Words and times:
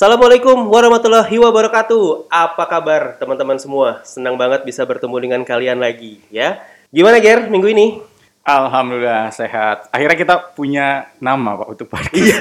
Assalamualaikum 0.00 0.72
warahmatullahi 0.72 1.36
wabarakatuh. 1.36 2.32
Apa 2.32 2.64
kabar 2.64 3.20
teman-teman 3.20 3.60
semua? 3.60 4.00
Senang 4.00 4.40
banget 4.40 4.64
bisa 4.64 4.80
bertemu 4.88 5.12
dengan 5.20 5.40
kalian 5.44 5.76
lagi 5.76 6.24
ya. 6.32 6.56
Gimana 6.88 7.20
Ger 7.20 7.52
minggu 7.52 7.68
ini? 7.68 8.00
Alhamdulillah 8.40 9.28
sehat. 9.28 9.92
Akhirnya 9.92 10.16
kita 10.16 10.56
punya 10.56 11.04
nama 11.20 11.52
Pak 11.52 11.68
untuk 11.68 11.92
podcast. 11.92 12.16
Iya. 12.16 12.40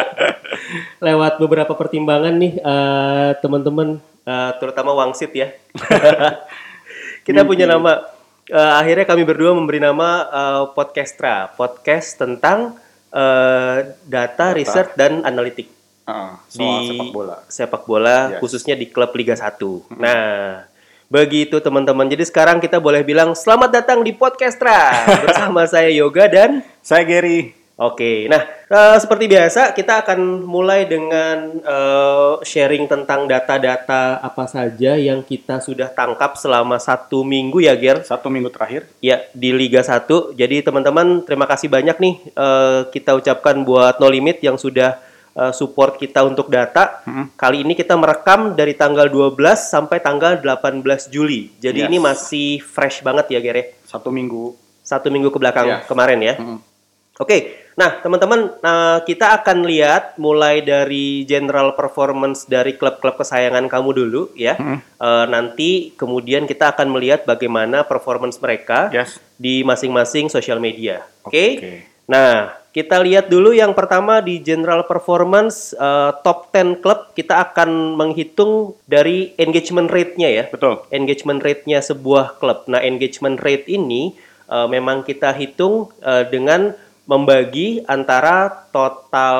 Lewat 1.12 1.36
beberapa 1.44 1.76
pertimbangan 1.76 2.40
nih 2.40 2.56
eh, 2.56 3.30
teman-teman 3.44 4.00
eh, 4.24 4.50
terutama 4.56 4.96
Wangsit 4.96 5.28
ya. 5.36 5.52
kita 7.28 7.44
punya 7.44 7.68
nama 7.68 8.00
eh, 8.48 8.72
akhirnya 8.80 9.04
kami 9.04 9.28
berdua 9.28 9.52
memberi 9.52 9.76
nama 9.76 10.24
eh, 10.24 10.64
Podcastra, 10.72 11.52
podcast 11.52 12.16
tentang 12.16 12.80
eh, 13.12 13.92
data, 14.08 14.56
research 14.56 14.96
dan 14.96 15.20
analitik. 15.28 15.81
Di 16.04 16.58
soal 16.58 16.82
sepak 16.84 17.08
bola. 17.10 17.36
sepak 17.46 17.82
bola, 17.84 18.16
Yes. 18.28 18.40
khususnya 18.42 18.74
di 18.74 18.90
klub 18.90 19.14
Liga 19.14 19.38
1. 19.38 19.86
Nah, 19.94 20.66
begitu 21.06 21.56
teman-teman. 21.58 22.10
Jadi 22.10 22.26
sekarang 22.26 22.58
kita 22.58 22.76
boleh 22.76 23.00
bilang 23.00 23.32
selamat 23.32 23.70
datang 23.70 24.02
di 24.02 24.10
Podcastra 24.10 24.90
bersama 25.24 25.62
saya 25.64 25.88
Yoga 25.88 26.26
dan 26.26 26.66
Saya 26.80 27.06
Gary. 27.06 27.54
Oke. 27.72 28.28
Nah, 28.28 28.42
eh, 28.68 28.96
seperti 29.00 29.26
biasa 29.26 29.72
kita 29.72 30.04
akan 30.04 30.44
mulai 30.44 30.84
dengan 30.84 31.56
eh, 31.56 32.32
sharing 32.44 32.84
tentang 32.86 33.26
data-data 33.26 34.18
apa 34.18 34.44
saja 34.46 34.94
yang 34.94 35.22
kita 35.22 35.58
sudah 35.58 35.88
tangkap 35.88 36.36
selama 36.36 36.76
satu 36.78 37.22
minggu 37.22 37.62
ya, 37.62 37.74
Ger. 37.74 38.04
Satu 38.04 38.28
minggu 38.28 38.50
terakhir. 38.50 38.86
Ya, 38.98 39.22
di 39.32 39.50
Liga 39.50 39.82
1. 39.82 40.34
Jadi 40.34 40.62
teman-teman 40.62 41.22
terima 41.22 41.46
kasih 41.46 41.70
banyak 41.70 41.96
nih 41.96 42.14
eh, 42.28 42.80
kita 42.90 43.14
ucapkan 43.14 43.62
buat 43.62 43.98
No 43.98 44.06
Limit 44.06 44.42
yang 44.42 44.58
sudah 44.58 44.98
eh, 45.32 45.52
support 45.52 45.96
kita 45.96 46.22
untuk 46.22 46.48
data. 46.48 47.02
Mm-mm. 47.04 47.32
Kali 47.34 47.64
ini 47.64 47.72
kita 47.72 47.94
merekam 47.94 48.52
dari 48.52 48.72
tanggal 48.72 49.08
12 49.08 49.32
sampai 49.58 49.98
tanggal 49.98 50.38
18 50.38 50.82
Juli. 51.08 51.52
Jadi 51.56 51.82
Yes. 51.82 51.88
ini 51.88 51.96
masih 51.98 52.48
fresh 52.58 53.00
banget 53.00 53.28
ya, 53.28 53.40
Gere. 53.40 53.76
Satu 53.84 54.08
minggu. 54.08 54.56
Satu 54.82 55.08
minggu 55.08 55.28
ke 55.28 55.38
belakang 55.38 55.66
Ya. 55.68 55.78
kemarin 55.84 56.20
ya. 56.20 56.34
Mm-mm. 56.36 56.58
Oke, 57.20 57.54
nah 57.76 58.00
teman-teman, 58.00 58.56
nah, 58.58 59.04
kita 59.04 59.36
akan 59.36 59.68
lihat 59.68 60.16
mulai 60.16 60.64
dari 60.64 61.22
general 61.22 61.76
performance 61.76 62.48
dari 62.48 62.74
klub-klub 62.74 63.20
kesayangan 63.20 63.68
kamu 63.68 63.90
dulu 63.94 64.22
ya. 64.32 64.56
Mm-mm. 64.56 64.80
Eh, 64.80 65.26
nanti 65.28 65.70
kemudian 65.92 66.48
kita 66.48 66.72
akan 66.72 66.88
melihat 66.88 67.22
bagaimana 67.22 67.84
performance 67.84 68.40
mereka 68.40 68.88
Yes. 68.90 69.20
di 69.36 69.60
masing-masing 69.62 70.28
social 70.28 70.56
media. 70.56 71.04
Oke. 71.22 71.46
Oke. 71.60 71.72
Nah, 72.12 72.60
kita 72.76 73.00
lihat 73.00 73.32
dulu 73.32 73.56
yang 73.56 73.72
pertama 73.72 74.20
di 74.20 74.36
general 74.44 74.84
performance 74.84 75.72
eh, 75.72 76.12
top 76.20 76.52
10 76.52 76.84
klub 76.84 77.16
kita 77.16 77.40
akan 77.48 77.96
menghitung 77.96 78.76
dari 78.84 79.32
engagement 79.40 79.88
rate-nya 79.88 80.28
ya. 80.28 80.44
Betul. 80.52 80.84
Engagement 80.92 81.40
rate-nya 81.40 81.80
sebuah 81.80 82.36
klub. 82.36 82.68
Nah, 82.68 82.84
engagement 82.84 83.40
rate 83.40 83.64
ini 83.68 84.12
eh, 84.48 84.66
memang 84.68 85.08
kita 85.08 85.32
hitung 85.32 85.88
eh, 86.04 86.28
dengan 86.28 86.76
membagi 87.02 87.82
antara 87.90 88.68
total 88.70 89.36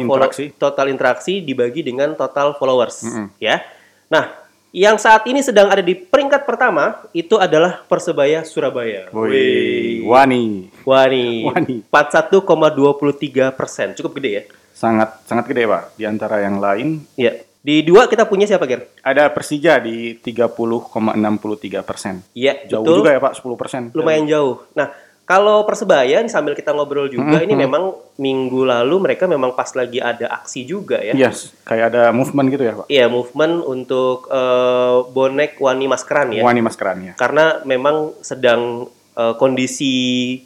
follow- 0.00 0.26
Interaksi. 0.26 0.44
total 0.56 0.86
interaksi 0.88 1.44
dibagi 1.44 1.84
dengan 1.84 2.16
total 2.16 2.56
followers 2.56 3.04
Mm-mm. 3.04 3.26
ya. 3.36 3.60
Nah, 4.08 4.41
yang 4.72 4.96
saat 4.96 5.28
ini 5.28 5.44
sedang 5.44 5.68
ada 5.68 5.84
di 5.84 5.92
peringkat 5.92 6.48
pertama 6.48 7.04
itu 7.12 7.36
adalah 7.36 7.84
Persebaya 7.84 8.40
Surabaya. 8.40 9.12
Wih, 9.12 10.00
Wani. 10.08 10.72
Wani. 10.88 11.44
Wani. 11.44 11.76
41,23 11.92 13.52
persen. 13.52 13.92
Cukup 13.92 14.16
gede 14.16 14.30
ya. 14.32 14.42
Sangat 14.72 15.20
sangat 15.28 15.44
gede 15.52 15.68
Pak. 15.68 15.92
Di 16.00 16.08
antara 16.08 16.40
yang 16.40 16.56
lain 16.56 17.04
Ya. 17.14 17.36
Di 17.62 17.78
dua 17.86 18.10
kita 18.10 18.26
punya 18.26 18.42
siapa, 18.42 18.66
Ger? 18.66 18.90
ada 19.06 19.30
Persija 19.30 19.78
di 19.78 20.18
30,63 20.18 21.86
persen. 21.86 22.18
Iya, 22.34 22.66
Jauh 22.66 22.82
betul. 22.82 22.96
juga 22.98 23.14
ya 23.14 23.22
Pak, 23.22 23.38
10 23.38 23.54
persen. 23.54 23.82
Lumayan 23.94 24.26
jauh. 24.26 24.66
Nah, 24.74 24.90
kalau 25.32 25.64
Persebaya 25.64 26.20
ini 26.20 26.28
sambil 26.28 26.52
kita 26.52 26.76
ngobrol 26.76 27.08
juga, 27.08 27.40
Mm-hmm. 27.40 27.46
ini 27.48 27.54
memang 27.56 27.84
minggu 28.20 28.68
lalu 28.68 29.00
mereka 29.00 29.24
memang 29.24 29.56
pas 29.56 29.72
lagi 29.72 29.96
ada 29.96 30.28
aksi 30.28 30.68
juga 30.68 31.00
ya. 31.00 31.16
Yes, 31.16 31.56
kayak 31.64 31.88
ada 31.88 32.02
movement 32.12 32.52
gitu 32.52 32.62
ya 32.68 32.74
Pak. 32.76 32.86
Iya, 32.92 33.08
movement 33.08 33.64
untuk 33.64 34.28
eh, 34.28 34.98
bonek 35.08 35.56
Wani 35.56 35.88
Maskeran 35.88 36.36
ya. 36.36 36.44
Wani 36.44 36.60
maskerannya. 36.60 37.16
Karena 37.16 37.64
memang 37.64 38.12
sedang 38.20 38.92
eh, 39.16 39.34
kondisi 39.40 39.94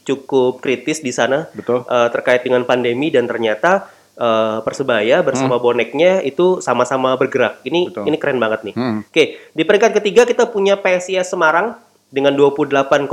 cukup 0.06 0.62
kritis 0.62 1.03
di 1.03 1.10
sana 1.10 1.50
Betul. 1.50 1.82
eh, 1.82 2.08
terkait 2.14 2.47
dengan 2.47 2.62
pandemi 2.62 3.10
dan 3.10 3.26
ternyata 3.26 3.91
eh, 4.14 4.58
Persebaya 4.62 5.26
bersama 5.26 5.58
boneknya 5.58 6.22
itu 6.22 6.62
sama-sama 6.62 7.18
bergerak. 7.18 7.58
Ini 7.66 7.91
Betul. 7.91 8.04
ini 8.06 8.16
keren 8.22 8.38
banget 8.38 8.70
nih. 8.70 8.74
Hmm. 8.78 9.03
Oke, 9.03 9.50
di 9.50 9.62
peringkat 9.66 9.98
ketiga 9.98 10.22
kita 10.22 10.47
punya 10.47 10.78
PSIS 10.78 11.26
Semarang 11.26 11.74
dengan 12.08 12.32
28,84 12.32 13.06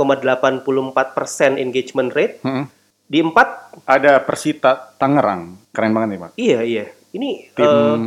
persen 1.12 1.56
engagement 1.56 2.10
rate. 2.10 2.38
Hmm. 2.40 2.66
Di 3.04 3.20
empat, 3.20 3.76
Ada 3.84 4.16
Persita 4.18 4.96
Tangerang. 4.96 5.60
Keren 5.70 5.92
banget 5.92 6.08
nih 6.10 6.20
Pak. 6.20 6.30
iya 6.36 6.60
iya. 6.62 6.84
Ini 7.10 7.52
Tim 7.52 7.62
eh, 7.62 7.98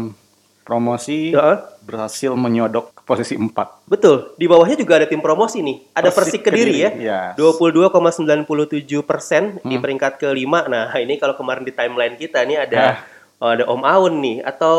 promosi 0.62 1.32
ya, 1.32 1.64
berhasil 1.80 2.34
menyodok 2.34 2.92
ke 2.92 3.02
posisi 3.02 3.34
4. 3.34 3.88
betul. 3.88 4.36
Di 4.36 4.46
bawahnya 4.46 4.76
juga 4.76 4.98
ada 4.98 5.08
tim 5.08 5.20
promosi 5.20 5.62
nih. 5.62 5.78
Ada 5.94 6.10
Persik, 6.10 6.42
Persik 6.42 6.42
Kediri, 6.44 6.76
ya. 6.78 6.90
Kediri, 6.92 7.08
yes. 7.08 7.40
22,97 7.40 8.76
persen 9.02 9.44
Hmm. 9.58 9.64
di 9.64 9.76
peringkat 9.78 10.18
kelima. 10.18 10.66
Nah, 10.66 10.92
ini 10.94 11.16
kalau 11.16 11.34
kemarin 11.34 11.64
di 11.64 11.72
timeline 11.72 12.16
kita 12.16 12.44
ini 12.44 12.58
ada 12.58 13.00
oh, 13.38 13.48
ada 13.48 13.64
Om 13.64 13.82
Aun 13.86 14.14
nih 14.20 14.38
atau 14.44 14.76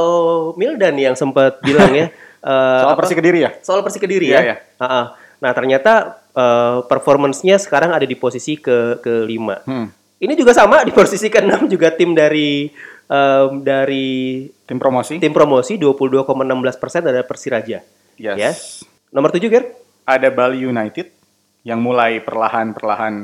Mildan 0.54 0.92
nih 0.92 1.08
yang 1.08 1.16
sempat 1.16 1.62
bilang 1.62 1.88
ya. 1.90 2.12
eh, 2.44 2.80
Soal 2.82 2.90
apa? 2.90 3.00
Persik 3.00 3.16
Kediri 3.16 3.38
ya? 3.40 3.50
soal 3.62 3.80
Persik 3.80 4.02
Kediri 4.02 4.28
Iya, 4.28 4.34
ya. 4.34 4.42
iya. 4.42 4.56
Ha-ha. 4.76 5.02
Nah 5.38 5.53
ternyata 5.53 6.19
eh, 6.32 6.78
performance-nya 6.84 7.59
sekarang 7.59 7.91
ada 7.91 8.04
di 8.04 8.15
posisi 8.15 8.59
ke 8.59 8.99
kelima. 8.99 9.59
Hmm. 9.65 9.91
Ini 10.19 10.34
juga 10.34 10.50
sama 10.50 10.82
di 10.82 10.91
posisi 10.91 11.31
keenam 11.31 11.71
juga 11.71 11.94
tim 11.94 12.10
dari 12.10 12.66
em, 13.06 13.50
dari 13.62 14.43
Tim 14.66 14.76
promosi? 14.76 15.16
tim 15.16 15.31
promosi 15.31 15.78
22,16 15.78 16.34
persen 16.82 17.03
ada 17.06 17.22
Persiraja. 17.22 17.78
Yes. 18.19 18.37
Ya. 18.37 18.50
Nomor 19.15 19.31
7 19.31 19.47
Ger? 19.47 19.65
Ada 20.04 20.28
Bali 20.28 20.66
United 20.66 21.15
yang 21.62 21.78
mulai 21.78 22.19
perlahan-perlahan 22.19 23.15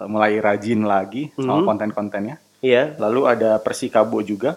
eh, 0.00 0.08
mulai 0.08 0.40
rajin 0.40 0.82
lagi 0.82 1.28
soal 1.36 1.60
Mhm. 1.60 1.68
konten-kontennya. 1.68 2.36
Iya. 2.64 2.96
Lalu 2.96 3.20
ada 3.28 3.60
Persikabo 3.60 4.24
juga 4.24 4.56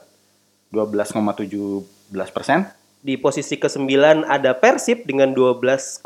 12,17 0.71 1.83
persen. 2.31 2.63
Di 3.07 3.15
posisi 3.15 3.55
ke-9 3.55 4.27
ada 4.27 4.51
Persib 4.51 5.07
dengan 5.07 5.31
12,1 5.31 6.03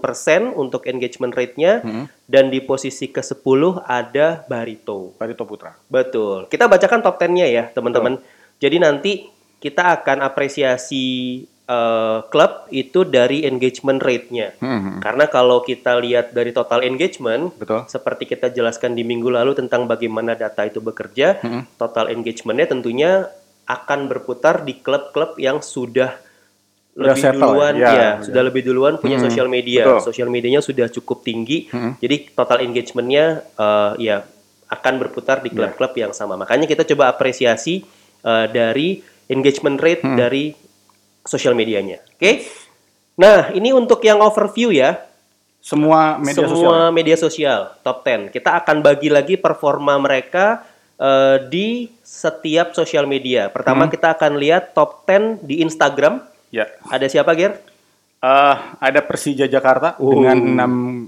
persen 0.00 0.48
untuk 0.56 0.88
engagement 0.88 1.36
rate-nya. 1.36 1.84
Mhm. 1.84 2.04
Dan 2.24 2.48
di 2.48 2.64
posisi 2.64 3.12
ke-10 3.12 3.84
ada 3.84 4.40
Barito. 4.48 5.12
Barito 5.20 5.44
Putra. 5.44 5.76
Betul. 5.92 6.48
Kita 6.48 6.64
bacakan 6.64 7.04
top 7.04 7.20
10-nya 7.20 7.44
ya, 7.44 7.64
teman-teman. 7.68 8.16
Jadi 8.56 8.76
nanti 8.80 9.12
kita 9.60 10.00
akan 10.00 10.24
apresiasi 10.24 11.44
eh, 11.70 12.18
klub 12.34 12.66
itu 12.74 13.06
dari 13.06 13.46
engagement 13.46 14.02
rate-nya. 14.02 14.56
Hmm, 14.58 14.98
Karena 14.98 15.30
kalau 15.30 15.62
kita 15.62 16.02
lihat 16.02 16.34
dari 16.34 16.50
total 16.50 16.82
engagement, 16.82 17.54
Betul. 17.54 17.86
seperti 17.86 18.26
kita 18.26 18.50
jelaskan 18.50 18.98
di 18.98 19.06
minggu 19.06 19.30
lalu 19.30 19.54
tentang 19.54 19.86
bagaimana 19.86 20.34
data 20.34 20.66
itu 20.66 20.82
bekerja, 20.82 21.38
Hmm. 21.38 21.62
total 21.78 22.10
engagement-nya 22.10 22.66
tentunya 22.66 23.30
akan 23.70 24.10
berputar 24.10 24.66
di 24.66 24.82
klub-klub 24.82 25.38
yang 25.38 25.62
sudah 25.62 26.10
Udah 26.10 26.29
lebih 26.92 27.22
settle 27.22 27.54
duluan 27.54 27.74
ya? 27.74 27.80
ya, 27.80 27.92
Ya, 27.92 28.10
sudah 28.20 28.42
lebih 28.42 28.62
duluan 28.62 28.94
punya 28.96 29.16
Hmm, 29.16 29.26
sosial 29.26 29.46
media. 29.46 29.82
betul. 29.84 30.10
Sosial 30.10 30.28
medianya 30.28 30.58
sudah 30.58 30.86
cukup 30.86 31.22
tinggi. 31.22 31.68
Hmm. 31.68 31.94
Jadi 31.96 32.30
total 32.30 32.62
engagement-nya 32.62 33.24
eh, 33.46 33.92
ya 34.00 34.16
akan 34.66 34.94
berputar 34.98 35.38
Ya. 35.38 35.44
di 35.44 35.50
klub-klub 35.50 35.92
yang 35.94 36.10
sama. 36.10 36.34
Makanya 36.34 36.64
kita 36.64 36.82
coba 36.84 37.08
apresiasi 37.08 37.82
eh, 38.20 38.46
dari 38.48 39.00
engagement 39.26 39.78
rate 39.78 40.02
Hmm. 40.02 40.12
dari 40.14 40.52
sosial 41.22 41.54
medianya. 41.54 42.02
Oke? 42.10 42.44
Nah, 43.16 43.48
ini 43.50 43.70
untuk 43.70 44.00
yang 44.00 44.18
overview 44.18 44.70
ya. 44.70 45.06
Semua 45.58 46.16
media 46.16 46.40
Semua 46.40 46.48
sosial. 46.48 46.90
media 46.90 47.16
sosial 47.16 47.60
top 47.80 48.00
10. 48.00 48.28
Kita 48.30 48.56
akan 48.56 48.80
bagi 48.80 49.08
lagi 49.08 49.36
performa 49.36 49.96
mereka 49.96 50.64
eh, 50.96 51.48
di 51.48 51.88
setiap 52.02 52.72
sosial 52.72 53.04
media. 53.04 53.48
Pertama 53.48 53.84
Hmm. 53.84 53.90
kita 53.90 54.12
akan 54.12 54.36
lihat 54.36 54.72
top 54.72 55.00
10 55.00 55.40
di 55.40 55.60
Instagram. 55.60 56.20
Ya. 56.50 56.66
Ada 56.84 57.06
siapa, 57.06 57.30
Ger? 57.32 57.62
Eh, 58.20 58.56
ada 58.76 59.00
Persija 59.00 59.46
Jakarta 59.46 59.96
Oh. 59.96 60.12
dengan 60.12 60.36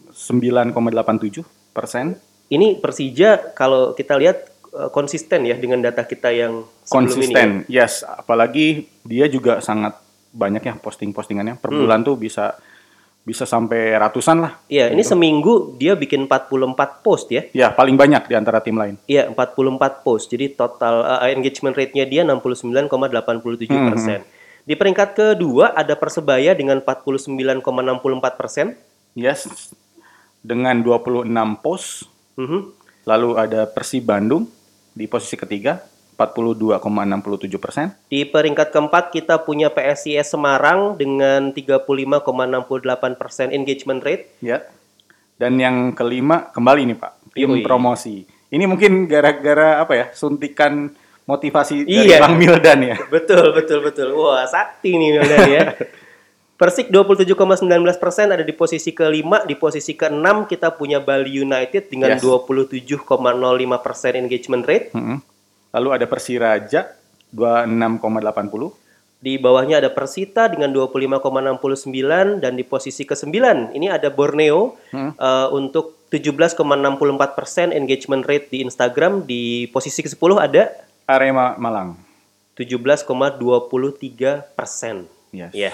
69,87 0.09 1.45
persen. 1.71 2.17
Ini 2.49 2.79
Persija 2.79 3.53
kalau 3.53 3.93
kita 3.93 4.17
lihat 4.17 4.39
eh, 4.73 4.89
konsisten 4.89 5.45
ya 5.45 5.53
dengan 5.55 5.85
data 5.85 6.03
kita 6.03 6.33
yang 6.33 6.65
sebelum 6.81 7.05
ini. 7.21 7.29
ya. 7.29 7.29
Konsisten, 7.29 7.49
yes. 7.69 7.93
Apalagi 8.03 8.67
dia 9.03 9.29
juga 9.29 9.61
sangat 9.61 10.01
banyak 10.33 10.63
ya 10.63 10.75
posting-postingannya. 10.75 11.61
Per 11.61 11.69
Hmm. 11.69 11.81
bulan 11.85 12.01
tuh 12.01 12.17
bisa 12.17 12.57
bisa 13.23 13.45
sampai 13.45 13.95
ratusan 13.95 14.41
lah. 14.41 14.59
Iya, 14.67 14.91
ini 14.91 15.05
seminggu 15.05 15.77
dia 15.77 15.95
bikin 15.95 16.27
44 16.27 17.05
post 17.05 17.31
ya. 17.31 17.47
Ya, 17.53 17.71
paling 17.71 17.95
banyak 17.95 18.27
di 18.27 18.35
antara 18.35 18.59
tim 18.59 18.75
lain. 18.75 18.99
Iya, 19.07 19.31
44 19.31 20.03
post. 20.03 20.27
Jadi 20.27 20.51
total 20.53 21.05
uh, 21.05 21.29
engagement 21.29 21.71
rate-nya 21.71 22.03
dia 22.03 22.27
69,87 22.27 23.69
persen. 23.87 24.21
Di 24.63 24.79
peringkat 24.79 25.19
kedua 25.19 25.75
ada 25.75 25.99
Persebaya 25.99 26.55
dengan 26.55 26.79
49,64 26.79 28.39
persen. 28.39 28.79
Yes. 29.19 29.75
Dengan 30.39 30.79
26 30.83 31.59
post. 31.59 32.07
Mhm. 32.39 32.61
Lalu 33.03 33.31
ada 33.35 33.67
Persib 33.67 34.07
Bandung 34.07 34.47
di 34.95 35.11
posisi 35.11 35.35
ketiga 35.35 35.83
42,67 36.15 37.59
persen. 37.59 37.91
Di 38.07 38.23
peringkat 38.23 38.71
keempat 38.71 39.11
kita 39.11 39.43
punya 39.43 39.75
PSIS 39.75 40.31
Semarang 40.31 40.95
dengan 40.95 41.51
35,68 41.51 43.19
persen 43.19 43.51
engagement 43.51 43.99
rate. 44.05 44.31
Ya. 44.39 44.63
Dan 45.35 45.59
yang 45.59 45.91
kelima 45.99 46.55
kembali 46.55 46.95
nih 46.95 46.99
Pak, 47.03 47.13
tim 47.35 47.51
Yoi. 47.51 47.67
promosi. 47.67 48.23
Ini 48.53 48.65
mungkin 48.71 49.11
gara-gara 49.11 49.83
apa 49.83 49.93
ya? 49.99 50.07
Suntikan 50.15 50.95
motivasi 51.25 51.85
dari 51.85 52.09
Iya. 52.09 52.19
Bang 52.19 52.35
Mildan 52.35 52.81
ya. 52.83 52.97
Betul, 53.07 53.53
betul, 53.53 53.79
betul. 53.81 54.09
Wah, 54.13 54.43
sakti 54.45 54.95
nih 54.95 55.11
Mildan 55.17 55.47
ya. 55.49 55.63
Persik 56.61 56.95
27,19 56.95 57.67
persen 57.99 58.31
ada 58.31 58.47
di 58.47 58.55
posisi 58.55 58.95
kelima, 58.95 59.43
di 59.43 59.59
posisi 59.59 59.99
keenam 59.99 60.47
kita 60.47 60.71
punya 60.71 61.03
Bali 61.03 61.43
United 61.43 61.91
dengan 61.91 62.15
Yes. 62.15 62.23
27,05 62.23 63.03
persen 63.83 64.13
engagement 64.15 64.63
rate. 64.63 64.95
Mm-mm. 64.95 65.19
Lalu 65.75 65.89
ada 65.91 66.07
Persiraja 66.07 66.81
26,80. 67.35 68.79
Di 69.19 69.39
bawahnya 69.39 69.79
ada 69.79 69.91
Persita 69.91 70.51
dengan 70.51 70.71
25,69 70.71 72.39
dan 72.39 72.53
di 72.55 72.63
posisi 72.63 73.03
ke-9 73.03 73.35
ini 73.71 73.87
ada 73.87 74.11
Borneo 74.11 74.75
Hmm. 74.91 75.15
eh, 75.15 75.49
untuk 75.51 75.99
17,64 76.11 76.63
persen 77.33 77.71
engagement 77.71 78.23
rate 78.23 78.51
di 78.51 78.63
Instagram. 78.63 79.23
Di 79.23 79.43
posisi 79.71 79.99
ke-10 79.99 80.31
ada 80.37 80.75
Arema 81.07 81.55
Malang. 81.59 81.97
17,23 82.55 84.45
persen. 84.53 85.09
Yes. 85.33 85.53
Ya, 85.57 85.73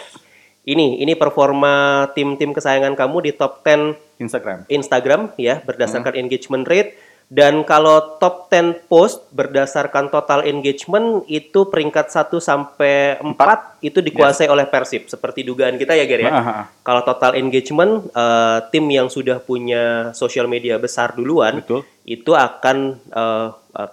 ini 0.62 1.02
ini 1.02 1.18
performa 1.18 2.06
tim-tim 2.14 2.54
kesayangan 2.54 2.94
kamu 2.94 3.26
di 3.26 3.32
top 3.34 3.64
10 3.66 3.96
Instagram. 4.20 4.68
Instagram 4.68 5.32
ya 5.40 5.64
berdasarkan 5.64 6.14
Hmm. 6.14 6.22
engagement 6.26 6.68
rate. 6.68 6.94
Dan 7.28 7.60
kalau 7.68 8.16
top 8.16 8.48
10 8.48 8.88
post 8.88 9.28
berdasarkan 9.36 10.08
total 10.08 10.48
engagement 10.48 11.28
itu 11.28 11.68
peringkat 11.68 12.08
1 12.08 12.40
sampai 12.40 13.20
4 13.20 13.76
itu 13.84 14.00
dikuasai 14.00 14.48
oleh 14.48 14.64
Persib 14.64 15.12
seperti 15.12 15.44
dugaan 15.44 15.76
kita 15.76 15.92
ya 15.92 16.08
Ger 16.08 16.24
ya. 16.24 16.32
Ah, 16.32 16.40
ah, 16.40 16.48
ah. 16.48 16.64
Kalau 16.80 17.04
total 17.04 17.36
engagement 17.36 18.08
eh, 18.16 18.58
tim 18.72 18.88
yang 18.88 19.12
sudah 19.12 19.44
punya 19.44 20.16
sosial 20.16 20.48
media 20.48 20.80
besar 20.80 21.12
duluan 21.12 21.60
Betul. 21.60 21.84
itu 22.08 22.32
akan 22.32 22.96
eh, 22.96 23.48
eh, 23.76 23.88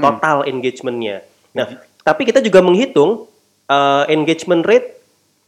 Hmm. 0.00 0.16
total 0.16 0.48
engagementnya. 0.48 1.22
Nah, 1.52 1.78
tapi 2.00 2.24
kita 2.24 2.40
juga 2.40 2.64
menghitung 2.64 3.28
eh, 3.68 4.04
engagement 4.08 4.64
rate 4.64 4.96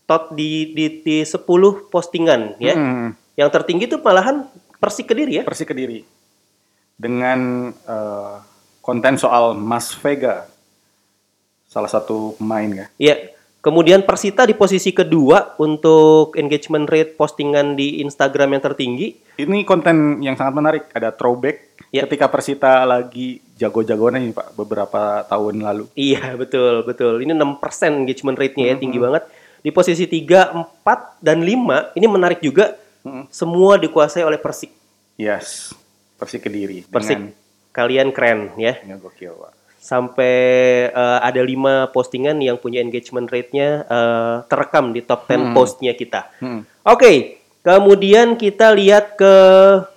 tot 0.05 0.37
di, 0.37 0.77
di 0.77 1.01
di 1.01 1.17
10 1.25 1.41
postingan 1.89 2.61
ya. 2.61 2.77
Hmm. 2.77 3.17
Yang 3.35 3.51
tertinggi 3.57 3.89
itu 3.89 3.97
malahan 4.05 4.45
Persik 4.77 5.09
Kediri 5.09 5.41
ya. 5.41 5.43
Persik 5.49 5.73
Kediri. 5.73 6.05
Dengan 7.01 7.73
eh, 7.73 8.35
konten 8.85 9.17
soal 9.17 9.57
Mas 9.57 9.95
Vega. 9.97 10.45
Salah 11.71 11.89
satu 11.89 12.37
pemain 12.37 12.69
ya. 12.69 12.87
Iya. 13.01 13.17
Kemudian 13.63 14.03
Persita 14.03 14.43
di 14.43 14.59
posisi 14.59 14.91
kedua 14.91 15.55
untuk 15.63 16.35
engagement 16.35 16.83
rate 16.91 17.15
postingan 17.15 17.79
di 17.79 18.03
Instagram 18.03 18.59
yang 18.59 18.63
tertinggi. 18.67 19.39
Ini 19.39 19.63
konten 19.63 20.19
yang 20.19 20.35
sangat 20.35 20.55
menarik. 20.59 20.83
Ada 20.91 21.15
throwback 21.15 21.72
Ya. 21.93 22.09
ketika 22.09 22.25
Persita 22.33 22.89
lagi 22.89 23.45
jago-jagoannya 23.61 24.33
nih 24.33 24.33
Pak 24.33 24.57
beberapa 24.57 25.29
tahun 25.29 25.61
lalu. 25.61 25.85
Iya, 25.93 26.41
betul, 26.41 26.89
betul. 26.89 27.21
Ini 27.21 27.37
6% 27.37 27.61
engagement 28.01 28.41
rate-nya 28.41 28.73
ya, 28.73 28.77
tinggi 28.81 28.97
banget. 28.97 29.29
Di 29.61 29.71
posisi 29.71 30.09
3, 30.09 30.57
4, 30.57 31.21
dan 31.21 31.45
5, 31.45 31.93
ini 31.95 32.07
menarik 32.09 32.41
juga. 32.41 32.81
Semua 33.29 33.77
dikuasai 33.77 34.25
oleh 34.25 34.41
Persik. 34.41 34.73
Yes. 35.21 35.77
Persik 36.17 36.49
Kediri. 36.49 36.89
Persik, 36.89 37.19
Dengan, 37.19 37.37
kalian 37.77 38.09
keren 38.15 38.57
ya. 38.57 38.79
ya 38.81 38.97
gokil 38.97 39.37
Pak. 39.37 39.53
Sampai 39.83 40.35
eh, 40.89 41.19
ada 41.21 41.43
5 41.43 41.91
postingan 41.93 42.39
yang 42.39 42.57
punya 42.57 42.81
engagement 42.81 43.29
rate-nya 43.29 43.85
eh, 43.85 44.37
terekam 44.49 44.97
di 44.97 45.05
top 45.05 45.27
10 45.29 45.53
postnya 45.53 45.93
kita. 45.93 46.31
Hmm. 46.39 46.63
Oke, 46.87 47.43
kemudian 47.67 48.39
kita 48.39 48.71
lihat 48.71 49.19
ke 49.19 49.35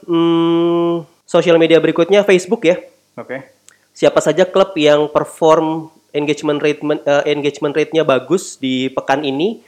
hmm, 0.10 1.15
sosial 1.36 1.60
media 1.60 1.84
berikutnya 1.84 2.24
Facebook 2.24 2.64
ya. 2.64 2.80
Oke. 3.20 3.44
Siapa 3.92 4.20
saja 4.24 4.48
klub 4.48 4.76
yang 4.80 5.12
perform 5.12 5.92
engagement 6.16 6.60
rate 6.64 6.80
eh, 6.84 7.24
engagement 7.36 7.76
rate-nya 7.76 8.08
bagus 8.08 8.56
di 8.56 8.88
pekan 8.92 9.24
ini? 9.28 9.60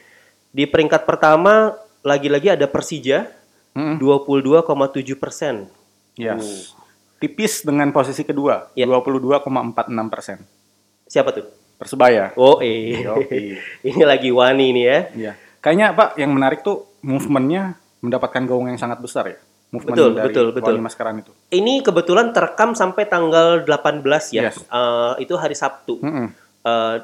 Di 0.52 0.64
peringkat 0.64 1.04
pertama 1.04 1.76
lagi-lagi 2.04 2.56
ada 2.56 2.66
Persija 2.72 3.38
Hmm. 3.78 4.02
22,7 4.02 5.14
persen. 5.14 5.70
Yes. 6.18 6.74
Tipis 7.22 7.62
dengan 7.62 7.94
posisi 7.94 8.26
kedua, 8.26 8.74
Ya. 8.74 8.90
22,46 8.90 10.10
persen. 10.10 10.42
Siapa 11.06 11.30
tuh? 11.30 11.46
Persebaya. 11.78 12.34
Oh 12.34 12.58
eh, 12.58 13.06
ini 13.94 14.02
lagi 14.02 14.34
wani 14.34 14.74
nih 14.74 14.84
ya. 14.84 15.00
Iya. 15.14 15.32
Kayaknya 15.62 15.88
Pak 15.94 16.10
yang 16.18 16.34
menarik 16.34 16.66
tuh 16.66 16.90
movementnya 17.06 17.78
mendapatkan 18.02 18.50
gaung 18.50 18.66
yang 18.66 18.82
sangat 18.82 18.98
besar 18.98 19.30
ya. 19.30 19.38
Movement 19.68 20.00
Betul, 20.00 20.12
dari 20.16 20.26
betul, 20.32 20.48
betul. 20.56 20.74
Wali 20.80 20.84
Maskeran 20.84 21.20
itu. 21.20 21.32
Ini 21.52 21.84
kebetulan 21.84 22.32
terekam 22.32 22.72
sampai 22.72 23.04
tanggal 23.04 23.68
18 23.68 24.00
ya. 24.32 24.48
Yes. 24.48 24.64
Eh, 24.64 25.28
itu 25.28 25.36
hari 25.36 25.60
Sabtu. 25.60 26.00
Mm-mm. 26.00 26.32
Eh, 26.64 26.96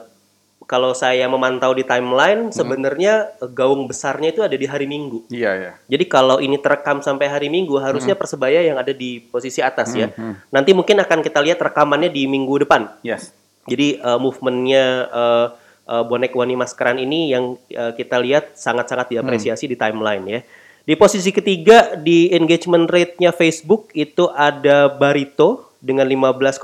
kalau 0.63 0.95
saya 0.95 1.27
memantau 1.27 1.75
di 1.75 1.83
timeline, 1.83 2.47
sebenarnya 2.55 3.35
gaung 3.51 3.83
besarnya 3.83 4.31
itu 4.31 4.41
ada 4.41 4.55
di 4.55 4.63
hari 4.63 4.87
Minggu. 4.87 5.27
Iya 5.27 5.51
ya. 5.59 5.71
Jadi 5.91 6.07
kalau 6.07 6.39
ini 6.39 6.55
terekam 6.55 7.03
sampai 7.03 7.27
hari 7.27 7.51
Minggu, 7.51 7.75
harusnya 7.83 8.15
Persebaya 8.15 8.63
yang 8.63 8.79
ada 8.79 8.95
di 8.95 9.19
posisi 9.19 9.59
atas 9.59 9.91
ya. 9.91 10.07
hmm. 10.15 10.55
Nanti 10.55 10.71
mungkin 10.71 11.03
akan 11.03 11.19
kita 11.19 11.43
lihat 11.43 11.59
rekamannya 11.59 12.07
di 12.07 12.23
minggu 12.31 12.63
depan. 12.63 12.87
Yes. 13.03 13.35
Jadi 13.67 13.99
eh, 13.99 14.19
movementnya 14.19 14.85
eh, 15.11 15.47
eh, 15.91 16.03
bonek 16.07 16.31
Wani 16.31 16.55
Maskeran 16.55 16.95
ini 16.99 17.35
yang 17.35 17.59
eh, 17.67 17.91
kita 17.95 18.23
lihat 18.23 18.55
sangat-sangat 18.55 19.11
diapresiasi 19.11 19.67
di 19.67 19.75
timeline 19.75 20.25
ya. 20.31 20.41
Di 20.83 20.99
posisi 20.99 21.31
ketiga 21.31 21.95
di 21.95 22.27
engagement 22.35 22.91
rate-nya 22.91 23.31
Facebook 23.31 23.87
itu 23.95 24.27
ada 24.35 24.91
Barito 24.91 25.71
dengan 25.79 26.03
15,8 26.03 26.59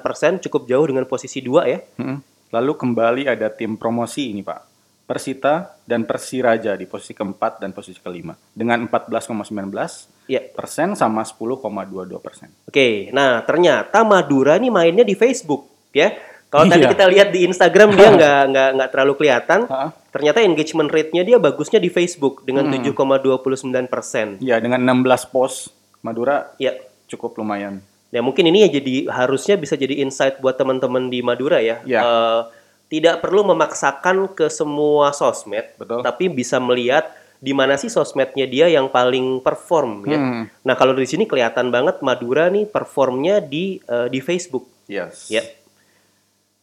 persen, 0.00 0.40
cukup 0.40 0.64
jauh 0.64 0.88
dengan 0.88 1.04
posisi 1.04 1.44
2 1.44 1.68
ya. 1.68 1.84
Mm-mm. 2.00 2.18
Lalu 2.48 2.72
kembali 2.80 3.22
ada 3.28 3.52
tim 3.52 3.76
promosi 3.76 4.32
ini 4.32 4.40
Pak. 4.40 4.64
Persita 5.04 5.76
dan 5.88 6.04
Persiraja 6.04 6.76
di 6.76 6.84
posisi 6.84 7.16
keempat 7.16 7.60
dan 7.64 7.72
posisi 7.72 7.96
kelima 8.00 8.36
dengan 8.52 8.84
14,19 8.88 10.28
Ya. 10.28 10.44
persen 10.44 10.92
sama 10.92 11.24
10,22 11.24 12.20
persen. 12.20 12.52
Oke, 12.68 13.08
nah 13.16 13.40
ternyata 13.44 14.04
Madura 14.04 14.60
nih 14.60 14.68
mainnya 14.68 15.04
di 15.04 15.16
Facebook 15.16 15.68
ya. 15.96 16.12
Kalau 16.48 16.64
tadi 16.64 16.80
Iya. 16.80 16.90
kita 16.90 17.04
lihat 17.06 17.28
di 17.28 17.40
Instagram 17.44 17.92
dia 17.92 18.08
nggak 18.16 18.40
nggak 18.48 18.68
nggak 18.74 18.88
terlalu 18.88 19.12
kelihatan. 19.14 19.60
Ha-ha. 19.64 19.88
Ternyata 20.08 20.40
engagement 20.40 20.88
rate-nya 20.88 21.22
dia 21.22 21.36
bagusnya 21.36 21.76
di 21.76 21.88
Facebook 21.88 22.40
dengan 22.42 22.64
Hmm. 22.66 22.80
7,29 22.80 23.84
persen. 23.86 24.40
Ya 24.40 24.56
dengan 24.56 24.80
16 24.80 25.24
post 25.24 25.70
Madura 26.00 26.54
Ya, 26.56 26.72
cukup 27.06 27.36
lumayan. 27.36 27.84
ya 28.08 28.24
mungkin 28.24 28.46
ini 28.46 28.64
ya 28.64 28.72
jadi 28.72 29.04
harusnya 29.06 29.54
bisa 29.54 29.76
jadi 29.76 30.00
insight 30.00 30.40
buat 30.40 30.56
teman-teman 30.56 31.06
di 31.06 31.20
Madura 31.20 31.60
ya. 31.60 31.84
Ya. 31.84 32.00
Eh, 32.00 32.40
tidak 32.88 33.20
perlu 33.20 33.44
memaksakan 33.44 34.32
ke 34.32 34.48
semua 34.48 35.12
sosmed, 35.12 35.76
Betul. 35.76 36.00
tapi 36.00 36.32
bisa 36.32 36.56
melihat 36.56 37.04
di 37.38 37.52
mana 37.52 37.76
sih 37.76 37.86
sosmednya 37.86 38.48
dia 38.48 38.66
yang 38.66 38.88
paling 38.88 39.38
perform 39.38 40.02
ya. 40.04 40.16
Hmm. 40.16 40.42
Nah 40.64 40.74
kalau 40.74 40.90
di 40.90 41.04
sini 41.04 41.22
kelihatan 41.22 41.68
banget 41.68 42.00
Madura 42.00 42.48
nih 42.48 42.64
performnya 42.64 43.38
di 43.38 43.76
eh, 43.78 44.08
di 44.08 44.18
Facebook. 44.18 44.64
Yes. 44.88 45.28
Ya. 45.28 45.44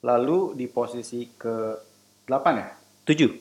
Lalu 0.05 0.53
di 0.53 0.69
posisi 0.69 1.25
ke 1.27 1.73
8 2.23 2.53
ya? 2.53 2.69
7. 3.03 3.33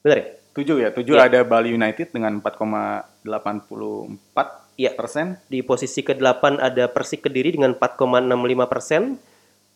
Benar 0.00 0.16
ya? 0.16 0.26
7 0.56 0.80
ya. 0.80 0.88
7 0.90 1.12
Iya. 1.12 1.28
ada 1.28 1.40
Bali 1.44 1.70
United 1.70 2.08
dengan 2.10 2.40
4,84 2.40 4.64
Iya. 4.76 4.92
persen. 4.92 5.36
Di 5.46 5.60
posisi 5.60 6.00
ke-8 6.00 6.56
ada 6.56 6.88
Persik 6.88 7.24
Kediri 7.24 7.52
dengan 7.52 7.72
4,65 7.72 8.64
persen. 8.64 9.20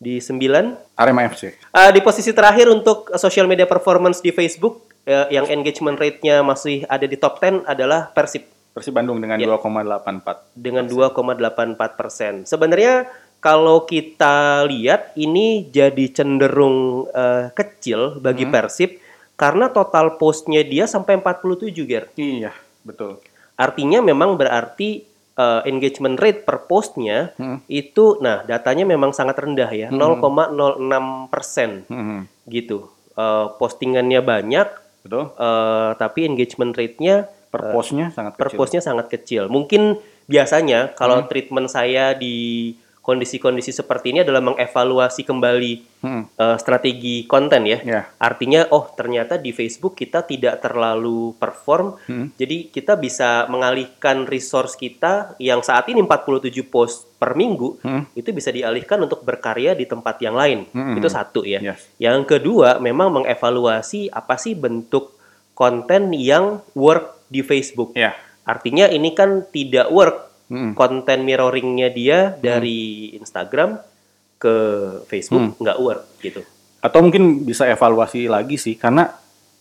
Di 0.01 0.17
9. 0.17 0.81
Arema 0.97 1.29
FC. 1.29 1.53
Ah, 1.69 1.93
di 1.93 2.01
posisi 2.01 2.33
terakhir 2.33 2.65
untuk 2.65 3.13
social 3.15 3.45
media 3.45 3.69
performance 3.69 4.17
di 4.17 4.33
Facebook 4.33 4.89
eh, 5.01 5.29
yang 5.29 5.45
engagement 5.45 5.97
rate-nya 5.97 6.41
masih 6.41 6.85
ada 6.85 7.05
di 7.05 7.17
top 7.17 7.37
10 7.37 7.65
adalah 7.65 8.09
Persib 8.09 8.45
Persib 8.71 8.93
Bandung 8.93 9.17
dengan 9.17 9.37
Iya. 9.37 9.49
2,84. 9.49 10.45
dengan 10.53 10.85
2,84 10.85 11.93
persen. 11.93 12.33
Sebenarnya 12.45 13.09
kalau 13.41 13.83
kita 13.83 14.63
lihat 14.63 15.11
ini 15.15 15.65
jadi 15.67 16.05
cenderung 16.07 17.09
eh, 17.09 17.49
kecil 17.51 18.15
bagi 18.17 18.45
Persib 18.45 19.01
karena 19.33 19.67
total 19.67 20.15
postnya 20.15 20.61
dia 20.61 20.85
sampai 20.85 21.17
47 21.17 21.73
Ger. 21.81 22.05
Iya, 22.13 22.53
betul. 22.81 23.17
Artinya 23.57 23.97
memang 23.99 24.37
berarti 24.37 25.01
uh, 25.33 25.65
engagement 25.65 26.13
rate 26.15 26.41
per 26.41 26.65
postnya 26.65 27.33
Hmm. 27.33 27.57
itu, 27.65 28.17
nah 28.17 28.41
datanya 28.41 28.85
memang 28.85 29.09
sangat 29.11 29.37
rendah 29.37 29.69
ya, 29.69 29.89
0,06 29.89 30.77
persen 31.27 31.85
Hmm, 31.87 32.29
gitu. 32.45 32.89
Uh, 33.11 33.49
postingannya 33.57 34.21
banyak, 34.21 34.69
Betul. 35.01 35.33
uh, 35.35 35.97
tapi 35.97 36.25
engagement 36.25 36.71
rate-nya 36.71 37.25
Per 37.49 37.75
postnya 37.75 38.07
sangat 38.09 38.37
per 38.37 38.47
kecil. 38.47 38.57
postnya 38.57 38.81
sangat 38.81 39.05
kecil. 39.09 39.43
Mungkin 39.49 39.97
biasanya 40.25 40.79
Hmm. 40.87 40.95
kalau 40.95 41.17
treatment 41.25 41.67
saya 41.67 42.13
di 42.13 42.71
kondisi-kondisi 43.01 43.73
seperti 43.73 44.13
ini 44.13 44.21
adalah 44.21 44.45
mengevaluasi 44.45 45.25
kembali 45.25 45.73
Hmm, 46.01 46.25
uh, 46.33 46.57
strategi 46.57 47.29
konten 47.29 47.61
ya. 47.69 47.77
Ya. 47.85 48.01
Artinya, 48.17 48.65
oh 48.73 48.89
ternyata 48.89 49.37
di 49.37 49.53
Facebook 49.53 49.93
kita 49.93 50.25
tidak 50.25 50.57
terlalu 50.57 51.37
perform, 51.37 51.93
Hmm. 52.09 52.33
jadi 52.41 52.73
kita 52.73 52.97
bisa 52.97 53.45
mengalihkan 53.53 54.25
resource 54.25 54.73
kita 54.73 55.37
yang 55.37 55.61
saat 55.61 55.85
ini 55.93 56.01
47 56.01 56.65
post 56.65 57.05
per 57.21 57.37
minggu, 57.37 57.77
Hmm. 57.85 58.09
itu 58.17 58.33
bisa 58.33 58.49
dialihkan 58.49 58.97
untuk 59.05 59.21
berkarya 59.21 59.77
di 59.77 59.85
tempat 59.85 60.17
yang 60.25 60.33
lain. 60.33 60.65
Hmm. 60.73 60.97
Itu 60.97 61.05
satu 61.05 61.45
ya. 61.45 61.61
Yes. 61.61 61.85
Yang 62.01 62.37
kedua, 62.37 62.81
memang 62.81 63.21
mengevaluasi 63.21 64.09
apa 64.09 64.41
sih 64.41 64.57
bentuk 64.57 65.13
konten 65.53 66.17
yang 66.17 66.65
work 66.73 67.29
di 67.29 67.45
Facebook. 67.45 67.93
Ya. 67.93 68.17
Artinya 68.41 68.89
ini 68.89 69.13
kan 69.13 69.45
tidak 69.53 69.93
work 69.93 70.30
Hmm. 70.51 70.75
konten 70.75 71.23
mirroringnya 71.23 71.87
dia 71.87 72.35
dari 72.35 73.15
Instagram 73.15 73.79
ke 74.35 74.51
Hmm. 74.51 75.07
Facebook 75.07 75.55
nggak 75.57 75.77
work 75.79 76.01
gitu. 76.19 76.43
Atau 76.83 76.99
mungkin 76.99 77.47
bisa 77.47 77.63
evaluasi 77.65 78.27
lagi 78.27 78.59
sih 78.59 78.75
karena 78.75 79.07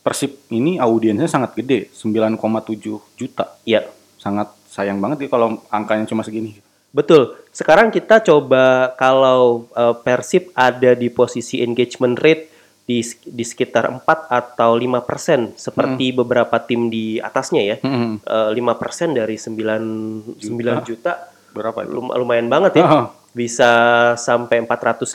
Persib 0.00 0.50
ini 0.50 0.80
audiensnya 0.80 1.30
sangat 1.30 1.54
gede, 1.54 1.92
9,7 1.94 2.98
juta. 3.14 3.54
Ya, 3.62 3.86
Sangat 4.16 4.50
sayang 4.66 4.98
banget 4.98 5.24
ya 5.24 5.28
kalau 5.30 5.62
angkanya 5.70 6.04
cuma 6.04 6.20
segini. 6.20 6.58
betul. 6.90 7.38
Sekarang 7.54 7.94
kita 7.94 8.18
coba 8.18 8.90
kalau 8.98 9.70
eh, 9.70 9.94
Persib 10.02 10.50
ada 10.58 10.90
di 10.92 11.06
posisi 11.06 11.62
engagement 11.62 12.18
rate 12.18 12.49
di 12.90 12.98
di 13.22 13.44
sekitar 13.46 13.86
4 13.86 14.02
atau 14.26 14.74
5 14.74 14.98
persen 15.00 15.54
seperti 15.54 16.10
beberapa 16.10 16.58
tim 16.58 16.90
di 16.90 17.22
atasnya 17.22 17.62
ya. 17.62 17.76
Hmm. 17.78 18.18
Eh, 18.18 18.50
5 18.50 18.74
persen 18.74 19.14
dari 19.14 19.38
9 19.38 20.34
9 20.42 20.82
juta 20.82 21.30
Berapa 21.50 21.86
itu? 21.86 21.94
lum- 21.94 22.10
lumayan 22.12 22.50
banget 22.50 22.82
ya. 22.82 22.86
Oh. 22.86 23.06
Bisa 23.30 23.70
sampai 24.18 24.58
450 24.58 25.06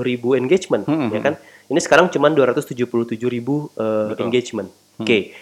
ribu 0.00 0.32
engagement, 0.32 0.88
Hmm, 0.88 1.12
ya 1.12 1.20
kan? 1.20 1.34
Ini 1.68 1.76
sekarang 1.78 2.08
cuma 2.08 2.32
277 2.32 2.88
ribu 3.28 3.68
Betul. 3.76 4.24
engagement. 4.24 4.72
Oke. 4.96 5.36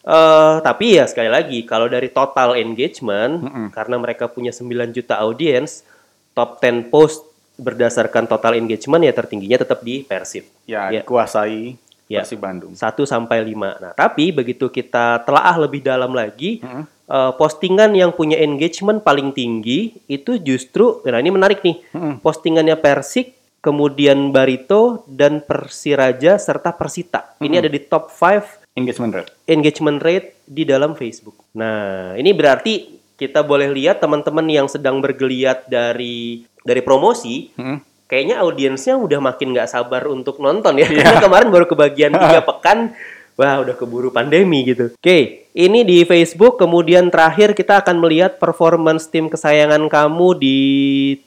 Eh, 0.00 0.56
tapi 0.60 0.96
ya 0.96 1.04
sekali 1.04 1.28
lagi, 1.28 1.64
kalau 1.64 1.84
dari 1.84 2.08
total 2.08 2.56
engagement, 2.56 3.40
Mm-mm. 3.40 3.66
karena 3.68 3.96
mereka 3.96 4.28
punya 4.28 4.48
9 4.50 4.92
juta 4.92 5.16
audiens, 5.16 5.84
top 6.32 6.56
10 6.58 6.88
post 6.88 7.29
berdasarkan 7.60 8.24
total 8.24 8.56
engagement 8.56 9.04
ya 9.04 9.12
tertingginya 9.12 9.60
tetap 9.60 9.84
di 9.84 10.00
Persib. 10.02 10.48
Ya, 10.64 10.88
Ya. 10.88 11.04
kuasai 11.04 11.76
Ya. 12.10 12.26
Persib 12.26 12.42
Bandung. 12.42 12.74
1 12.74 13.06
sampai 13.06 13.38
5. 13.44 13.78
Nah, 13.78 13.92
tapi 13.94 14.34
begitu 14.34 14.66
kita 14.66 15.22
telaah 15.22 15.62
lebih 15.62 15.78
dalam 15.78 16.10
lagi, 16.10 16.58
Mm-mm. 16.58 16.82
eh, 17.06 17.32
postingan 17.38 17.94
yang 17.94 18.10
punya 18.10 18.34
engagement 18.34 18.98
paling 18.98 19.30
tinggi 19.30 19.94
itu 20.10 20.34
justru 20.36 20.98
nah 21.06 21.22
ini 21.22 21.30
menarik 21.30 21.62
nih. 21.62 21.78
Mm-mm. 21.94 22.18
Postingannya 22.18 22.74
Persik, 22.74 23.38
kemudian 23.62 24.34
Barito 24.34 25.06
dan 25.06 25.38
Persiraja 25.38 26.34
serta 26.34 26.74
Persita. 26.74 27.38
Ini 27.38 27.62
ada 27.62 27.70
di 27.70 27.78
top 27.78 28.10
5 28.10 28.58
Engagement 28.74 29.12
rate. 29.14 29.30
engagement 29.46 29.98
rate 29.98 30.28
di 30.46 30.62
dalam 30.62 30.94
Facebook. 30.94 31.46
Nah, 31.54 32.14
ini 32.14 32.30
berarti 32.30 32.99
kita 33.20 33.44
boleh 33.44 33.68
lihat 33.68 34.00
teman-teman 34.00 34.48
yang 34.48 34.64
sedang 34.64 35.04
bergeliat 35.04 35.68
dari 35.68 36.48
dari 36.64 36.80
promosi, 36.80 37.52
Hmm. 37.52 37.84
kayaknya 38.08 38.40
audiensnya 38.40 38.96
udah 38.96 39.20
makin 39.20 39.52
nggak 39.52 39.68
sabar 39.68 40.08
untuk 40.08 40.40
nonton 40.40 40.80
ya. 40.80 40.88
Karena 40.96 41.20
kemarin 41.20 41.52
baru 41.52 41.68
kebagian 41.68 42.16
tiga 42.16 42.40
pekan, 42.48 42.96
wah 43.36 43.60
udah 43.60 43.76
keburu 43.76 44.08
pandemi 44.08 44.64
gitu. 44.64 44.96
Oke, 44.96 45.44
ini 45.52 45.84
di 45.84 46.08
Facebook. 46.08 46.56
Kemudian 46.56 47.12
terakhir 47.12 47.52
kita 47.52 47.84
akan 47.84 48.00
melihat 48.00 48.40
performance 48.40 49.12
tim 49.12 49.28
kesayangan 49.28 49.84
kamu 49.92 50.40
di 50.40 50.58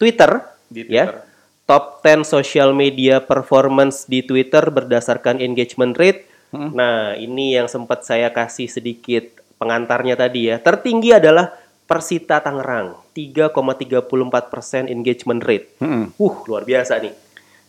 Twitter. 0.02 0.42
Di 0.74 0.90
ya. 0.90 1.06
Twitter. 1.06 1.30
Top 1.64 2.04
10 2.04 2.28
social 2.28 2.76
media 2.76 3.24
performance 3.24 4.04
di 4.04 4.20
Twitter 4.20 4.68
berdasarkan 4.68 5.40
engagement 5.40 5.96
rate. 5.96 6.28
Hmm. 6.52 6.76
Nah, 6.76 7.16
ini 7.16 7.56
yang 7.56 7.72
sempat 7.72 8.04
saya 8.04 8.30
kasih 8.36 8.68
sedikit 8.68 9.32
pengantarnya 9.56 10.20
tadi 10.20 10.52
ya. 10.52 10.60
Tertinggi 10.60 11.16
adalah 11.16 11.56
Persita 11.94 12.42
Tangerang, 12.42 12.98
3,34% 13.14 14.90
engagement 14.90 15.46
rate. 15.46 15.78
Hmm. 15.78 16.10
Uh, 16.18 16.34
luar 16.50 16.66
biasa 16.66 16.98
nih. 16.98 17.14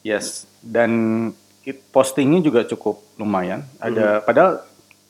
Yes. 0.00 0.48
Dan 0.64 1.28
postingnya 1.92 2.40
juga 2.40 2.64
cukup 2.64 3.04
lumayan. 3.16 3.68
Ada 3.76 4.20
Hmm. 4.20 4.24
padahal 4.24 4.52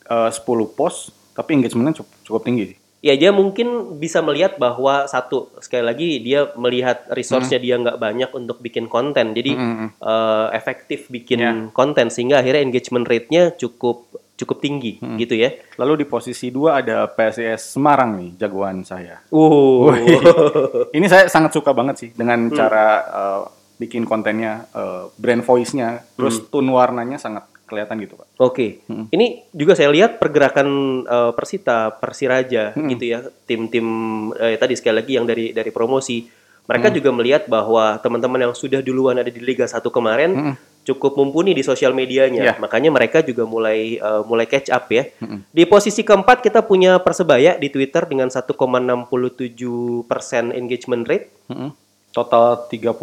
eh, 0.05 0.29
10 0.29 0.43
post 0.69 1.15
tapi 1.31 1.55
engagementnya 1.55 2.03
cukup, 2.03 2.11
cukup 2.23 2.41
tinggi. 2.43 2.75
Ya 2.99 3.13
dia 3.13 3.29
mungkin 3.29 3.97
bisa 3.97 4.19
melihat 4.19 4.57
bahwa 4.57 5.05
satu 5.05 5.47
sekali 5.61 5.85
lagi 5.85 6.09
dia 6.19 6.49
melihat 6.57 7.05
resource-nya 7.07 7.61
dia 7.61 7.75
nggak 7.77 8.01
banyak 8.01 8.29
untuk 8.33 8.59
bikin 8.59 8.85
konten, 8.85 9.31
jadi 9.31 9.53
Mm-mm. 9.53 9.89
eh, 9.95 10.47
efektif 10.53 11.07
bikin 11.07 11.39
Ya. 11.39 11.51
konten 11.71 12.09
sehingga 12.09 12.41
akhirnya 12.41 12.65
engagement 12.65 13.05
rate-nya 13.05 13.53
cukup 13.53 14.09
cukup 14.35 14.59
tinggi 14.59 14.99
gitu 15.15 15.31
ya. 15.33 15.55
Lalu 15.75 16.03
di 16.03 16.05
posisi 16.05 16.51
2 16.51 16.79
ada 16.83 17.07
PSIS 17.07 17.73
Semarang 17.73 18.19
nih, 18.19 18.35
jagoan 18.35 18.83
saya. 18.83 19.23
Uh, 19.31 19.91
Ini 20.97 21.07
saya 21.07 21.25
sangat 21.27 21.55
suka 21.55 21.71
banget 21.71 21.95
sih 21.97 22.09
dengan 22.11 22.47
Hmm. 22.47 22.55
cara 22.55 22.85
eh, 23.01 23.41
bikin 23.75 24.03
kontennya, 24.03 24.67
eh, 24.71 25.07
brand 25.15 25.39
voice-nya, 25.39 26.03
terus 26.15 26.39
Hmm. 26.39 26.47
tone 26.51 26.71
warnanya 26.71 27.15
sangat 27.15 27.47
kelihatan 27.65 27.97
gitu, 27.97 28.13
Pak. 28.13 28.27
Oke, 28.37 28.83
ini 29.09 29.41
juga 29.49 29.73
saya 29.73 29.89
lihat 29.89 30.19
pergerakan 30.19 30.67
eh, 31.01 31.31
Persita, 31.31 31.95
Persiraja 31.95 32.75
gitu 32.75 33.03
ya, 33.07 33.19
tim-tim 33.43 33.87
eh, 34.35 34.55
tadi 34.55 34.75
sekali 34.75 34.99
lagi 34.99 35.15
yang 35.15 35.25
dari 35.25 35.49
dari 35.49 35.71
promosi, 35.71 36.27
mereka 36.65 36.89
juga 36.91 37.09
melihat 37.09 37.45
bahwa 37.45 37.97
teman-teman 37.99 38.41
yang 38.41 38.53
sudah 38.53 38.81
duluan 38.81 39.15
ada 39.15 39.29
di 39.29 39.37
Liga 39.37 39.63
1 39.63 39.79
kemarin 39.87 40.57
cukup 40.85 41.17
mumpuni 41.17 41.57
di 41.57 41.65
sosial 41.65 41.91
medianya, 41.97 42.41
Ya. 42.45 42.53
makanya 42.61 42.93
mereka 42.93 43.25
juga 43.25 43.43
mulai 43.43 43.97
eh, 43.97 44.21
mulai 44.29 44.45
catch 44.45 44.69
up 44.69 44.85
ya. 44.93 45.09
Di 45.49 45.65
posisi 45.65 46.05
keempat 46.05 46.45
kita 46.45 46.61
punya 46.61 47.01
Persebaya 47.01 47.57
di 47.57 47.73
Twitter 47.73 48.05
dengan 48.05 48.29
1,67 48.29 50.05
persen 50.05 50.53
engagement 50.53 51.03
rate. 51.09 51.27
Mm-mm. 51.49 51.73
Total 52.13 52.69
31 52.69 52.95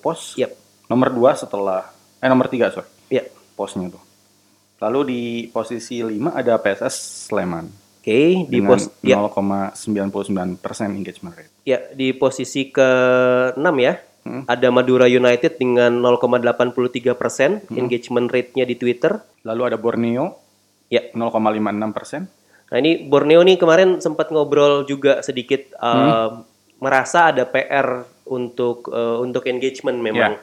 post. 0.00 0.34
Yap. 0.40 0.50
Nomor 0.88 1.12
2 1.12 1.42
setelah 1.46 1.86
eh 2.18 2.28
nomor 2.32 2.48
3 2.48 2.72
sorry. 2.72 2.88
Ya, 3.12 3.22
Postnya 3.54 3.92
tuh. 3.92 4.02
Lalu 4.82 5.00
di 5.06 5.22
posisi 5.52 6.00
5 6.02 6.32
ada 6.34 6.58
PSS 6.58 7.28
Sleman 7.30 7.86
oke. 8.06 8.46
Di 8.46 8.62
dengan 8.62 8.78
pos, 8.78 8.82
ya, 9.02 9.18
0,99% 9.18 10.94
engagement 10.94 11.34
rate. 11.34 11.50
Ya, 11.66 11.82
di 11.90 12.14
posisi 12.14 12.70
ke-6 12.70 13.66
ya. 13.82 13.94
Ada 14.46 14.68
Madura 14.74 15.06
United 15.06 15.58
dengan 15.60 16.02
0,83 16.02 17.14
persen 17.14 17.62
engagement 17.72 18.28
rate-nya 18.30 18.66
di 18.66 18.74
Twitter. 18.74 19.18
Lalu 19.46 19.62
ada 19.72 19.78
Borneo 19.78 20.46
Ya. 20.86 21.02
0,56 21.10 21.96
persen. 21.96 22.22
Nah, 22.66 22.76
ini 22.82 23.06
Borneo 23.06 23.42
nih 23.42 23.58
kemarin 23.58 23.98
sempat 24.02 24.30
ngobrol 24.30 24.86
juga 24.86 25.22
sedikit 25.22 25.70
eh, 25.74 26.28
merasa 26.78 27.30
ada 27.34 27.46
PR 27.46 28.06
untuk 28.26 28.90
eh, 28.90 29.16
untuk 29.22 29.46
engagement 29.46 29.98
memang. 29.98 30.38
Ya. 30.38 30.42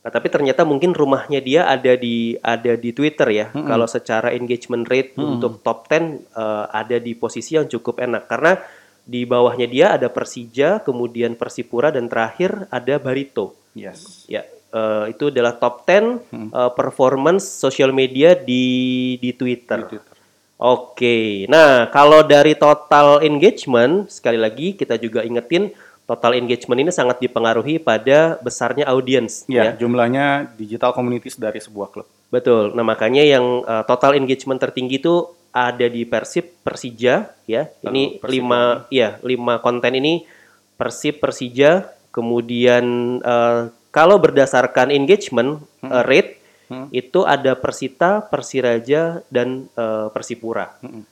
Nah, 0.00 0.10
tapi 0.10 0.32
ternyata 0.32 0.64
mungkin 0.64 0.96
rumahnya 0.96 1.44
dia 1.44 1.68
ada 1.68 1.92
di 1.98 2.38
ada 2.40 2.72
di 2.78 2.90
Twitter 2.94 3.28
ya. 3.30 3.46
Kalau 3.52 3.84
secara 3.84 4.32
engagement 4.32 4.88
rate 4.88 5.12
untuk 5.18 5.60
top 5.60 5.90
10 5.90 5.94
eh, 6.34 6.64
ada 6.70 6.96
di 6.98 7.12
posisi 7.18 7.58
yang 7.58 7.66
cukup 7.66 8.02
enak 8.02 8.30
karena 8.30 8.58
di 9.06 9.26
bawahnya 9.26 9.66
dia 9.66 9.86
ada 9.96 10.08
Persija, 10.10 10.80
kemudian 10.82 11.34
Persipura 11.34 11.90
dan 11.90 12.06
terakhir 12.06 12.66
ada 12.70 12.98
Barito. 13.00 13.56
Yes. 13.74 14.26
Ya, 14.26 14.44
eh, 14.70 15.04
itu 15.14 15.30
adalah 15.30 15.56
top 15.56 15.86
10 15.86 16.20
eh, 16.30 16.70
performance 16.74 17.44
social 17.46 17.90
media 17.94 18.34
di 18.38 19.16
di 19.18 19.30
Twitter. 19.34 19.86
Di 19.86 19.88
Twitter. 19.96 20.16
Oke. 20.60 21.48
Nah, 21.48 21.88
kalau 21.88 22.20
dari 22.20 22.52
total 22.52 23.24
engagement 23.24 24.12
sekali 24.12 24.36
lagi 24.36 24.76
kita 24.76 25.00
juga 25.00 25.24
ingetin 25.24 25.72
total 26.04 26.36
engagement 26.36 26.84
ini 26.84 26.92
sangat 26.92 27.22
dipengaruhi 27.22 27.78
pada 27.80 28.36
besarnya 28.42 28.84
audiens 28.90 29.46
Ya, 29.46 29.72
ya. 29.72 29.72
jumlahnya 29.80 30.52
digital 30.58 30.92
communities 30.92 31.38
dari 31.40 31.62
sebuah 31.62 31.88
klub. 31.94 32.08
Betul. 32.30 32.72
Nah, 32.78 32.86
makanya 32.86 33.22
yang 33.26 33.66
eh, 33.66 33.84
total 33.84 34.14
engagement 34.16 34.62
tertinggi 34.62 35.02
itu 35.02 35.26
ada 35.50 35.86
di 35.90 36.06
Persib, 36.06 36.62
Persija 36.62 37.34
ya. 37.44 37.66
ini 37.90 38.22
Persib 38.22 38.30
lima 38.38 38.86
ya, 38.86 39.18
lima 39.26 39.58
konten 39.58 39.98
ini 39.98 40.22
Persib, 40.78 41.18
Persija, 41.18 41.90
kemudian 42.14 42.84
eh, 43.18 43.60
kalau 43.90 44.16
berdasarkan 44.22 44.94
engagement 44.94 45.58
eh, 45.82 46.04
rate 46.06 46.32
Hmm. 46.70 46.86
itu 46.94 47.26
ada 47.26 47.58
Persita, 47.58 48.22
Persiraja 48.30 49.26
dan 49.26 49.66
eh, 49.74 50.06
Persipura. 50.14 50.70
Hmm. 50.78 51.02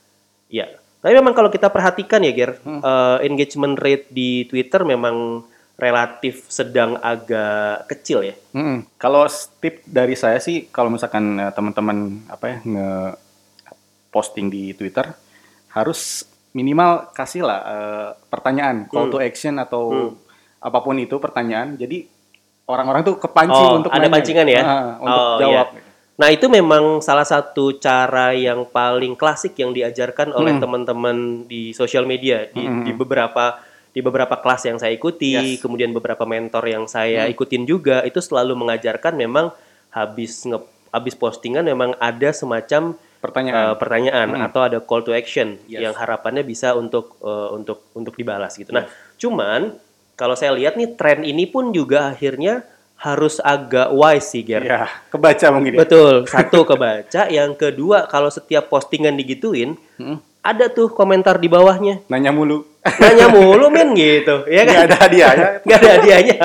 Ya. 0.47 0.71
Tapi 1.03 1.11
memang 1.19 1.35
kalau 1.35 1.51
kita 1.51 1.67
perhatikan 1.67 2.23
ya, 2.23 2.31
Ger, 2.31 2.63
Hmm. 2.63 2.79
eh, 2.79 3.27
engagement 3.27 3.75
rate 3.75 4.07
di 4.07 4.47
Twitter 4.47 4.87
memang 4.87 5.43
relatif 5.79 6.43
sedang 6.47 6.99
agak 6.99 7.87
kecil 7.87 8.19
ya. 8.21 8.35
Mm-mm. 8.51 8.83
Kalau 8.99 9.23
tip 9.57 9.79
dari 9.87 10.13
saya 10.13 10.37
sih, 10.37 10.67
kalau 10.67 10.91
misalkan 10.91 11.39
eh, 11.39 11.51
teman-teman 11.51 11.97
apa 12.27 12.45
ya 12.45 12.57
nge 12.61 12.89
posting 14.09 14.49
di 14.49 14.73
Twitter, 14.73 15.07
harus 15.71 16.25
minimal 16.51 17.13
kasih 17.13 17.45
lah 17.45 17.59
eh, 17.63 18.09
pertanyaan, 18.27 18.85
call 18.85 19.07
Hmm. 19.07 19.13
to 19.13 19.17
action 19.19 19.55
atau 19.55 19.83
Hmm. 19.87 20.11
apa 20.59 20.77
pun 20.81 20.99
itu 20.99 21.15
pertanyaan. 21.15 21.73
Jadi 21.73 22.03
orang-orang 22.65 23.01
tuh 23.01 23.15
kepancing 23.17 23.69
Oh, 23.69 23.77
untuk 23.79 23.89
ada 23.89 24.03
nanya. 24.03 24.13
pancingan 24.13 24.47
ya? 24.47 24.61
Ah, 24.61 24.89
untuk 24.99 25.23
Oh, 25.25 25.37
jawab. 25.39 25.67
Nah, 26.19 26.27
itu 26.27 26.51
memang 26.51 26.99
salah 26.99 27.23
satu 27.23 27.79
cara 27.79 28.35
yang 28.35 28.67
paling 28.67 29.15
klasik 29.15 29.55
yang 29.55 29.71
diajarkan 29.71 30.35
oleh 30.35 30.51
Hmm. 30.51 30.61
teman-teman 30.61 31.17
di 31.47 31.71
sosial 31.71 32.03
media 32.03 32.43
di, 32.51 32.59
Hmm. 32.59 32.83
di 32.83 32.91
beberapa 32.91 33.55
di 33.89 33.99
beberapa 33.99 34.35
kelas 34.35 34.63
yang 34.63 34.77
saya 34.77 34.91
ikuti, 34.91 35.33
Yes. 35.33 35.57
Hmm. 35.57 35.61
kemudian 35.63 35.89
beberapa 35.89 36.23
mentor 36.23 36.63
yang 36.63 36.85
saya 36.85 37.25
ikutin 37.27 37.63
juga 37.63 38.01
itu 38.01 38.17
selalu 38.17 38.53
mengajarkan 38.55 39.13
memang 39.13 39.49
habis 39.89 40.43
nge 40.43 40.61
habis 40.89 41.13
postingan 41.13 41.61
memang 41.63 41.93
ada 41.97 42.29
semacam 42.29 42.97
Pertanyaan. 43.19 43.65
uh, 43.67 43.75
pertanyaan 43.75 44.27
Hmm. 44.31 44.45
atau 44.45 44.61
ada 44.61 44.77
call 44.79 45.01
to 45.01 45.11
action 45.11 45.57
Yes. 45.65 45.83
yang 45.83 45.93
harapannya 45.93 46.41
bisa 46.41 46.73
untuk 46.73 47.17
uh, 47.19 47.51
untuk 47.51 47.85
untuk 47.91 48.13
dibalas 48.13 48.55
gitu. 48.55 48.69
Nah, 48.69 48.85
cuman 49.15 49.75
kalau 50.13 50.33
saya 50.33 50.51
lihat 50.51 50.75
nih 50.75 50.95
tren 50.95 51.21
ini 51.21 51.45
pun 51.45 51.69
juga 51.69 52.09
akhirnya 52.09 52.63
harus 52.95 53.39
agak 53.39 53.89
wise 53.89 54.27
sih, 54.27 54.43
Ger. 54.43 54.59
ya, 54.59 54.83
kebaca 55.07 55.47
mungkin 55.49 55.71
ya. 55.71 55.79
Betul. 55.83 56.27
Satu 56.27 56.65
kebaca, 56.69 57.21
yang 57.27 57.55
kedua 57.55 58.03
kalau 58.05 58.27
setiap 58.27 58.67
postingan 58.67 59.15
digituin, 59.15 59.79
Hmm. 59.95 60.19
Ada 60.39 60.71
tuh 60.71 60.87
komentar 60.91 61.35
di 61.37 61.51
bawahnya. 61.51 62.03
Nanya 62.07 62.31
mulu. 62.31 62.63
Nanya 62.79 63.27
mulu 63.27 63.67
men 63.67 63.91
gitu, 63.91 64.47
ya 64.47 64.63
kan? 64.63 64.87
ada 64.87 64.95
hadiah 64.95 65.31
ya. 65.35 65.47
Nggak 65.67 65.79
ada 65.83 65.89
hadiahnya. 65.99 66.37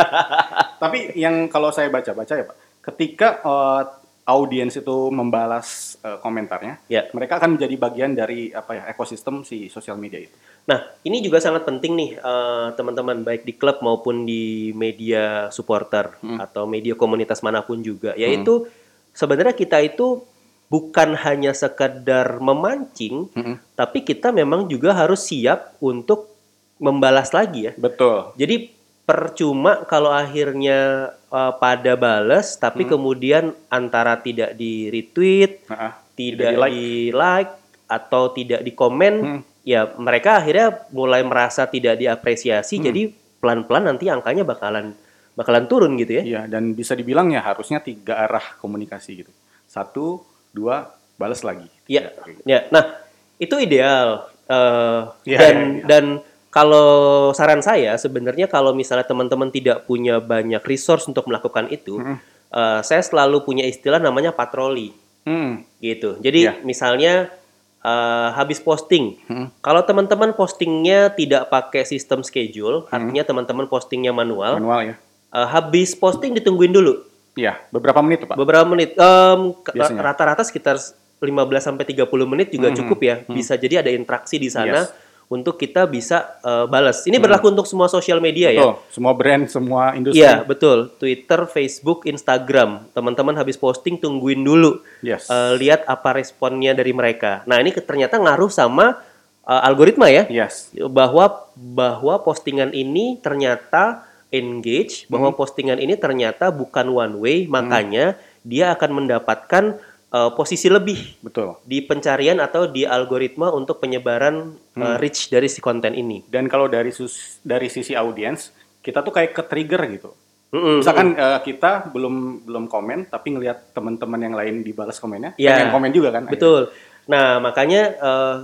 Tapi 0.83 0.99
yang 1.15 1.47
kalau 1.47 1.71
saya 1.71 1.89
baca-baca 1.89 2.35
ya 2.35 2.45
Pak, 2.45 2.57
ketika 2.91 3.29
eh, 3.41 3.83
audiens 4.27 4.75
itu 4.75 4.97
membalas 5.15 5.95
eh, 6.03 6.19
komentarnya, 6.19 6.83
Ya. 6.91 7.07
mereka 7.15 7.39
akan 7.39 7.55
menjadi 7.55 7.75
bagian 7.79 8.13
dari 8.19 8.51
apa 8.51 8.75
ya 8.75 8.83
ekosistem 8.91 9.47
si 9.47 9.71
sosial 9.71 9.95
media 9.95 10.19
itu. 10.19 10.35
Nah, 10.67 10.81
ini 11.07 11.23
juga 11.23 11.39
sangat 11.39 11.63
penting 11.63 11.93
nih 11.95 12.11
eh, 12.19 12.67
teman-teman 12.75 13.23
baik 13.23 13.47
di 13.47 13.55
klub 13.55 13.79
maupun 13.79 14.27
di 14.27 14.75
media 14.75 15.49
supporter 15.55 16.19
atau 16.43 16.67
media 16.67 16.99
komunitas 16.99 17.41
mana 17.47 17.63
pun 17.63 17.79
juga, 17.79 18.13
yaitu 18.19 18.67
sebenarnya 19.15 19.55
kita 19.55 19.79
itu 19.87 20.27
bukan 20.75 21.14
hanya 21.23 21.54
sekedar 21.54 22.43
memancing, 22.43 23.31
Mm-mm. 23.31 23.62
tapi 23.78 24.02
kita 24.02 24.35
memang 24.35 24.66
juga 24.66 24.90
harus 24.90 25.23
siap 25.23 25.78
untuk 25.78 26.35
membalas 26.83 27.31
lagi 27.31 27.71
ya. 27.71 27.73
Betul. 27.78 28.35
Jadi 28.35 28.75
percuma 29.07 29.87
kalau 29.87 30.11
akhirnya 30.11 31.12
uh, 31.31 31.52
pada 31.62 31.95
bales 31.95 32.59
tapi 32.59 32.88
kemudian 32.90 33.54
antara 33.71 34.19
tidak 34.19 34.59
di 34.59 34.90
retweet, 34.90 35.62
Heeh. 35.71 35.93
tidak 36.19 36.50
di-like. 36.59 36.73
di 36.75 36.88
like 37.14 37.52
atau 37.87 38.23
tidak 38.35 38.61
di 38.66 38.73
komen, 38.75 39.14
Hmm. 39.23 39.40
ya 39.62 39.95
mereka 39.95 40.43
akhirnya 40.43 40.90
mulai 40.90 41.23
merasa 41.23 41.71
tidak 41.71 42.02
diapresiasi. 42.02 42.83
Jadi 42.83 43.14
pelan-pelan 43.38 43.95
nanti 43.95 44.11
angkanya 44.11 44.43
bakalan 44.43 44.97
bakalan 45.38 45.71
turun 45.71 45.95
gitu 46.00 46.19
ya. 46.19 46.23
Iya, 46.25 46.43
dan 46.50 46.75
bisa 46.75 46.99
dibilang 46.99 47.31
ya 47.31 47.45
harusnya 47.47 47.78
tiga 47.78 48.19
arah 48.26 48.59
komunikasi 48.59 49.23
gitu. 49.23 49.33
Satu, 49.69 50.23
dua, 50.54 50.94
balas 51.14 51.42
lagi. 51.42 51.66
Iya. 51.84 52.14
Ya, 52.42 52.64
nah 52.70 52.94
itu 53.37 53.58
ideal. 53.58 54.30
Eh, 54.44 55.00
Iya, 55.26 55.38
dan 55.40 55.56
iya, 55.56 55.68
iya. 55.75 55.84
dan 55.84 56.04
kalau 56.49 56.88
saran 57.32 57.61
saya 57.61 57.99
sebenarnya 57.99 58.46
kalau 58.46 58.70
misalnya 58.70 59.02
teman-teman 59.02 59.50
tidak 59.50 59.84
punya 59.84 60.23
banyak 60.23 60.62
resource 60.62 61.04
untuk 61.04 61.26
melakukan 61.26 61.66
itu, 61.68 61.99
Mm. 61.99 62.16
eh, 62.50 62.80
saya 62.80 63.02
selalu 63.02 63.42
punya 63.42 63.64
istilah 63.64 63.99
namanya 63.99 64.30
patroli 64.30 64.94
Hmm. 65.25 65.64
gitu. 65.78 66.20
Jadi 66.20 66.40
Iya. 66.46 66.52
misalnya 66.62 67.34
eh, 67.80 68.28
habis 68.32 68.61
posting, 68.61 69.20
Hmm. 69.28 69.52
kalau 69.60 69.84
teman-teman 69.84 70.32
postingnya 70.32 71.12
tidak 71.12 71.52
pakai 71.52 71.84
sistem 71.84 72.25
schedule, 72.25 72.88
artinya 72.88 73.21
teman-teman 73.23 73.69
postingnya 73.69 74.08
manual, 74.08 74.56
Manual 74.56 74.80
ya. 74.88 74.95
eh, 75.30 75.47
habis 75.47 75.93
posting 75.93 76.32
ditungguin 76.32 76.73
dulu 76.73 77.04
Iya, 77.34 77.58
beberapa 77.68 77.99
menit 77.99 78.23
tuh 78.23 78.28
Pak. 78.30 78.36
beberapa 78.36 78.64
menit. 78.64 78.94
Biasanya. 78.94 80.00
rata-rata 80.00 80.42
sekitar 80.42 80.78
15 81.18 81.30
sampai 81.62 81.84
30 81.84 82.06
menit 82.25 82.49
juga 82.49 82.68
Mhm. 82.68 82.76
cukup 82.76 82.99
ya. 83.00 83.16
Bisa 83.26 83.54
jadi 83.54 83.80
ada 83.80 83.90
interaksi 83.90 84.36
di 84.36 84.47
sana 84.47 84.84
Yes. 84.84 84.92
untuk 85.26 85.56
kita 85.56 85.84
bisa 85.84 86.36
eh, 86.38 86.66
balas. 86.66 87.02
Ini 87.02 87.16
berlaku 87.16 87.49
untuk 87.49 87.64
semua 87.64 87.88
sosial 87.88 88.20
media 88.20 88.52
ya. 88.52 88.60
Betul, 88.60 88.76
semua 88.88 89.12
brand, 89.12 89.42
semua 89.49 89.82
industri. 89.94 90.20
Iya, 90.20 90.44
betul. 90.44 90.92
Twitter, 90.94 91.49
Facebook, 91.49 92.04
Instagram. 92.04 92.86
Teman-teman 92.92 93.34
habis 93.34 93.56
posting 93.56 93.97
tungguin 93.97 94.40
dulu. 94.40 94.78
Yes. 95.00 95.26
Eh, 95.26 95.56
lihat 95.56 95.82
apa 95.84 96.12
responnya 96.12 96.70
dari 96.70 96.92
mereka. 96.92 97.40
Nah, 97.44 97.58
ini 97.58 97.73
ternyata 97.73 98.14
ngaruh 98.14 98.49
sama 98.49 99.00
eh, 99.42 99.60
algoritma 99.62 100.08
ya. 100.08 100.25
yes. 100.26 100.73
Bahwa 100.88 101.28
bahwa 101.54 102.14
postingan 102.20 102.73
ini 102.73 103.16
ternyata 103.18 104.04
engage, 104.34 105.06
bahwa 105.06 105.30
Hmm. 105.30 105.38
postingan 105.38 105.78
ini 105.78 105.94
ternyata 105.94 106.50
bukan 106.50 106.90
one 106.90 107.14
way, 107.16 107.36
makanya 107.47 108.18
dia 108.42 108.75
akan 108.75 108.90
mendapatkan 108.99 109.78
eh, 110.10 110.30
posisi 110.30 110.70
lebih 110.70 111.18
Betul. 111.20 111.58
di 111.62 111.82
pencarian 111.82 112.38
atau 112.38 112.66
di 112.66 112.86
algoritma 112.86 113.50
untuk 113.50 113.78
penyebaran 113.78 114.54
Hmm. 114.73 114.78
eh, 114.80 114.97
reach 114.97 115.26
dari 115.26 115.47
si 115.47 115.58
konten 115.58 115.90
ini. 115.90 116.23
Dan 116.25 116.47
kalau 116.47 116.66
dari 116.66 116.90
sus- 116.90 117.42
dari 117.42 117.66
sisi 117.66 117.94
audiens, 117.94 118.54
kita 118.78 119.02
tuh 119.02 119.10
kayak 119.10 119.32
ke 119.32 119.42
trigger 119.42 119.82
gitu. 119.90 120.10
Mm-mm. 120.50 120.86
Misalkan 120.86 121.18
eh, 121.18 121.40
kita 121.42 121.90
belum 121.90 122.47
belum 122.47 122.70
komen, 122.70 123.10
tapi 123.10 123.34
ngelihat 123.34 123.75
teman-teman 123.75 124.20
yang 124.20 124.34
lain 124.34 124.62
dibalas 124.62 125.02
komennya, 125.02 125.34
Iya. 125.34 125.50
pengen 125.58 125.75
komen 125.75 125.90
juga 125.90 126.14
kan? 126.14 126.30
Betul. 126.30 126.70
Nah, 127.10 127.42
makanya 127.42 127.82
eh, 127.99 128.36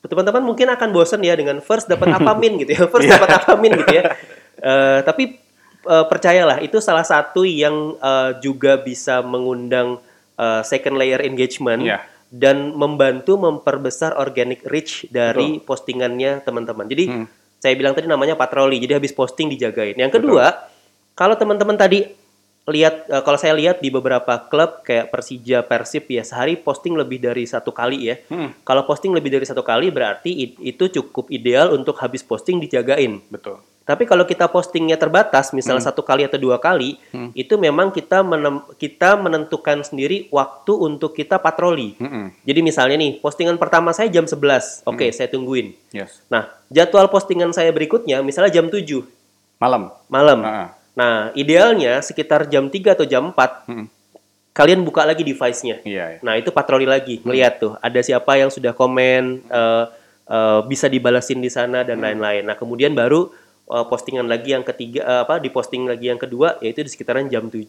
teman-teman 0.00 0.40
mungkin 0.40 0.70
akan 0.70 0.88
bosan 0.90 1.20
ya 1.20 1.34
dengan 1.34 1.58
first 1.58 1.90
dapat 1.90 2.06
apa 2.08 2.32
min 2.32 2.54
gitu 2.56 2.70
ya. 2.70 2.86
First 2.94 3.02
Iya. 3.04 3.18
dapat 3.18 3.30
apa 3.34 3.58
min 3.58 3.74
gitu 3.74 3.92
ya. 3.92 4.14
Eh, 4.60 5.00
tapi 5.02 5.24
eh, 5.80 6.04
percayalah 6.06 6.60
itu 6.60 6.76
salah 6.78 7.02
satu 7.02 7.42
yang 7.42 7.96
eh, 7.96 8.30
juga 8.38 8.76
bisa 8.76 9.20
mengundang 9.20 9.96
eh, 10.36 10.62
second 10.62 10.96
layer 10.96 11.20
engagement 11.20 11.80
Iya. 11.82 11.98
dan 12.30 12.70
membantu 12.72 13.34
memperbesar 13.34 14.14
organic 14.14 14.62
reach 14.64 15.08
dari 15.08 15.58
postingannya 15.58 16.40
teman-teman. 16.40 16.86
Jadi 16.86 17.04
Hmm. 17.08 17.26
saya 17.56 17.74
bilang 17.74 17.92
tadi 17.92 18.06
namanya 18.06 18.32
patroli. 18.34 18.76
Jadi 18.76 18.94
habis 18.94 19.10
posting 19.10 19.48
dijagain. 19.48 19.92
Yang 19.94 20.16
kedua, 20.16 20.68
kalau 21.12 21.34
teman-teman 21.34 21.74
tadi 21.74 22.06
lihat 22.66 23.08
eh, 23.08 23.22
kalau 23.24 23.34
saya 23.34 23.52
lihat 23.52 23.80
di 23.80 23.88
beberapa 23.88 24.36
klub 24.46 24.80
kayak 24.80 25.08
Persija, 25.08 25.64
Persib 25.64 26.06
ya 26.06 26.20
sehari 26.20 26.54
posting 26.54 26.92
lebih 26.94 27.18
dari 27.18 27.42
satu 27.44 27.72
kali 27.72 27.98
ya. 28.04 28.16
Hmm, 28.28 28.52
Kalau 28.62 28.84
posting 28.84 29.10
lebih 29.10 29.32
dari 29.32 29.42
satu 29.42 29.60
kali 29.60 29.88
berarti 29.88 30.30
itu 30.60 30.84
cukup 30.86 31.28
ideal 31.28 31.72
untuk 31.72 31.96
habis 31.98 32.20
posting 32.20 32.60
dijagain. 32.60 33.24
betul. 33.26 33.58
Tapi 33.90 34.06
kalau 34.06 34.22
kita 34.22 34.46
postingnya 34.46 34.94
terbatas, 34.94 35.50
misalnya 35.50 35.82
satu 35.82 36.06
kali 36.06 36.22
atau 36.22 36.38
dua 36.38 36.62
kali, 36.62 36.94
Hmm. 37.10 37.34
itu 37.34 37.58
memang 37.58 37.90
kita 37.90 38.22
menem- 38.22 38.62
kita 38.78 39.18
menentukan 39.18 39.82
sendiri 39.82 40.30
waktu 40.30 40.70
untuk 40.70 41.10
kita 41.10 41.42
patroli. 41.42 41.98
Mm-mm. 41.98 42.30
Jadi 42.46 42.60
misalnya 42.62 42.94
nih, 42.94 43.18
postingan 43.18 43.58
pertama 43.58 43.90
saya 43.90 44.06
jam 44.06 44.30
11. 44.30 44.86
Oke, 44.86 45.10
saya 45.10 45.26
tungguin. 45.26 45.74
Yes. 45.90 46.22
Nah, 46.30 46.46
jadwal 46.70 47.10
postingan 47.10 47.50
saya 47.50 47.74
berikutnya 47.74 48.22
misalnya 48.22 48.54
jam 48.54 48.70
7 48.70 49.02
Malam. 49.58 49.90
malam. 50.06 50.38
Ah, 50.46 50.68
Nah, 50.90 51.34
idealnya 51.34 51.98
sekitar 51.98 52.46
jam 52.46 52.70
3 52.70 52.94
atau 52.94 53.02
jam 53.02 53.34
4 53.34 53.66
mm. 53.66 53.86
kalian 54.50 54.82
buka 54.82 55.02
lagi 55.02 55.22
device-nya. 55.22 55.80
Iya. 55.82 56.04
iya. 56.14 56.18
Nah, 56.20 56.34
itu 56.36 56.50
patroli 56.50 56.84
lagi, 56.84 57.18
ngeliat 57.22 57.58
tuh 57.58 57.72
ada 57.78 57.98
siapa 57.98 58.36
yang 58.36 58.50
sudah 58.50 58.70
komen 58.70 59.42
eh, 59.42 59.84
eh, 60.28 60.60
bisa 60.66 60.86
dibalasin 60.86 61.38
di 61.38 61.48
sana 61.48 61.82
dan 61.82 61.98
lain-lain. 61.98 62.46
Nah, 62.46 62.54
kemudian 62.54 62.92
baru 62.92 63.30
eh, 63.70 63.86
postingan 63.86 64.26
lagi 64.26 64.52
yang 64.52 64.66
ketiga 64.66 65.00
eh, 65.06 65.20
apa 65.22 65.38
di 65.38 65.48
posting 65.48 65.86
lagi 65.86 66.10
yang 66.10 66.18
kedua 66.18 66.58
yaitu 66.58 66.82
di 66.82 66.90
sekitaran 66.90 67.30
jam 67.30 67.46
7. 67.46 67.62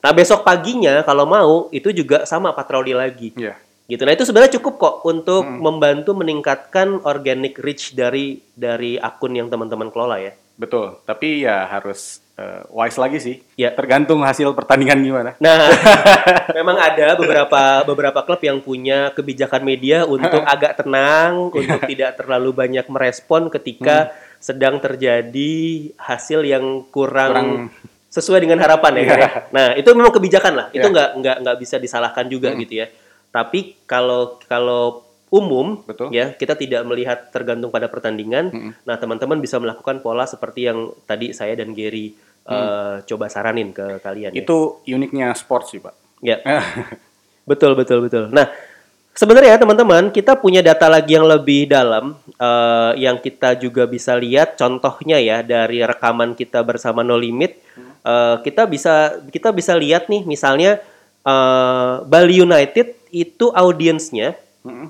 Nah, 0.00 0.12
besok 0.12 0.44
paginya 0.44 1.00
kalau 1.02 1.24
mau 1.24 1.72
itu 1.72 1.90
juga 1.90 2.28
sama 2.28 2.52
patroli 2.52 2.92
lagi. 2.92 3.32
Iya. 3.34 3.56
Gitu. 3.90 4.06
Nah, 4.06 4.14
itu 4.14 4.22
sebenarnya 4.22 4.54
cukup 4.62 4.74
kok 4.78 4.96
untuk 5.02 5.42
membantu 5.42 6.14
meningkatkan 6.14 7.02
organic 7.02 7.58
reach 7.58 7.98
dari 7.98 8.38
dari 8.54 8.94
akun 8.94 9.34
yang 9.34 9.50
teman-teman 9.50 9.90
kelola 9.90 10.22
ya. 10.22 10.30
Betul. 10.60 11.00
Tapi 11.08 11.48
ya 11.48 11.64
harus 11.64 12.20
eh, 12.36 12.60
wise 12.68 13.00
lagi 13.00 13.16
sih. 13.16 13.36
Ya. 13.56 13.72
Tergantung 13.72 14.20
hasil 14.20 14.52
pertandingan 14.52 15.00
gimana. 15.00 15.30
Nah, 15.40 15.72
memang 16.58 16.76
ada 16.76 17.16
beberapa 17.16 17.80
beberapa 17.88 18.20
klub 18.20 18.40
yang 18.44 18.60
punya 18.60 19.08
kebijakan 19.16 19.64
media 19.64 20.04
untuk 20.04 20.44
agak 20.52 20.84
tenang, 20.84 21.48
untuk 21.48 21.80
tidak 21.88 22.20
terlalu 22.20 22.52
banyak 22.52 22.84
merespon 22.92 23.48
ketika 23.48 24.12
sedang 24.36 24.76
terjadi 24.78 25.52
hasil 25.96 26.44
yang 26.44 26.84
kurang 26.92 27.32
Kurang 27.32 27.50
sesuai 28.10 28.42
dengan 28.42 28.58
harapan 28.58 28.92
ya. 29.00 29.04
Gar, 29.08 29.20
ya? 29.22 29.30
Nah, 29.54 29.68
itu 29.78 29.88
memang 29.94 30.10
kebijakan 30.10 30.52
lah. 30.58 30.66
Itu 30.74 30.90
Iya. 30.90 30.92
nggak 30.92 31.10
nggak 31.22 31.36
nggak 31.46 31.56
bisa 31.62 31.76
disalahkan 31.78 32.26
juga 32.26 32.50
Hmm. 32.52 32.60
gitu 32.60 32.82
ya. 32.82 32.86
Tapi 33.30 33.78
kalau 33.86 34.36
kalau 34.44 35.06
umum 35.30 35.86
Betul. 35.86 36.10
ya 36.10 36.34
kita 36.34 36.58
tidak 36.58 36.82
melihat 36.82 37.30
tergantung 37.30 37.70
pada 37.70 37.86
pertandingan. 37.86 38.50
Mm-mm. 38.50 38.72
Nah, 38.82 38.96
teman-teman 38.98 39.38
bisa 39.38 39.62
melakukan 39.62 40.02
pola 40.02 40.26
seperti 40.26 40.66
yang 40.66 40.90
tadi 41.06 41.30
saya 41.30 41.54
dan 41.54 41.70
Gary 41.70 42.18
eh, 42.50 42.94
coba 43.06 43.26
saranin 43.30 43.70
ke 43.70 44.02
kalian. 44.02 44.34
ya. 44.34 44.42
Hmm. 44.42 44.42
Itu 44.42 44.56
uniknya 44.90 45.30
sport 45.38 45.70
sih, 45.70 45.78
Pak. 45.78 45.94
Ya. 46.20 46.42
Betul, 47.48 47.74
betul, 47.74 48.06
betul. 48.06 48.30
Nah, 48.30 48.46
sebenarnya 49.16 49.58
teman-teman, 49.58 50.14
kita 50.14 50.38
punya 50.38 50.62
data 50.62 50.86
lagi 50.86 51.18
yang 51.18 51.26
lebih 51.26 51.66
dalam 51.66 52.14
eh, 52.38 52.92
yang 53.00 53.18
kita 53.18 53.58
juga 53.58 53.90
bisa 53.90 54.14
lihat 54.14 54.54
contohnya 54.54 55.18
ya 55.18 55.42
dari 55.42 55.82
rekaman 55.82 56.38
kita 56.38 56.62
bersama 56.62 57.02
No 57.02 57.18
Limit. 57.18 57.58
Eh, 58.06 58.36
kita 58.46 58.70
bisa 58.70 59.18
kita 59.34 59.50
bisa 59.50 59.74
lihat 59.74 60.06
nih 60.06 60.22
misalnya 60.22 60.78
eh, 61.26 61.92
Bali 62.06 62.38
United 62.38 63.10
itu 63.10 63.50
audiensnya. 63.50 64.38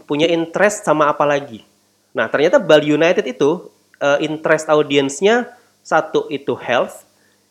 Punya 0.06 0.26
interest 0.26 0.82
sama 0.82 1.10
apa 1.10 1.22
lagi. 1.26 1.62
Nah, 2.10 2.26
ternyata 2.26 2.58
Bali 2.58 2.90
United 2.90 3.22
itu 3.26 3.70
eh, 4.02 4.18
interest 4.26 4.66
audiensnya 4.66 5.54
satu 5.80 6.26
itu 6.28 6.54
health, 6.58 7.06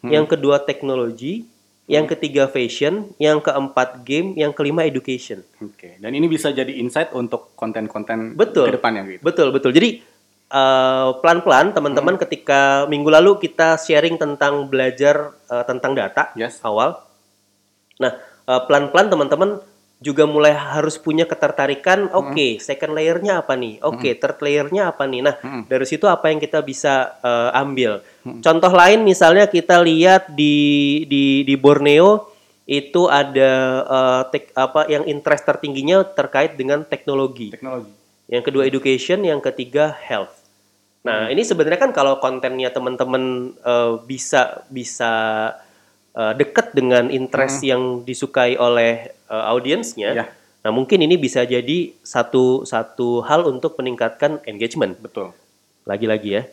yang 0.06 0.24
kedua 0.24 0.64
teknologi, 0.64 1.44
yang 1.90 2.06
ketiga 2.06 2.46
fashion, 2.46 3.12
yang 3.18 3.42
keempat 3.42 4.06
game, 4.06 4.38
yang 4.38 4.54
kelima 4.54 4.86
education. 4.86 5.42
Oke. 5.60 5.98
Dan 5.98 6.14
ini 6.14 6.30
bisa 6.30 6.54
jadi 6.54 6.70
insight 6.78 7.12
untuk 7.18 7.52
konten-konten 7.58 8.38
Betul. 8.38 8.70
ke 8.70 8.78
depannya 8.78 9.04
gitu. 9.10 9.22
Betul, 9.26 9.48
betul. 9.50 9.72
Jadi 9.74 10.00
eh, 10.54 11.10
pelan-pelan 11.20 11.74
teman-teman 11.74 12.16
ketika 12.22 12.86
minggu 12.86 13.10
lalu 13.10 13.42
kita 13.42 13.76
sharing 13.82 14.22
tentang 14.22 14.70
belajar 14.70 15.34
eh, 15.50 15.66
tentang 15.66 15.98
data 15.98 16.30
Yes. 16.38 16.62
awal. 16.62 17.02
Nah, 17.98 18.14
eh, 18.22 18.62
pelan-pelan 18.70 19.10
teman-teman 19.10 19.50
juga 20.00 20.24
mulai 20.24 20.56
harus 20.56 20.96
punya 20.96 21.28
ketertarikan. 21.28 22.08
Oke, 22.16 22.56
second 22.64 22.96
layernya 22.96 23.44
apa 23.44 23.60
nih? 23.60 23.84
Oke, 23.84 24.16
third 24.16 24.40
layernya 24.40 24.96
apa 24.96 25.04
nih? 25.04 25.22
Nah, 25.28 25.36
Mm. 25.44 25.68
dari 25.68 25.84
situ 25.84 26.08
apa 26.08 26.32
yang 26.32 26.40
kita 26.40 26.64
bisa 26.64 27.20
eh, 27.20 27.52
ambil? 27.52 28.00
Contoh 28.40 28.72
lain 28.72 29.04
misalnya 29.04 29.52
kita 29.52 29.84
lihat 29.84 30.32
di 30.32 30.56
di 31.04 31.44
di 31.44 31.56
Borneo 31.60 32.32
itu 32.64 33.12
ada 33.12 33.52
eh, 33.84 34.22
tek- 34.32 34.56
apa 34.56 34.88
yang 34.88 35.04
interest 35.04 35.44
tertingginya 35.44 36.08
terkait 36.16 36.56
dengan 36.56 36.88
teknologi. 36.88 37.52
Teknologi. 37.52 37.92
Yang 38.32 38.44
kedua 38.48 38.64
education, 38.64 39.20
yang 39.28 39.44
ketiga 39.44 40.00
health. 40.00 40.32
Nah, 41.04 41.28
ini 41.32 41.44
sebenarnya 41.44 41.80
kan 41.80 41.92
kalau 41.92 42.24
kontennya 42.24 42.72
teman-teman 42.72 43.52
eh, 43.52 43.94
bisa 44.08 44.64
bisa 44.72 45.12
eh, 46.16 46.34
dekat 46.40 46.72
dengan 46.72 47.12
interest 47.12 47.68
yang 47.68 48.08
disukai 48.08 48.56
oleh 48.56 49.19
eh, 49.30 49.46
audiensnya. 49.54 50.10
Ya. 50.12 50.26
Nah, 50.60 50.72
mungkin 50.76 51.00
ini 51.00 51.16
bisa 51.16 51.48
jadi 51.48 51.96
satu 52.04 52.68
satu 52.68 53.24
hal 53.24 53.48
untuk 53.48 53.80
meningkatkan 53.80 54.44
engagement. 54.44 55.00
Betul. 55.00 55.32
Lagi-lagi 55.88 56.30
ya. 56.36 56.44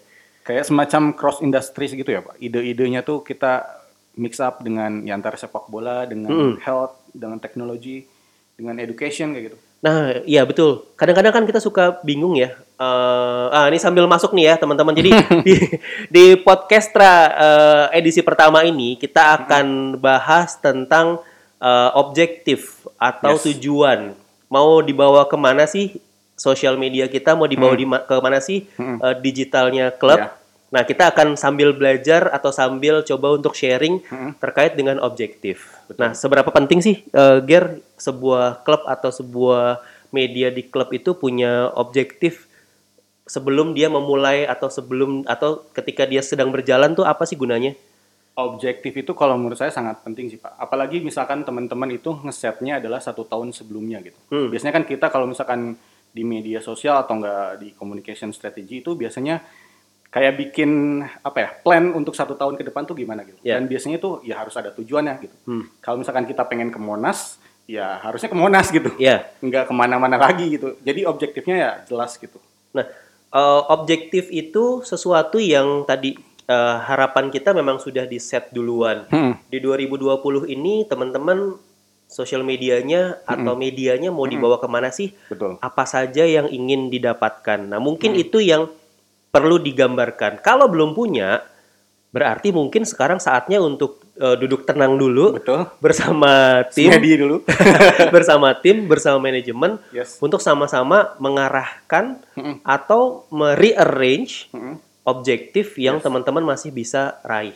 Kayak 0.47 0.71
semacam 0.71 1.03
cross 1.19 1.43
industries 1.43 1.91
gitu 1.91 2.07
ya, 2.07 2.23
Pak. 2.23 2.39
Ide-idenya 2.39 3.03
tuh 3.03 3.27
kita 3.27 3.67
mix 4.15 4.39
up 4.39 4.63
dengan 4.63 5.03
ya 5.03 5.19
antara 5.19 5.35
sepak 5.35 5.67
bola, 5.67 6.07
dengan 6.07 6.55
health, 6.63 7.03
dengan 7.11 7.43
teknologi, 7.43 8.07
dengan 8.55 8.79
education 8.79 9.35
kayak 9.35 9.45
gitu. 9.53 9.59
Nah, 9.85 10.25
iya 10.25 10.43
betul. 10.49 10.89
Kadang-kadang 10.97 11.33
kan 11.37 11.45
kita 11.45 11.61
suka 11.61 12.01
bingung 12.01 12.35
ya. 12.39 12.57
Eh, 12.77 13.47
ah, 13.53 13.69
ini 13.69 13.77
sambil 13.77 14.09
masuk 14.09 14.33
nih 14.33 14.51
ya 14.51 14.55
teman-teman. 14.57 14.97
Jadi 14.97 15.11
di, 15.47 15.57
di 16.09 16.25
podcastra 16.41 17.13
eh, 17.37 18.01
edisi 18.01 18.25
pertama 18.25 18.65
ini 18.65 18.97
kita 18.97 19.45
akan 19.45 19.99
bahas 20.01 20.57
tentang 20.59 21.21
eh, 21.57 21.91
objektif 21.95 22.85
atau 22.97 23.35
Yes. 23.35 23.45
tujuan. 23.47 24.13
Mau 24.47 24.79
dibawa 24.79 25.25
ke 25.25 25.35
mana 25.35 25.65
sih 25.65 25.99
sosial 26.35 26.77
media 26.77 27.07
kita? 27.07 27.33
Mau 27.33 27.45
dibawa 27.45 27.73
di 27.73 27.85
ma- 27.85 28.01
ke 28.01 28.15
mana 28.19 28.39
sih 28.39 28.69
Hmm. 28.75 28.99
eh, 28.99 29.17
digitalnya 29.19 29.91
klub? 29.91 30.19
Ya. 30.19 30.31
Nah, 30.67 30.83
kita 30.83 31.09
akan 31.09 31.35
sambil 31.35 31.71
belajar 31.71 32.27
atau 32.29 32.51
sambil 32.51 33.01
coba 33.01 33.33
untuk 33.33 33.55
sharing 33.55 34.03
Hmm. 34.05 34.35
terkait 34.37 34.75
dengan 34.75 34.99
objektif. 34.99 35.71
Nah, 35.95 36.11
seberapa 36.13 36.51
penting 36.51 36.83
sih, 36.83 36.97
eh, 37.07 37.39
Ger, 37.43 37.79
sebuah 37.97 38.61
klub 38.63 38.83
atau 38.85 39.09
sebuah 39.09 39.81
media 40.11 40.51
di 40.51 40.63
klub 40.63 40.91
itu 40.91 41.15
punya 41.15 41.71
objektif 41.73 42.47
sebelum 43.25 43.73
dia 43.73 43.89
memulai 43.89 44.45
atau 44.45 44.69
sebelum 44.69 45.27
atau 45.27 45.65
ketika 45.73 46.05
dia 46.05 46.21
sedang 46.21 46.51
berjalan 46.51 46.95
tuh 46.95 47.03
apa 47.03 47.25
sih 47.25 47.35
gunanya? 47.35 47.75
Objektif 48.37 48.93
itu 48.93 49.17
kalau 49.17 49.41
menurut 49.41 49.57
saya 49.57 49.73
sangat 49.73 50.05
penting 50.05 50.29
sih 50.29 50.37
Pak. 50.37 50.61
Apalagi 50.61 51.01
misalkan 51.01 51.41
teman-teman 51.41 51.89
itu 51.89 52.13
ngesetnya 52.21 52.77
adalah 52.77 53.01
satu 53.01 53.25
tahun 53.25 53.57
sebelumnya 53.57 54.05
gitu. 54.05 54.19
Hmm. 54.29 54.53
Biasanya 54.53 54.77
kan 54.77 54.85
kita 54.85 55.09
kalau 55.09 55.25
misalkan 55.25 55.73
di 56.13 56.21
media 56.21 56.61
sosial 56.61 57.01
atau 57.01 57.17
enggak 57.17 57.65
di 57.65 57.73
communication 57.73 58.37
strategy 58.37 58.85
itu 58.85 58.93
biasanya 58.93 59.41
kayak 60.13 60.37
bikin 60.37 61.01
apa 61.25 61.39
ya 61.41 61.49
plan 61.61 61.93
untuk 61.93 62.17
satu 62.17 62.37
tahun 62.37 62.61
ke 62.61 62.69
depan 62.69 62.85
tuh 62.85 62.97
gimana 62.97 63.25
gitu. 63.25 63.41
Ya. 63.41 63.57
Dan 63.57 63.73
biasanya 63.73 64.01
tuh 64.05 64.21
ya 64.21 64.37
harus 64.37 64.53
ada 64.57 64.69
tujuannya 64.69 65.15
gitu. 65.25 65.37
Hmm. 65.49 65.73
Kalau 65.81 65.97
misalkan 65.97 66.29
kita 66.29 66.45
pengen 66.45 66.69
ke 66.69 66.77
Monas, 66.77 67.41
ya 67.65 68.01
harusnya 68.05 68.29
ke 68.29 68.37
Monas 68.37 68.69
gitu. 68.69 68.93
Ya. 69.01 69.33
Enggak 69.41 69.69
ke 69.69 69.73
mana-mana 69.73 70.21
lagi 70.21 70.61
gitu. 70.61 70.77
Jadi 70.85 71.09
objektifnya 71.09 71.57
ya 71.57 71.71
jelas 71.85 72.17
gitu. 72.21 72.37
Nah, 72.77 72.85
eh, 73.33 73.63
objektif 73.73 74.29
itu 74.29 74.85
sesuatu 74.85 75.41
yang 75.41 75.89
tadi 75.89 76.17
eh, 76.47 76.77
harapan 76.83 77.31
kita 77.31 77.53
memang 77.53 77.83
sudah 77.83 78.07
di 78.07 78.19
set 78.23 78.51
duluan. 78.55 79.07
Hmm. 79.11 79.39
Di 79.51 79.59
2020 79.63 80.47
ini 80.51 80.87
teman-teman 80.87 81.59
sosial 82.07 82.47
medianya 82.47 83.19
atau 83.27 83.59
medianya 83.59 84.15
mau 84.15 84.31
dibawa 84.31 84.63
ke 84.63 84.69
mana 84.71 84.95
sih? 84.95 85.11
Betul. 85.27 85.59
apa 85.59 85.85
saja 85.85 86.23
yang 86.23 86.47
ingin 86.47 86.87
didapatkan. 86.87 87.67
Nah, 87.67 87.83
mungkin 87.83 88.15
itu 88.15 88.39
yang 88.39 88.71
perlu 89.35 89.61
digambarkan. 89.61 90.41
Kalau 90.41 90.71
belum 90.71 90.97
punya, 90.97 91.45
berarti 92.15 92.55
mungkin 92.55 92.89
sekarang 92.89 93.21
saatnya 93.21 93.61
untuk 93.61 94.01
eh, 94.17 94.37
duduk 94.41 94.65
tenang 94.65 94.97
dulu 94.97 95.37
Betul. 95.37 95.69
bersama 95.83 96.63
tim, 96.75 96.95
dulu. 96.97 97.45
bersama 98.15 98.57
tim, 98.57 98.89
bersama 98.89 99.21
manajemen 99.21 99.77
yes. 99.93 100.17
untuk 100.25 100.41
sama-sama 100.41 101.13
mengarahkan 101.21 102.23
Mm-mm. 102.33 102.65
atau 102.65 103.29
merearrange 103.29 104.49
Mm-mm. 104.57 104.81
Objektif 105.07 105.79
yang 105.79 106.03
teman-teman 106.03 106.43
masih 106.43 106.75
bisa 106.75 107.23
raih, 107.23 107.55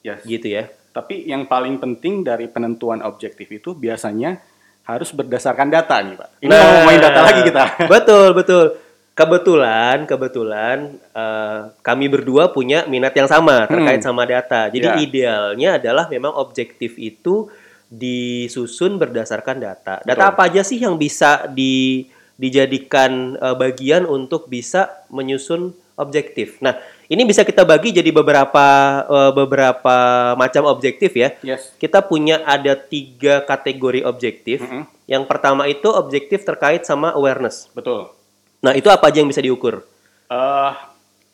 Yes. 0.00 0.24
gitu 0.24 0.48
ya. 0.48 0.66
Tapi 0.90 1.28
yang 1.28 1.44
paling 1.44 1.76
penting 1.76 2.24
dari 2.24 2.48
penentuan 2.48 3.04
objektif 3.04 3.52
itu 3.52 3.76
biasanya 3.76 4.40
harus 4.88 5.12
berdasarkan 5.12 5.68
data 5.68 6.00
nih 6.00 6.16
Pak. 6.16 6.28
Ini 6.40 6.48
mau 6.48 6.68
ngomongin 6.80 7.00
data 7.04 7.20
lagi 7.20 7.40
kita. 7.44 7.64
Betul, 7.92 8.28
betul. 8.32 8.64
Kebetulan, 9.12 10.04
kebetulan 10.04 10.76
eh, 11.10 11.60
kami 11.80 12.06
berdua 12.08 12.52
punya 12.52 12.84
minat 12.86 13.12
yang 13.12 13.26
sama 13.26 13.64
terkait 13.66 14.00
sama 14.00 14.24
data. 14.24 14.68
Jadi 14.68 14.86
Ya. 14.88 14.96
idealnya 14.96 15.70
adalah 15.80 16.04
memang 16.06 16.32
objektif 16.36 16.96
itu 16.96 17.48
disusun 17.88 18.96
berdasarkan 18.96 19.56
data. 19.58 20.00
Data 20.00 20.16
Betul. 20.24 20.30
apa 20.36 20.42
aja 20.48 20.62
sih 20.62 20.78
yang 20.78 20.96
bisa 20.96 21.48
di, 21.48 22.06
dijadikan 22.36 23.36
eh, 23.36 23.56
bagian 23.56 24.04
untuk 24.04 24.46
bisa 24.46 25.02
menyusun 25.08 25.72
objektif. 25.96 26.60
Nah, 26.60 26.76
ini 27.08 27.24
bisa 27.24 27.42
kita 27.42 27.64
bagi 27.64 27.90
jadi 27.90 28.12
beberapa 28.12 28.64
eh, 29.08 29.32
beberapa 29.32 29.96
macam 30.36 30.68
objektif 30.68 31.16
ya. 31.16 31.32
Yes. 31.40 31.72
Kita 31.80 32.04
punya 32.04 32.44
ada 32.44 32.76
tiga 32.76 33.42
kategori 33.42 34.04
objektif. 34.04 34.62
Mm-mm. 34.62 34.84
Yang 35.08 35.24
pertama 35.24 35.64
itu 35.66 35.88
objektif 35.88 36.44
terkait 36.44 36.84
sama 36.84 37.16
awareness. 37.16 37.72
Betul. 37.72 38.12
Nah, 38.60 38.76
itu 38.76 38.92
apa 38.92 39.08
aja 39.08 39.24
yang 39.24 39.30
bisa 39.32 39.42
diukur? 39.42 39.82
eh 40.26 40.72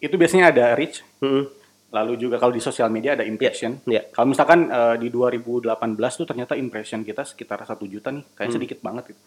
itu 0.05 0.21
biasanya 0.21 0.53
ada 0.53 0.77
reach, 0.77 1.01
Mm-mm. 1.25 1.49
lalu 1.97 2.21
juga 2.21 2.37
kalau 2.37 2.53
di 2.53 2.61
sosial 2.61 2.93
media 2.93 3.17
ada 3.17 3.25
impression. 3.25 3.81
ya. 3.89 4.05
Kalau 4.13 4.29
misalkan 4.29 4.69
eh, 4.69 4.97
di 5.01 5.09
2018 5.09 5.73
tuh 5.97 6.27
ternyata 6.29 6.53
impression 6.61 7.01
kita 7.01 7.25
sekitar 7.25 7.65
satu 7.65 7.89
juta 7.89 8.13
nih, 8.13 8.25
kayak 8.37 8.53
sedikit 8.53 8.79
banget 8.85 9.17
gitu. 9.17 9.21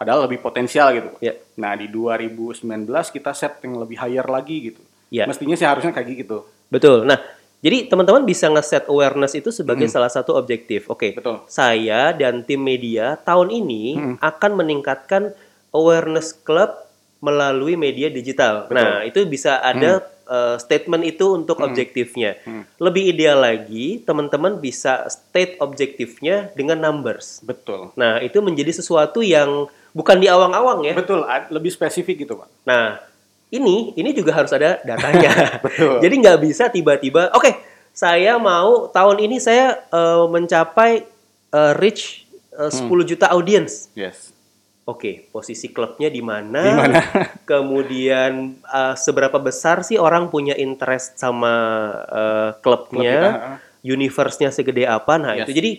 Padahal 0.00 0.24
lebih 0.24 0.40
potensial 0.40 0.96
gitu. 0.96 1.12
Ya. 1.20 1.36
Nah 1.60 1.76
di 1.76 1.84
2019 1.92 2.64
kita 2.88 3.36
set 3.36 3.60
yang 3.60 3.76
lebih 3.76 4.00
higher 4.00 4.24
lagi 4.24 4.72
gitu. 4.72 4.80
Ya. 5.12 5.28
Mestinya 5.28 5.52
sih 5.60 5.68
harusnya 5.68 5.92
kayak 5.92 6.24
gitu. 6.24 6.48
Betul. 6.72 7.04
Nah, 7.04 7.20
jadi 7.60 7.84
teman-teman 7.84 8.24
bisa 8.24 8.48
nge-set 8.48 8.88
awareness 8.88 9.36
itu 9.36 9.52
sebagai 9.52 9.84
salah 9.92 10.08
satu 10.08 10.32
objektif. 10.40 10.88
Oke. 10.88 11.12
Betul. 11.12 11.44
Saya 11.44 12.16
dan 12.16 12.40
tim 12.48 12.64
media 12.64 13.20
tahun 13.20 13.52
ini 13.52 14.16
akan 14.24 14.56
meningkatkan 14.56 15.36
awareness 15.68 16.32
club 16.32 16.72
melalui 17.20 17.76
media 17.76 18.08
digital. 18.08 18.72
Nah, 18.72 19.04
itu 19.04 19.20
bisa 19.28 19.60
ada 19.60 20.00
uh, 20.30 20.56
statement 20.62 21.02
itu 21.02 21.34
untuk 21.34 21.58
objektifnya. 21.58 22.38
Lebih 22.78 23.10
ideal 23.10 23.42
lagi, 23.42 23.98
teman-teman 24.06 24.62
bisa 24.62 25.10
state 25.10 25.58
objektifnya 25.58 26.54
dengan 26.54 26.78
numbers. 26.78 27.42
Betul. 27.42 27.90
Nah, 27.98 28.22
itu 28.22 28.38
menjadi 28.38 28.70
sesuatu 28.70 29.20
yang 29.20 29.66
bukan 29.90 30.16
di 30.22 30.30
awang-awang 30.30 30.86
ya. 30.86 30.94
Betul, 30.94 31.26
lebih 31.50 31.74
spesifik 31.74 32.24
gitu 32.24 32.38
Pak. 32.38 32.48
Nah, 32.62 33.02
ini 33.50 33.92
ini 33.98 34.10
juga 34.14 34.32
harus 34.38 34.54
ada 34.54 34.78
datanya. 34.86 35.30
Betul. 35.66 35.98
Jadi 35.98 36.14
nggak 36.22 36.38
bisa 36.40 36.70
tiba-tiba, 36.70 37.34
oke, 37.34 37.50
saya 37.90 38.38
mau 38.38 38.86
tahun 38.88 39.18
ini 39.26 39.36
saya 39.42 39.82
eh, 39.90 40.24
mencapai 40.30 41.04
eh, 41.50 41.72
reach 41.76 42.24
eh, 42.54 42.70
10 42.70 42.86
juta 43.10 43.26
audience. 43.34 43.90
Yes. 43.98 44.29
Oke, 44.90 45.30
posisi 45.30 45.70
klubnya 45.70 46.10
di 46.10 46.18
mana? 46.18 46.60
Di 46.60 46.72
mana? 46.74 46.98
Kemudian 47.50 48.58
eh, 48.58 48.94
seberapa 48.98 49.38
besar 49.38 49.86
sih 49.86 49.94
orang 49.94 50.26
punya 50.26 50.58
interest 50.58 51.14
sama 51.16 51.54
eh, 52.10 52.50
klubnya? 52.58 53.14
Klub 53.22 53.34
Universe-nya 53.80 54.50
segede 54.50 54.84
apa? 54.84 55.16
Nah, 55.16 55.32
Yes. 55.38 55.46
itu 55.46 55.52
jadi 55.56 55.70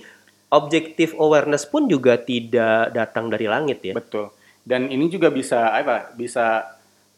objective 0.50 1.14
awareness 1.16 1.64
pun 1.64 1.86
juga 1.86 2.18
tidak 2.18 2.92
datang 2.92 3.28
dari 3.28 3.46
langit 3.46 3.84
ya. 3.84 3.94
Betul. 3.94 4.32
Dan 4.64 4.88
ini 4.88 5.06
juga 5.06 5.30
bisa 5.30 5.70
apa? 5.70 6.10
Bisa 6.12 6.66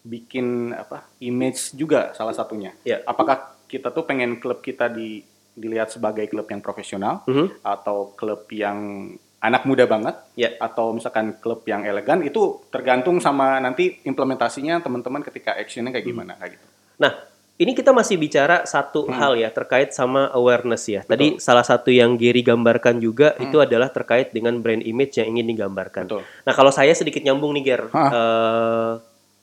bikin 0.02 0.76
apa? 0.76 1.08
Image 1.20 1.72
juga 1.74 2.12
salah 2.12 2.36
satunya. 2.36 2.76
Ya. 2.84 3.00
Apakah 3.04 3.56
kita 3.66 3.90
tuh 3.90 4.04
pengen 4.04 4.38
klub 4.38 4.60
kita 4.60 4.92
di 4.92 5.24
dilihat 5.54 5.94
sebagai 5.94 6.26
klub 6.28 6.50
yang 6.50 6.60
profesional 6.60 7.22
Mhm. 7.24 7.62
atau 7.62 8.12
klub 8.18 8.50
yang 8.50 9.10
anak 9.44 9.68
muda 9.68 9.84
banget 9.84 10.16
Ya. 10.34 10.56
atau 10.56 10.96
misalkan 10.96 11.36
klub 11.38 11.68
yang 11.68 11.84
elegan 11.84 12.24
itu 12.24 12.64
tergantung 12.72 13.20
sama 13.20 13.60
nanti 13.60 14.00
implementasinya 14.02 14.80
teman-teman 14.80 15.20
ketika 15.20 15.52
actionnya 15.54 15.92
kayak 15.92 16.08
gimana 16.08 16.40
kayak 16.40 16.56
gitu. 16.56 16.66
Nah, 16.96 17.12
ini 17.54 17.76
kita 17.76 17.92
masih 17.92 18.16
bicara 18.16 18.64
satu 18.64 19.06
Hmm. 19.06 19.14
hal 19.14 19.36
ya 19.36 19.52
terkait 19.52 19.92
sama 19.92 20.32
awareness 20.32 20.88
ya. 20.88 21.04
Tadi 21.04 21.38
salah 21.38 21.62
satu 21.62 21.92
yang 21.92 22.16
Gary 22.16 22.42
gambarkan 22.42 22.98
juga 22.98 23.36
itu 23.38 23.60
adalah 23.60 23.92
terkait 23.92 24.32
dengan 24.32 24.58
brand 24.58 24.82
image 24.82 25.20
yang 25.20 25.36
ingin 25.36 25.54
digambarkan. 25.54 26.08
Hmm. 26.08 26.24
Betul. 26.24 26.24
Nah, 26.48 26.54
kalau 26.56 26.72
saya 26.72 26.96
sedikit 26.96 27.22
nyambung 27.22 27.52
nih, 27.54 27.64
Ger. 27.68 27.84
Eh, 27.94 28.92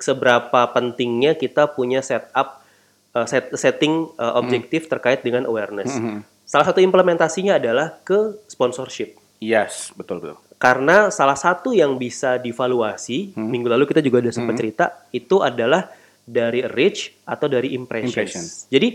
seberapa 0.01 0.61
pentingnya 0.73 1.37
kita 1.37 1.69
punya 1.69 2.01
setup 2.01 2.65
eh, 3.11 3.27
set- 3.27 3.53
setting 3.53 4.09
eh, 4.17 4.33
objektif 4.35 4.89
terkait 4.89 5.21
dengan 5.21 5.45
awareness. 5.45 5.93
Mhm. 5.93 6.23
Salah 6.47 6.67
satu 6.67 6.79
implementasinya 6.79 7.59
adalah 7.59 8.01
ke 8.01 8.43
sponsorship. 8.47 9.15
Yes, 9.41 9.91
betul 9.97 10.21
betul. 10.21 10.37
Karena 10.61 11.09
salah 11.09 11.35
satu 11.35 11.73
yang 11.73 11.97
bisa 11.97 12.37
divaluasi, 12.37 13.33
Hmm. 13.33 13.49
minggu 13.49 13.73
lalu 13.73 13.89
kita 13.89 14.05
juga 14.05 14.21
udah 14.21 14.35
sempat 14.37 14.61
cerita, 14.61 14.85
itu 15.11 15.41
adalah 15.41 15.89
dari 16.23 16.61
reach 16.63 17.17
atau 17.25 17.49
dari 17.49 17.73
impressions. 17.73 18.13
Impression. 18.13 18.45
Jadi 18.69 18.89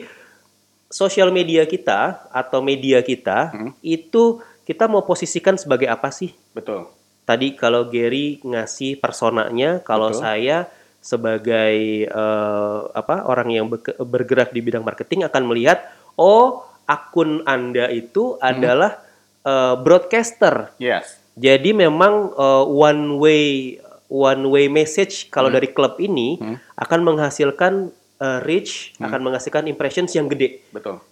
sosial 0.86 1.34
media 1.34 1.66
kita 1.66 2.30
atau 2.30 2.62
media 2.62 3.02
kita 3.02 3.50
Hmm. 3.50 3.72
itu 3.82 4.40
kita 4.62 4.86
mau 4.86 5.02
posisikan 5.02 5.58
sebagai 5.58 5.90
apa 5.90 6.14
sih? 6.14 6.30
Betul. 6.54 6.86
Tadi 7.26 7.58
kalau 7.58 7.90
Gary 7.90 8.38
ngasih 8.46 9.02
personanya, 9.02 9.82
kalau 9.82 10.14
Betul. 10.14 10.22
saya 10.22 10.58
sebagai 11.02 11.76
eh, 12.06 12.80
apa 12.94 13.26
orang 13.26 13.50
yang 13.50 13.66
bergerak 13.98 14.54
di 14.54 14.62
bidang 14.62 14.86
marketing 14.86 15.26
akan 15.26 15.44
melihat, 15.46 15.82
oh 16.18 16.62
akun 16.86 17.42
anda 17.46 17.90
itu 17.90 18.38
Hmm. 18.38 18.46
adalah 18.46 19.02
eh, 19.46 19.76
broadcaster. 19.78 20.74
Yes. 20.82 21.22
Jadi 21.36 21.76
memang 21.76 22.32
uh, 22.34 22.64
one 22.64 23.20
way 23.20 23.76
one 24.08 24.48
way 24.48 24.72
message 24.72 25.28
kalau 25.28 25.52
Hmm. 25.52 25.58
dari 25.60 25.70
klub 25.70 26.00
ini 26.00 26.40
akan 26.80 27.00
menghasilkan 27.04 27.92
uh, 28.24 28.40
reach, 28.42 28.96
Hmm. 28.96 29.12
akan 29.12 29.20
menghasilkan 29.32 29.68
impressions 29.68 30.16
yang 30.16 30.32
gede. 30.32 30.64
Betul. 30.72 31.04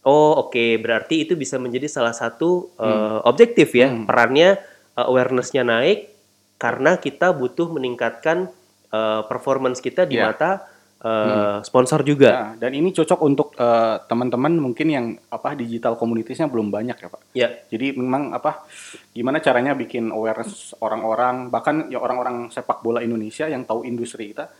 Oh, 0.00 0.48
oke, 0.48 0.80
berarti 0.80 1.26
itu 1.28 1.36
bisa 1.36 1.60
menjadi 1.60 1.84
salah 1.86 2.16
satu 2.16 2.72
Hmm. 2.80 2.88
uh, 2.88 3.18
objektif 3.28 3.76
ya. 3.76 3.92
Perannya 4.08 4.56
uh, 4.96 5.10
awareness-nya 5.12 5.60
naik 5.60 6.08
karena 6.56 6.96
kita 6.96 7.36
butuh 7.36 7.68
meningkatkan 7.68 8.48
uh, 8.88 9.28
performance 9.28 9.84
kita 9.84 10.08
di 10.08 10.16
Ya. 10.16 10.32
mata 10.32 10.64
uh, 11.02 11.58
sponsor 11.60 12.00
juga. 12.06 12.30
Nah, 12.30 12.52
dan 12.56 12.72
ini 12.72 12.92
cocok 12.94 13.20
untuk 13.20 13.48
eh, 13.56 13.96
teman-teman 14.08 14.56
mungkin 14.56 14.88
yang 14.88 15.06
apa 15.28 15.52
digital 15.58 15.98
communitiesnya 15.98 16.48
belum 16.48 16.72
banyak 16.72 16.96
ya 16.96 17.08
pak. 17.08 17.20
Ya. 17.36 17.48
Jadi 17.68 17.96
memang 17.96 18.32
apa 18.32 18.64
gimana 19.12 19.40
caranya 19.40 19.72
bikin 19.76 20.12
awareness 20.12 20.72
orang-orang 20.80 21.48
bahkan 21.52 21.88
ya 21.92 22.00
orang-orang 22.00 22.48
sepak 22.52 22.80
bola 22.80 23.04
Indonesia 23.04 23.48
yang 23.48 23.64
tahu 23.64 23.84
industri 23.84 24.32
kita 24.32 24.52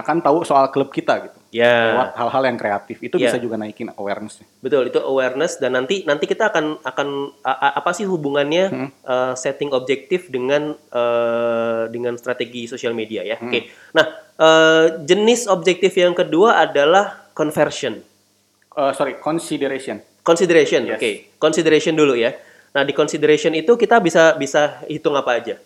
akan 0.00 0.16
tahu 0.18 0.42
soal 0.42 0.68
klub 0.68 0.88
kita 0.88 1.28
gitu. 1.28 1.36
Hmm. 1.36 1.48
Ya. 1.50 1.92
Lewat 1.92 2.10
hal-hal 2.14 2.42
yang 2.46 2.56
kreatif 2.56 2.96
itu 3.00 3.16
Ya. 3.16 3.28
bisa 3.28 3.36
juga 3.36 3.54
naikin 3.54 3.90
awarenessnya. 3.90 4.46
Betul, 4.58 4.88
itu 4.88 4.98
awareness 4.98 5.58
dan 5.58 5.74
nanti 5.74 6.02
nanti 6.02 6.24
kita 6.24 6.48
akan 6.48 6.78
akan 6.80 7.08
a- 7.42 7.60
a- 7.60 7.74
apa 7.76 7.90
sih 7.90 8.06
hubungannya 8.06 8.64
uh, 9.02 9.34
setting 9.34 9.70
objektif 9.70 10.26
dengan 10.26 10.72
uh, 10.90 11.86
dengan 11.86 12.14
strategi 12.14 12.64
sosial 12.64 12.92
media 12.92 13.20
ya. 13.22 13.36
Oke. 13.36 13.66
Nah, 13.92 14.06
uh, 14.36 14.84
jenis 15.02 15.46
objektif 15.46 15.92
yang 15.94 16.14
kedua 16.14 16.62
adalah 16.62 17.28
conversion. 17.32 17.98
Eh, 18.70 18.92
sorry 18.94 19.18
consideration. 19.18 19.98
Consideration. 20.22 20.86
Yes. 20.86 20.96
Oke. 20.96 21.10
Consideration 21.36 21.92
dulu 21.92 22.14
ya. 22.14 22.30
Nah, 22.70 22.86
di 22.86 22.94
consideration 22.94 23.50
itu 23.52 23.74
kita 23.74 23.98
bisa 23.98 24.38
bisa 24.38 24.78
hitung 24.86 25.18
apa 25.18 25.34
aja. 25.34 25.58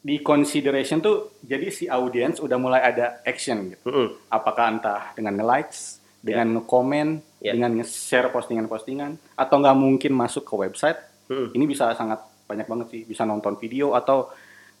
Di 0.00 0.24
consideration 0.24 1.04
tuh 1.04 1.36
jadi 1.44 1.68
si 1.68 1.84
audience 1.84 2.40
udah 2.40 2.56
mulai 2.56 2.80
ada 2.80 3.20
action 3.22 3.76
gitu. 3.76 3.84
Mm-mm. 3.84 4.32
Apakah 4.32 4.72
entah 4.72 5.12
dengan 5.12 5.36
nge-likes, 5.36 6.00
dengan 6.20 6.60
nge-comment, 6.60 7.28
Ya. 7.40 7.56
dengan 7.56 7.72
nge-share 7.80 8.28
postingan-postingan, 8.28 9.16
atau 9.32 9.54
nggak 9.60 9.76
mungkin 9.76 10.12
masuk 10.12 10.44
ke 10.44 10.52
website, 10.56 11.00
Mm-mm. 11.32 11.56
ini 11.56 11.64
bisa 11.64 11.88
sangat 11.96 12.20
banyak 12.44 12.68
banget 12.68 12.86
sih. 12.92 13.02
Bisa 13.08 13.24
nonton 13.24 13.56
video 13.56 13.96
atau 13.96 14.28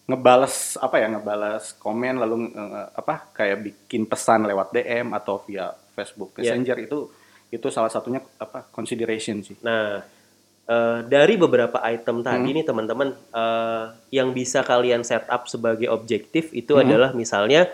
ngebales 0.04 0.74
apa 0.76 0.96
ya 0.98 1.06
ngebales 1.06 1.78
komen 1.78 2.18
lalu 2.18 2.50
eh, 2.50 2.86
apa 2.96 3.30
kayak 3.30 3.58
bikin 3.62 4.10
pesan 4.10 4.44
lewat 4.44 4.74
DM 4.74 5.14
atau 5.14 5.40
via 5.46 5.70
Facebook. 5.94 6.34
Messenger 6.36 6.76
itu 6.82 6.98
itu 7.50 7.66
salah 7.68 7.90
satunya 7.90 8.18
apa 8.38 8.66
consideration 8.70 9.42
sih. 9.42 9.56
Nah, 9.62 10.02
eh, 10.70 10.98
dari 11.02 11.34
beberapa 11.34 11.82
item 11.82 12.22
tadi 12.22 12.54
nih 12.54 12.62
teman-teman, 12.62 13.10
eh, 13.10 13.84
yang 14.14 14.30
bisa 14.30 14.62
kalian 14.62 15.02
setup 15.02 15.50
sebagai 15.50 15.90
objektif 15.90 16.54
itu 16.54 16.78
adalah 16.78 17.10
misalnya, 17.10 17.66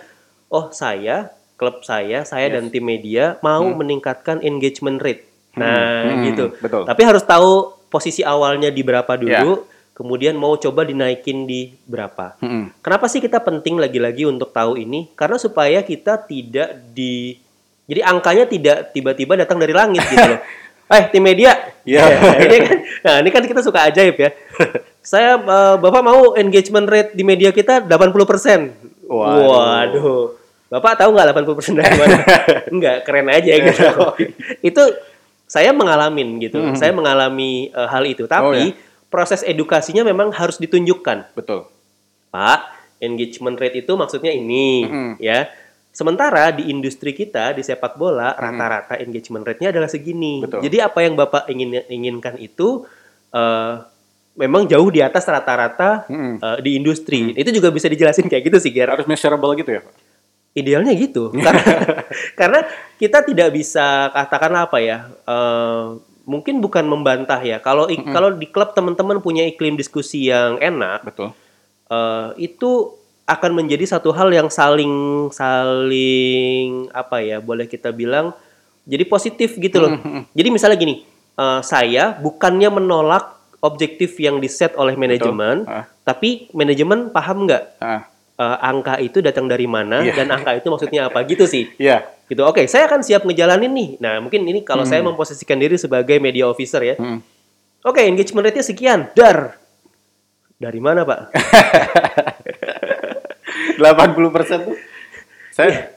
oh 0.48 0.72
saya, 0.72 1.28
klub 1.61 1.85
saya, 1.85 2.24
saya 2.24 2.48
dan 2.48 2.72
tim 2.72 2.88
media 2.88 3.37
mau 3.44 3.64
meningkatkan 3.76 4.40
engagement 4.40 4.96
rate. 5.04 5.28
Nah, 5.56 6.04
Hmm, 6.04 6.24
gitu. 6.32 6.44
betul. 6.61 6.85
Tapi 6.85 7.02
harus 7.04 7.24
tahu 7.24 7.76
posisi 7.88 8.20
awalnya 8.20 8.68
di 8.68 8.85
berapa 8.85 9.16
dulu, 9.16 9.64
kemudian 9.96 10.37
mau 10.37 10.52
coba 10.61 10.85
dinaikin 10.85 11.48
di 11.48 11.72
berapa. 11.88 12.37
Mm-mm. 12.44 12.85
Kenapa 12.85 13.09
sih 13.09 13.24
kita 13.24 13.40
penting 13.40 13.80
lagi-lagi 13.80 14.28
untuk 14.28 14.52
tahu 14.52 14.76
ini? 14.76 15.09
Karena 15.16 15.40
supaya 15.40 15.80
kita 15.80 16.28
tidak 16.28 16.92
di 16.92 17.40
jadi 17.87 18.02
angkanya 18.02 18.50
tidak 18.50 18.90
tiba-tiba 18.92 19.38
datang 19.38 19.62
dari 19.62 19.72
langit 19.72 20.02
gitu 20.11 20.26
loh. 20.26 20.40
Eh, 20.87 21.03
tim 21.11 21.22
media. 21.22 21.53
Iya. 21.83 22.03
ini 22.46 22.57
kan, 22.62 22.77
nah, 23.03 23.16
ini 23.22 23.31
kan 23.35 23.42
kita 23.42 23.61
suka 23.62 23.90
ajaib 23.90 24.14
ya. 24.18 24.31
Saya 25.07 25.38
eh, 25.38 25.75
Bapak 25.79 26.03
mau 26.03 26.20
engagement 26.38 26.87
rate 26.87 27.14
di 27.14 27.22
media 27.27 27.51
kita 27.51 27.83
80%. 27.83 29.07
Waduh. 29.07 29.42
Waduh. 29.51 30.25
Bapak 30.66 30.99
tahu 30.99 31.14
nggak 31.14 31.31
80% 31.31 31.79
dari 31.79 31.94
mana? 31.94 32.18
Enggak, 32.75 32.96
keren 33.07 33.31
aja 33.31 33.53
gitu. 33.55 33.87
itu 34.66 34.83
saya 35.46 35.70
mengalamin 35.70 36.42
gitu. 36.42 36.59
Saya 36.75 36.90
mengalami 36.90 37.70
eh, 37.70 37.88
hal 37.90 38.03
itu, 38.03 38.27
tapi 38.27 38.46
Oh, 38.46 38.55
ya. 38.55 38.75
proses 39.07 39.46
edukasinya 39.46 40.03
memang 40.03 40.35
harus 40.35 40.59
ditunjukkan. 40.59 41.38
Betul. 41.38 41.70
Pak, 42.35 42.66
engagement 42.99 43.55
rate 43.59 43.87
itu 43.87 43.92
maksudnya 43.94 44.35
ini, 44.35 44.87
Mm-mm. 44.87 45.11
ya. 45.22 45.46
Sementara 45.96 46.52
di 46.52 46.68
industri 46.68 47.16
kita 47.16 47.56
di 47.56 47.64
sepak 47.64 47.96
bola 47.96 48.37
rata-rata 48.37 49.00
engagement 49.00 49.40
rate-nya 49.42 49.72
adalah 49.72 49.88
segini. 49.88 50.44
Betul. 50.44 50.61
Jadi 50.61 50.76
apa 50.76 51.00
yang 51.00 51.16
bapak 51.16 51.48
ingin 51.48 51.80
inginkan 51.88 52.37
itu 52.37 52.85
eh, 53.32 53.74
memang 54.37 54.68
jauh 54.68 54.92
di 54.92 55.00
atas 55.00 55.24
rata-rata 55.24 56.04
Mm-mm. 56.04 56.37
eh, 56.37 56.59
di 56.61 56.76
industri. 56.76 57.32
Itu 57.32 57.48
juga 57.48 57.72
bisa 57.72 57.88
dijelasin 57.88 58.28
kayak 58.28 58.44
gitu 58.44 58.59
sih, 58.61 58.76
Ger. 58.76 58.92
Harus 58.92 59.09
measurable 59.09 59.56
gitu 59.56 59.72
ya, 59.72 59.80
Pak? 59.80 59.94
Idealnya 60.52 60.92
gitu, 60.92 61.32
karena 61.44 61.64
karena 62.32 62.61
kita 62.96 63.24
tidak 63.24 63.48
bisa 63.52 64.12
katakanlah 64.12 64.68
apa 64.68 64.78
ya. 64.80 64.98
eh, 65.09 65.85
mungkin 66.26 66.59
bukan 66.59 66.85
membantah 66.85 67.40
ya. 67.40 67.56
Kalau 67.56 67.88
ik- 67.88 68.04
kalau 68.04 68.35
di 68.35 68.48
klub 68.48 68.74
teman-teman 68.74 69.20
punya 69.20 69.44
iklim 69.44 69.76
diskusi 69.76 70.28
yang 70.28 70.61
enak, 70.61 71.09
Betul. 71.09 71.32
eh, 71.88 72.28
itu 72.42 72.92
akan 73.27 73.51
menjadi 73.53 73.85
satu 73.85 74.15
hal 74.15 74.31
yang 74.31 74.47
saling 74.47 75.27
saling 75.35 76.87
apa 76.95 77.19
ya 77.21 77.43
boleh 77.43 77.67
kita 77.67 77.91
bilang 77.91 78.31
jadi 78.87 79.03
positif 79.03 79.59
gitu 79.59 79.83
loh. 79.83 79.99
Jadi 80.31 80.49
misalnya 80.49 80.79
gini, 80.79 81.03
eh, 81.35 81.61
saya 81.61 82.15
bukannya 82.15 82.71
menolak 82.71 83.35
objektif 83.59 84.15
yang 84.23 84.39
diset 84.39 84.79
oleh 84.79 84.95
manajemen, 84.95 85.67
Ah. 85.67 85.91
tapi 86.07 86.47
manajemen 86.55 87.11
paham 87.11 87.51
nggak 87.51 87.83
Ah, 87.83 88.07
eh, 88.39 88.57
angka 88.62 89.03
itu 89.03 89.19
datang 89.19 89.51
dari 89.51 89.67
mana 89.67 90.07
Iya. 90.07 90.23
dan 90.23 90.31
angka 90.31 90.55
itu 90.55 90.71
maksudnya 90.71 91.11
apa 91.11 91.27
gitu 91.27 91.51
sih. 91.51 91.67
Iya. 91.83 92.07
Gitu. 92.27 92.43
Oke, 92.43 92.67
saya 92.67 92.87
akan 92.87 93.03
siap 93.03 93.23
ngejalanin 93.23 93.71
nih. 93.71 93.91
Nah, 93.99 94.19
mungkin 94.19 94.43
ini 94.47 94.62
kalau 94.62 94.83
saya 94.83 94.99
memposisikan 95.03 95.59
diri 95.59 95.79
sebagai 95.79 96.19
media 96.19 96.47
officer 96.47 96.83
ya. 96.83 96.95
Hmm. 96.99 97.23
Oke, 97.83 98.03
engagement 98.03 98.47
rate-nya 98.47 98.67
sekian. 98.67 99.01
Dar. 99.15 99.55
Dari 100.59 100.79
mana, 100.83 101.07
Pak? 101.07 101.21
80% 103.79 104.67
tuh 104.67 104.77
saya 105.53 105.93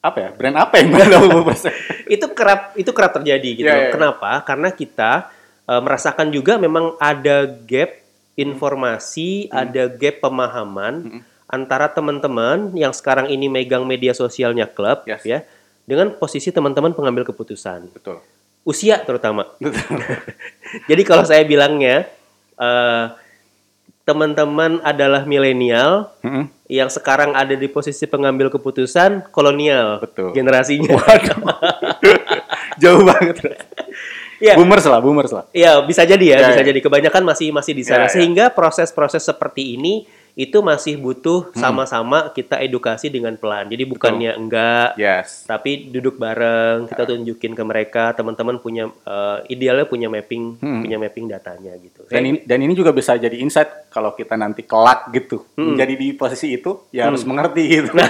apa 0.00 0.16
ya? 0.16 0.28
Brand 0.32 0.56
apa 0.56 0.74
yang 0.80 0.88
mana 0.92 1.04
80%? 1.20 2.08
itu 2.08 2.26
kerap 2.32 2.72
itu 2.74 2.90
kerap 2.90 3.12
terjadi 3.20 3.48
gitu. 3.52 3.68
Iya, 3.68 3.72
loh. 3.76 3.82
iya. 3.84 3.92
Kenapa? 3.92 4.30
Karena 4.42 4.68
kita 4.72 5.28
eh, 5.68 5.80
merasakan 5.80 6.32
juga 6.32 6.56
memang 6.56 6.96
ada 6.96 7.44
gap 7.44 8.00
informasi, 8.34 9.52
ada 9.52 9.86
gap 9.92 10.24
pemahaman 10.24 11.20
antara 11.44 11.90
teman-teman 11.90 12.72
yang 12.72 12.94
sekarang 12.94 13.28
ini 13.28 13.50
megang 13.50 13.84
media 13.84 14.14
sosialnya 14.14 14.64
klub 14.70 15.02
Yes. 15.04 15.20
ya 15.26 15.44
dengan 15.84 16.14
posisi 16.14 16.48
teman-teman 16.48 16.94
pengambil 16.94 17.26
keputusan. 17.26 17.90
Betul. 17.92 18.22
Usia 18.62 19.02
terutama. 19.02 19.50
Betul. 19.60 20.00
Jadi 20.90 21.02
kalau 21.04 21.24
saya 21.28 21.44
bilangnya 21.44 22.08
eh, 22.56 23.04
teman-teman 24.10 24.82
adalah 24.82 25.22
milenial 25.22 26.10
Mm-mm. 26.26 26.50
yang 26.66 26.90
sekarang 26.90 27.30
ada 27.38 27.54
di 27.54 27.70
posisi 27.70 28.10
pengambil 28.10 28.50
keputusan 28.50 29.30
kolonial 29.30 30.02
Betul. 30.02 30.34
generasinya. 30.34 30.98
Jauh 32.82 33.06
banget. 33.06 33.38
Iya. 34.42 34.58
Boomers 34.58 34.82
lah, 34.88 34.98
boomers 34.98 35.30
lah. 35.30 35.44
Iya, 35.54 35.84
bisa 35.86 36.02
jadi 36.02 36.24
ya, 36.34 36.36
Ya, 36.42 36.48
bisa 36.50 36.62
ya. 36.64 36.68
jadi. 36.74 36.80
Kebanyakan 36.82 37.22
masih 37.22 37.54
masih 37.54 37.72
di 37.76 37.84
sana. 37.86 38.08
Ya, 38.08 38.10
ya. 38.10 38.14
Sehingga 38.18 38.44
proses-proses 38.50 39.22
seperti 39.22 39.78
ini 39.78 40.08
itu 40.34 40.58
masih 40.60 40.96
butuh 40.96 41.50
Hmm. 41.50 41.56
sama-sama 41.56 42.30
kita 42.30 42.58
edukasi 42.58 43.08
dengan 43.08 43.34
pelan. 43.34 43.66
Jadi 43.66 43.82
bukannya 43.84 44.32
enggak, 44.32 44.94
Yes. 44.94 45.44
tapi 45.44 45.88
duduk 45.88 46.16
bareng, 46.16 46.86
kita 46.86 47.02
tunjukin 47.04 47.52
ke 47.52 47.62
mereka, 47.62 48.12
teman-teman 48.12 48.58
punya 48.58 48.86
eh, 49.02 49.38
idealnya 49.48 49.84
punya 49.84 50.06
mapping, 50.06 50.56
Hmm. 50.56 50.82
punya 50.82 50.96
mapping 50.96 51.26
datanya 51.26 51.74
gitu. 51.76 52.06
Dan 52.06 52.22
ini 52.24 52.38
dan 52.42 52.58
ini 52.58 52.72
juga 52.72 52.90
bisa 52.90 53.14
jadi 53.14 53.34
insight 53.36 53.88
kalau 53.88 54.12
kita 54.12 54.34
nanti 54.34 54.62
kelak 54.62 55.10
gitu. 55.10 55.46
Menjadi 55.54 55.94
di 55.94 56.08
posisi 56.12 56.52
itu 56.52 56.86
ya 56.90 57.06
harus 57.06 57.22
mengerti 57.22 57.62
gitu. 57.66 57.90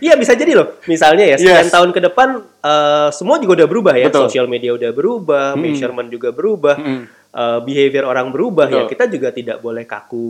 Iya 0.00 0.14
bisa 0.14 0.32
jadi 0.32 0.54
loh. 0.54 0.78
Misalnya 0.86 1.26
ya 1.26 1.36
sekian 1.36 1.66
Yes. 1.66 1.74
tahun 1.74 1.90
ke 1.90 2.00
depan 2.00 2.28
eh, 2.62 3.08
semua 3.10 3.36
juga 3.36 3.58
udah 3.58 3.68
berubah 3.68 3.94
ya. 3.96 4.06
Betul. 4.06 4.30
Sosial 4.30 4.46
media 4.46 4.70
udah 4.70 4.90
berubah, 4.90 5.58
measurement 5.58 6.06
juga 6.06 6.30
berubah, 6.30 6.76
Hmm. 6.78 7.04
Eh, 7.30 7.60
behavior 7.62 8.04
orang 8.06 8.30
berubah 8.34 8.66
ya. 8.66 8.84
Betul. 8.84 8.90
Kita 8.94 9.04
juga 9.10 9.28
tidak 9.30 9.58
boleh 9.58 9.84
kaku 9.86 10.28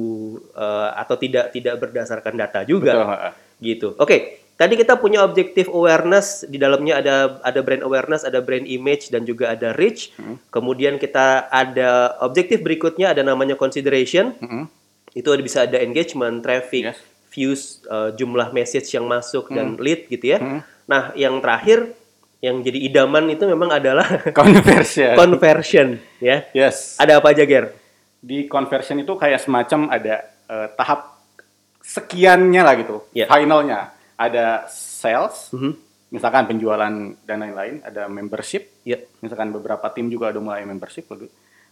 eh, 0.52 0.88
atau 0.96 1.16
tidak 1.16 1.52
tidak 1.52 1.74
berdasarkan 1.80 2.34
data 2.36 2.60
juga. 2.64 2.92
Betul. 2.94 3.16
Gitu. 3.60 3.88
Oke. 3.96 4.18
Tadi 4.60 4.76
kita 4.76 5.00
punya 5.00 5.24
objektif 5.24 5.72
awareness 5.72 6.44
di 6.44 6.60
dalamnya 6.60 7.00
ada 7.00 7.40
ada 7.40 7.64
brand 7.64 7.80
awareness, 7.80 8.28
ada 8.28 8.44
brand 8.44 8.68
image 8.68 9.08
dan 9.08 9.24
juga 9.24 9.56
ada 9.56 9.72
reach. 9.72 10.12
Hmm. 10.20 10.36
Kemudian 10.52 11.00
kita 11.00 11.48
ada 11.48 12.20
objektif 12.20 12.60
berikutnya 12.60 13.16
ada 13.16 13.24
namanya 13.24 13.56
consideration. 13.56 14.36
Mm-mm. 14.36 14.68
Itu 15.16 15.32
ada 15.32 15.40
bisa 15.40 15.64
ada 15.64 15.80
engagement, 15.80 16.44
traffic, 16.44 16.92
Yes. 16.92 17.00
views, 17.32 17.62
uh, 17.88 18.12
jumlah 18.12 18.52
message 18.52 18.92
yang 18.92 19.08
masuk 19.08 19.48
dan 19.48 19.74
Hmm. 19.74 19.80
lead 19.80 20.12
gitu 20.12 20.36
ya. 20.36 20.38
Hmm. 20.44 20.60
Nah, 20.84 21.16
yang 21.16 21.40
terakhir 21.40 21.96
yang 22.40 22.61
jadi 22.61 22.79
idaman 22.83 23.29
itu 23.29 23.44
memang 23.44 23.68
adalah 23.70 24.07
Conversion. 24.38 25.12
conversion 25.14 25.88
ya. 26.18 26.48
yes. 26.50 26.96
Ada 26.96 27.20
apa 27.20 27.31
aja, 27.31 27.44
Ger? 27.44 27.76
Di 28.16 28.44
conversion 28.46 28.96
itu 28.96 29.12
kayak 29.14 29.40
semacam 29.40 29.88
ada 29.88 30.24
eh, 30.46 30.68
tahap 30.74 31.20
sekiannya 31.81 32.62
lah 32.62 32.74
gitu. 32.76 33.05
Ya. 33.12 33.26
Finalnya 33.26 33.92
ada 34.14 34.64
sales, 34.68 35.48
Mhm. 35.53 35.72
misalkan 36.11 36.44
penjualan 36.46 36.92
dan 37.20 37.37
lain-lain, 37.38 37.81
ada 37.81 38.05
membership, 38.07 38.68
Ya. 38.83 39.00
misalkan 39.20 39.48
beberapa 39.50 39.88
tim 39.88 40.09
juga 40.09 40.29
udah 40.29 40.42
mulai 40.42 40.64
membership 40.64 41.09
lalu 41.09 41.29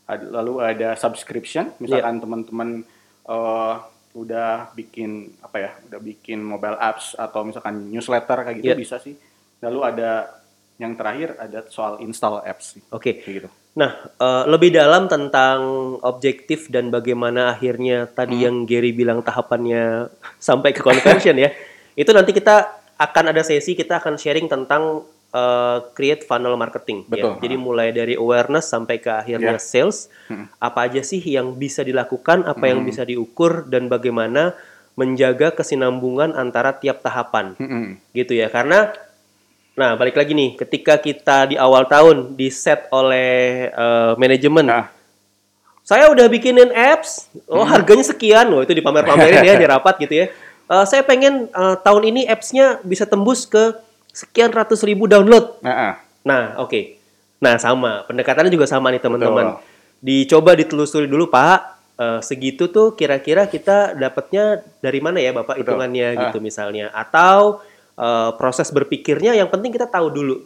lalu 0.08 0.52
ada 0.64 0.96
subscription 0.96 1.68
misalkan 1.78 2.16
teman-teman 2.16 2.80
eh, 3.24 3.74
udah 4.16 4.72
bikin 4.72 5.36
apa 5.38 5.56
ya 5.58 5.70
udah 5.84 6.00
bikin 6.00 6.40
mobile 6.40 6.74
apps 6.74 7.12
atau 7.14 7.44
misalkan 7.44 7.92
newsletter 7.92 8.40
kayak 8.40 8.56
gitu 8.56 8.72
Iya. 8.72 8.76
bisa 8.78 8.96
sih 8.96 9.12
lalu 9.60 9.84
ada 9.84 10.37
yang 10.78 10.94
terakhir 10.94 11.34
ada 11.36 11.66
soal 11.66 11.98
install 12.00 12.40
apps 12.40 12.78
Oke. 12.88 13.20
kayak 13.20 13.34
gitu 13.44 13.50
Nah, 13.78 13.94
eh, 13.94 14.44
lebih 14.50 14.74
dalam 14.74 15.06
tentang 15.06 15.60
objektif 16.02 16.66
dan 16.66 16.90
bagaimana 16.90 17.54
akhirnya 17.54 18.10
tadi 18.10 18.34
Hmm. 18.34 18.42
yang 18.42 18.56
Gary 18.66 18.90
bilang 18.90 19.22
tahapannya 19.22 20.10
sampai 20.34 20.74
ke 20.74 20.82
conversion 20.82 21.38
ya. 21.38 21.54
Itu 21.94 22.10
nanti 22.10 22.34
kita 22.34 22.66
akan 22.98 23.30
ada 23.30 23.46
sesi 23.46 23.78
kita 23.78 24.02
akan 24.02 24.18
sharing 24.18 24.50
tentang 24.50 25.06
eh, 25.28 25.78
create 25.94 26.26
funnel 26.26 26.58
marketing 26.58 27.06
ya. 27.06 27.22
Betul. 27.22 27.32
Jadi 27.38 27.54
mulai 27.54 27.92
dari 27.92 28.18
awareness 28.18 28.66
sampai 28.66 28.98
ke 28.98 29.14
akhirnya 29.14 29.54
Ya. 29.54 29.62
sales. 29.62 30.10
Hmm. 30.26 30.50
Apa 30.58 30.90
aja 30.90 31.04
sih 31.04 31.22
yang 31.22 31.54
bisa 31.54 31.86
dilakukan, 31.86 32.50
apa 32.50 32.64
yang 32.66 32.82
bisa 32.82 33.06
diukur 33.06 33.62
dan 33.62 33.86
bagaimana 33.86 34.58
menjaga 34.96 35.54
kesinambungan 35.54 36.34
antara 36.34 36.74
tiap 36.74 36.98
tahapan 36.98 37.54
Mm-mm. 37.54 38.02
gitu 38.10 38.34
ya 38.34 38.50
karena 38.50 38.90
nah 39.78 39.94
balik 39.94 40.18
lagi 40.18 40.34
nih 40.34 40.58
ketika 40.58 40.98
kita 40.98 41.54
di 41.54 41.56
awal 41.56 41.86
tahun 41.86 42.34
di 42.34 42.50
set 42.50 42.90
oleh 42.90 43.70
eh, 43.70 44.12
manajemen 44.18 44.66
nah 44.66 44.84
saya 45.86 46.10
udah 46.10 46.26
bikinin 46.26 46.74
apps 46.74 47.30
oh 47.46 47.62
harganya 47.62 48.02
sekian 48.02 48.50
oh 48.50 48.60
itu 48.66 48.74
dipamer-pamerin 48.74 49.46
ya 49.46 49.54
di 49.62 49.66
rapat 49.70 49.94
gitu 50.02 50.26
ya 50.26 50.28
Eh, 50.68 50.84
saya 50.84 51.00
pengen 51.00 51.48
eh, 51.48 51.76
tahun 51.80 52.12
ini 52.12 52.28
appsnya 52.28 52.84
bisa 52.84 53.08
tembus 53.08 53.48
ke 53.48 53.72
sekian 54.12 54.52
ratus 54.52 54.84
ribu 54.84 55.08
download 55.08 55.56
nah, 55.64 55.72
ah. 55.72 55.94
Nah, 56.28 56.60
oke. 56.60 57.00
Nah, 57.40 57.56
sama. 57.56 58.04
Pendekatannya 58.04 58.52
juga 58.52 58.68
sama 58.68 58.92
nih, 58.92 59.00
teman-teman. 59.00 59.56
Dicoba 60.04 60.52
ditelusuri 60.52 61.08
dulu, 61.08 61.32
Pak. 61.32 61.60
Eh, 61.96 62.20
segitu 62.20 62.68
tuh 62.68 62.92
kira-kira 62.92 63.48
kita 63.48 63.96
dapatnya 63.96 64.60
dari 64.84 65.00
mana 65.00 65.24
ya, 65.24 65.32
Bapak, 65.32 65.56
Betul. 65.56 65.72
hitungannya 65.72 66.08
Ah. 66.12 66.20
gitu 66.28 66.38
misalnya. 66.44 66.92
Atau 66.92 67.64
eh, 67.98 68.30
proses 68.34 68.70
berpikirnya 68.70 69.34
yang 69.34 69.46
penting 69.46 69.68
kita 69.70 69.84
tahu 69.84 70.08
dulu, 70.08 70.36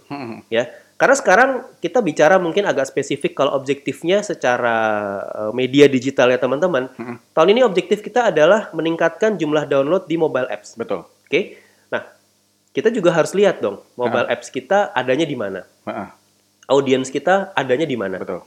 ya. 0.48 0.66
Karena 0.92 1.18
sekarang 1.18 1.50
kita 1.76 1.98
bicara 1.98 2.38
mungkin 2.38 2.62
agak 2.62 2.86
spesifik 2.86 3.34
kalau 3.34 3.52
objektifnya 3.52 4.22
secara 4.22 4.76
eh, 5.20 5.52
media 5.52 5.84
digital 5.86 6.26
ya, 6.26 6.38
teman-teman. 6.38 6.88
Tahun 7.28 7.48
ini 7.48 7.60
objektif 7.60 8.00
kita 8.00 8.28
adalah 8.28 8.70
meningkatkan 8.70 9.34
jumlah 9.34 9.64
download 9.64 10.06
di 10.06 10.16
mobile 10.16 10.46
apps. 10.46 10.74
betul 10.74 11.04
Oke. 11.22 11.58
Nah, 11.88 12.06
kita 12.70 12.88
juga 12.88 13.10
harus 13.10 13.32
lihat 13.32 13.58
dong 13.58 13.80
mobile 13.94 14.24
apps 14.26 14.48
kita 14.48 14.92
adanya 14.92 15.24
di 15.24 15.34
mana 15.34 15.60
audiens 16.64 17.08
kita 17.08 17.50
adanya 17.52 17.84
di 17.84 17.96
mana. 17.96 18.16
betul 18.16 18.40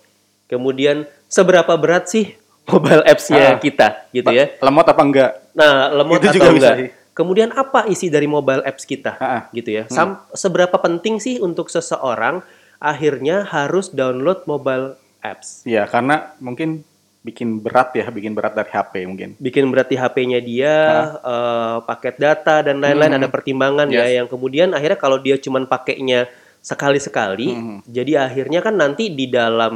Kemudian 0.46 1.04
seberapa 1.28 1.74
berat 1.76 2.06
sih 2.08 2.34
mobile 2.72 3.02
apps-nya 3.04 3.58
Ah. 3.58 3.60
kita 3.60 3.88
gitu 4.12 4.30
ya. 4.30 4.54
lemot 4.60 4.86
apa 4.86 5.02
enggak 5.02 5.32
Nah, 5.52 5.88
lemot 5.90 6.20
Itu 6.20 6.30
atau 6.30 6.36
juga 6.36 6.48
bisa 6.48 6.56
enggak. 6.56 6.76
sih. 6.78 6.90
Kemudian 7.16 7.56
apa 7.56 7.88
isi 7.88 8.12
dari 8.12 8.28
mobile 8.28 8.60
apps 8.68 8.84
kita 8.84 9.16
ah. 9.18 9.48
gitu 9.56 9.72
ya. 9.72 9.84
Sam- 9.88 10.20
seberapa 10.36 10.76
penting 10.76 11.24
sih 11.24 11.40
untuk 11.40 11.72
seseorang 11.72 12.44
akhirnya 12.76 13.48
harus 13.48 13.88
download 13.90 14.44
mobile 14.44 15.00
apps. 15.24 15.64
Iya, 15.64 15.88
karena 15.88 16.36
mungkin 16.38 16.84
bikin 17.26 17.58
berat 17.58 17.96
ya, 17.98 18.06
bikin 18.14 18.36
berat 18.38 18.54
dari 18.54 18.70
HP 18.70 18.94
mungkin. 19.08 19.30
Bikin 19.40 19.66
berat 19.72 19.90
di 19.90 19.98
HP-nya 19.98 20.40
dia, 20.44 20.76
eh, 21.18 21.78
paket 21.82 22.20
data 22.20 22.62
dan 22.62 22.78
lain-lain 22.78 23.16
Hmm. 23.16 23.20
ada 23.24 23.30
pertimbangan 23.32 23.88
ya 23.90 24.06
Yes. 24.06 24.22
yang 24.22 24.28
kemudian 24.30 24.76
akhirnya 24.76 25.00
kalau 25.00 25.18
dia 25.18 25.40
cuman 25.40 25.66
pakainya 25.66 26.28
sekali-sekali, 26.62 27.48
Hmm. 27.54 27.80
jadi 27.88 28.28
akhirnya 28.28 28.60
kan 28.60 28.76
nanti 28.76 29.10
di 29.10 29.26
dalam 29.26 29.74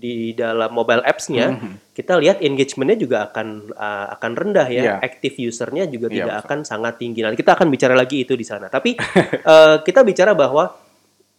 di 0.00 0.32
dalam 0.32 0.72
mobile 0.72 1.04
apps-nya 1.04 1.52
Hmm. 1.52 1.76
kita 1.92 2.16
lihat 2.16 2.40
engagementnya 2.40 2.96
juga 2.96 3.28
akan 3.28 3.68
uh, 3.70 4.06
akan 4.16 4.30
rendah 4.32 4.64
ya, 4.66 4.82
Iya. 4.82 4.94
active 4.98 5.36
usernya 5.44 5.84
juga 5.84 6.08
Iya, 6.08 6.14
tidak 6.24 6.34
betul. 6.34 6.44
akan 6.48 6.58
sangat 6.64 6.94
tinggi. 6.96 7.20
Nanti 7.20 7.36
kita 7.36 7.52
akan 7.52 7.68
bicara 7.68 7.92
lagi 7.92 8.24
itu 8.24 8.32
di 8.32 8.42
sana. 8.42 8.66
Tapi 8.66 8.96
uh, 9.44 9.84
kita 9.84 10.00
bicara 10.00 10.32
bahwa 10.32 10.72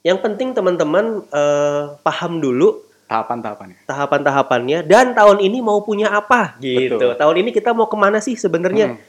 yang 0.02 0.18
penting 0.18 0.54
teman-teman 0.54 1.26
uh, 1.28 1.98
paham 2.00 2.38
dulu 2.38 2.86
Tahapan-tahapannya. 3.06 3.78
tahapan-tahapannya 3.84 4.80
dan 4.84 5.12
tahun 5.12 5.42
ini 5.42 5.60
mau 5.60 5.82
punya 5.82 6.08
apa 6.10 6.56
gitu. 6.58 6.96
Betul. 6.96 7.12
Tahun 7.18 7.36
ini 7.38 7.50
kita 7.50 7.74
mau 7.74 7.86
ke 7.86 7.98
mana 7.98 8.18
sih 8.18 8.34
sebenarnya? 8.34 8.94
Hmm. 8.94 9.00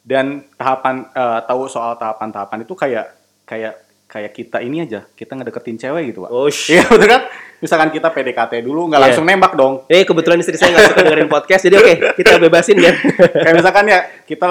Dan 0.00 0.26
tahapan 0.56 1.04
eh, 1.06 1.40
tahu 1.44 1.68
soal 1.68 1.92
tahapan-tahapan 1.94 2.64
itu 2.64 2.72
kayak 2.72 3.12
kayak 3.44 3.74
kayak 4.08 4.32
kita 4.32 4.58
ini 4.58 4.82
aja, 4.82 5.04
kita 5.12 5.36
ngedeketin 5.36 5.76
cewek 5.76 6.08
gitu, 6.08 6.24
Pak. 6.24 6.30
Oh, 6.32 6.48
Iya, 6.48 6.88
betul 6.88 7.04
kan? 7.06 7.22
Misalkan 7.60 7.92
kita 7.92 8.08
PDKT 8.08 8.60
dulu, 8.60 8.88
nggak 8.88 8.96
Iya. 8.96 9.06
langsung 9.08 9.24
nembak 9.24 9.52
dong. 9.52 9.84
Eh 9.86 10.02
kebetulan 10.02 10.40
istri 10.40 10.56
saya 10.56 10.72
nggak 10.72 10.84
suka 10.90 11.00
dengerin 11.04 11.28
podcast, 11.28 11.62
jadi 11.62 11.76
oke 11.76 11.94
kita 12.16 12.40
bebasin 12.40 12.76
ya. 12.76 12.92
Kayak 13.44 13.54
misalkan 13.54 13.84
ya 13.86 14.00
kita 14.24 14.48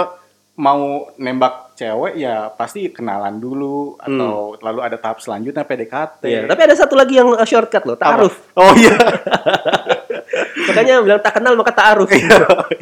mau 0.55 1.07
nembak 1.15 1.73
cewek 1.73 2.19
ya 2.19 2.51
pasti 2.51 2.91
kenalan 2.91 3.39
dulu 3.39 3.95
atau 3.95 4.59
lalu 4.59 4.79
ada 4.83 4.99
tahap 4.99 5.17
selanjutnya 5.17 5.63
PDKT. 5.63 6.21
Iya, 6.21 6.39
tapi 6.45 6.61
ada 6.67 6.75
satu 6.75 6.93
lagi 6.93 7.15
yang 7.15 7.31
uh, 7.31 7.47
shortcut 7.47 7.87
loh, 7.87 7.95
taaruf. 7.95 8.35
Oh 8.53 8.75
iya. 8.75 8.93
Makanya 10.69 11.01
bilang 11.01 11.21
tak 11.23 11.39
kenal 11.39 11.55
maka 11.55 11.71
taaruf. 11.73 12.09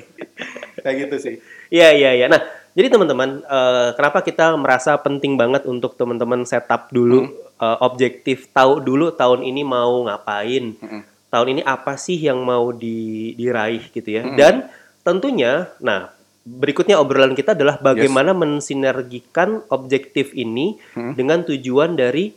Kayak 0.84 0.96
gitu 1.08 1.16
sih. 1.20 1.36
Iya 1.70 1.94
iya 1.94 2.12
iya. 2.16 2.26
Nah, 2.28 2.42
jadi 2.78 2.88
teman-teman, 2.88 3.42
eh, 3.42 3.90
kenapa 3.98 4.22
kita 4.22 4.54
merasa 4.54 4.94
penting 4.96 5.34
banget 5.34 5.66
untuk 5.66 5.98
teman-teman 5.98 6.46
setup 6.46 6.94
dulu 6.94 7.26
eh, 7.58 7.78
objektif, 7.82 8.54
tahu 8.54 8.78
dulu 8.78 9.10
tahun 9.10 9.42
ini 9.42 9.66
mau 9.66 10.06
ngapain, 10.06 10.78
Mm-mm. 10.78 11.02
tahun 11.28 11.58
ini 11.58 11.62
apa 11.66 11.98
sih 11.98 12.22
yang 12.22 12.38
mau 12.40 12.70
di- 12.70 13.34
diraih 13.34 13.82
gitu 13.90 14.06
ya. 14.06 14.22
Dan 14.38 14.70
tentunya, 15.02 15.74
nah 15.82 16.14
berikutnya 16.46 16.96
obrolan 16.96 17.34
kita 17.34 17.52
adalah 17.52 17.82
bagaimana 17.82 18.32
mensinergikan 18.32 19.66
objektif 19.68 20.32
ini 20.32 20.78
Mm. 20.94 21.14
dengan 21.18 21.40
tujuan 21.44 21.98
dari 21.98 22.30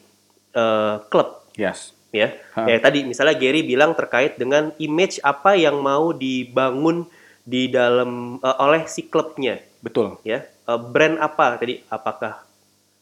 eh, 0.50 0.96
klub 1.06 1.46
Yes. 1.54 1.92
ya. 2.10 2.32
Ha. 2.56 2.66
Ya 2.66 2.80
tadi 2.80 3.04
misalnya 3.04 3.36
Gary 3.36 3.62
bilang 3.62 3.94
terkait 3.94 4.34
dengan 4.34 4.74
image 4.80 5.20
apa 5.20 5.54
yang 5.54 5.78
mau 5.78 6.10
dibangun 6.10 7.06
di 7.42 7.68
dalam 7.68 8.36
eh, 8.38 8.56
oleh 8.58 8.84
si 8.86 9.06
klubnya 9.06 9.58
Betul. 9.80 10.20
ya. 10.22 10.44
Eh, 10.44 10.80
brand 10.80 11.18
apa 11.18 11.56
tadi 11.56 11.80
apakah 11.86 12.44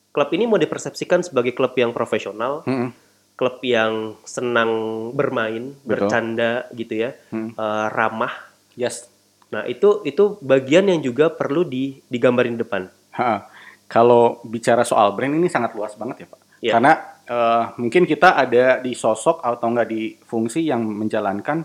klub 0.09 0.31
ini 0.33 0.49
mau 0.49 0.57
dipersepsikan 0.57 1.23
sebagai 1.23 1.53
klub 1.53 1.77
yang 1.77 1.93
profesional, 1.93 2.67
Mm-mm. 2.67 2.91
klub 3.35 3.63
yang 3.63 4.19
senang 4.25 4.71
bermain, 5.13 5.77
Betul. 5.83 5.87
bercanda 5.87 6.67
gitu 6.73 7.07
ya, 7.07 7.11
Hmm. 7.31 7.55
eh, 7.55 7.87
ramah. 7.93 8.35
Yes. 8.75 9.07
Nah, 9.49 9.65
itu 9.65 10.05
itu 10.05 10.37
bagian 10.41 10.87
yang 10.87 11.01
juga 11.01 11.33
perlu 11.33 11.65
di 11.65 11.99
digambarin 12.07 12.55
di 12.55 12.63
depan. 12.63 12.85
Ha. 13.17 13.49
Kalau 13.89 14.45
bicara 14.45 14.85
soal 14.85 15.17
brand 15.17 15.33
ini 15.33 15.49
sangat 15.49 15.73
luas 15.73 15.97
banget 15.97 16.25
ya 16.25 16.27
Pak. 16.29 16.41
Iya. 16.61 16.73
Karena 16.77 16.93
eh, 17.29 17.65
mungkin 17.77 18.05
kita 18.05 18.37
ada 18.37 18.81
di 18.81 18.93
sosok 18.93 19.41
atau 19.41 19.67
enggak 19.69 19.89
di 19.89 20.13
fungsi 20.21 20.65
yang 20.65 20.85
menjalankan 20.85 21.65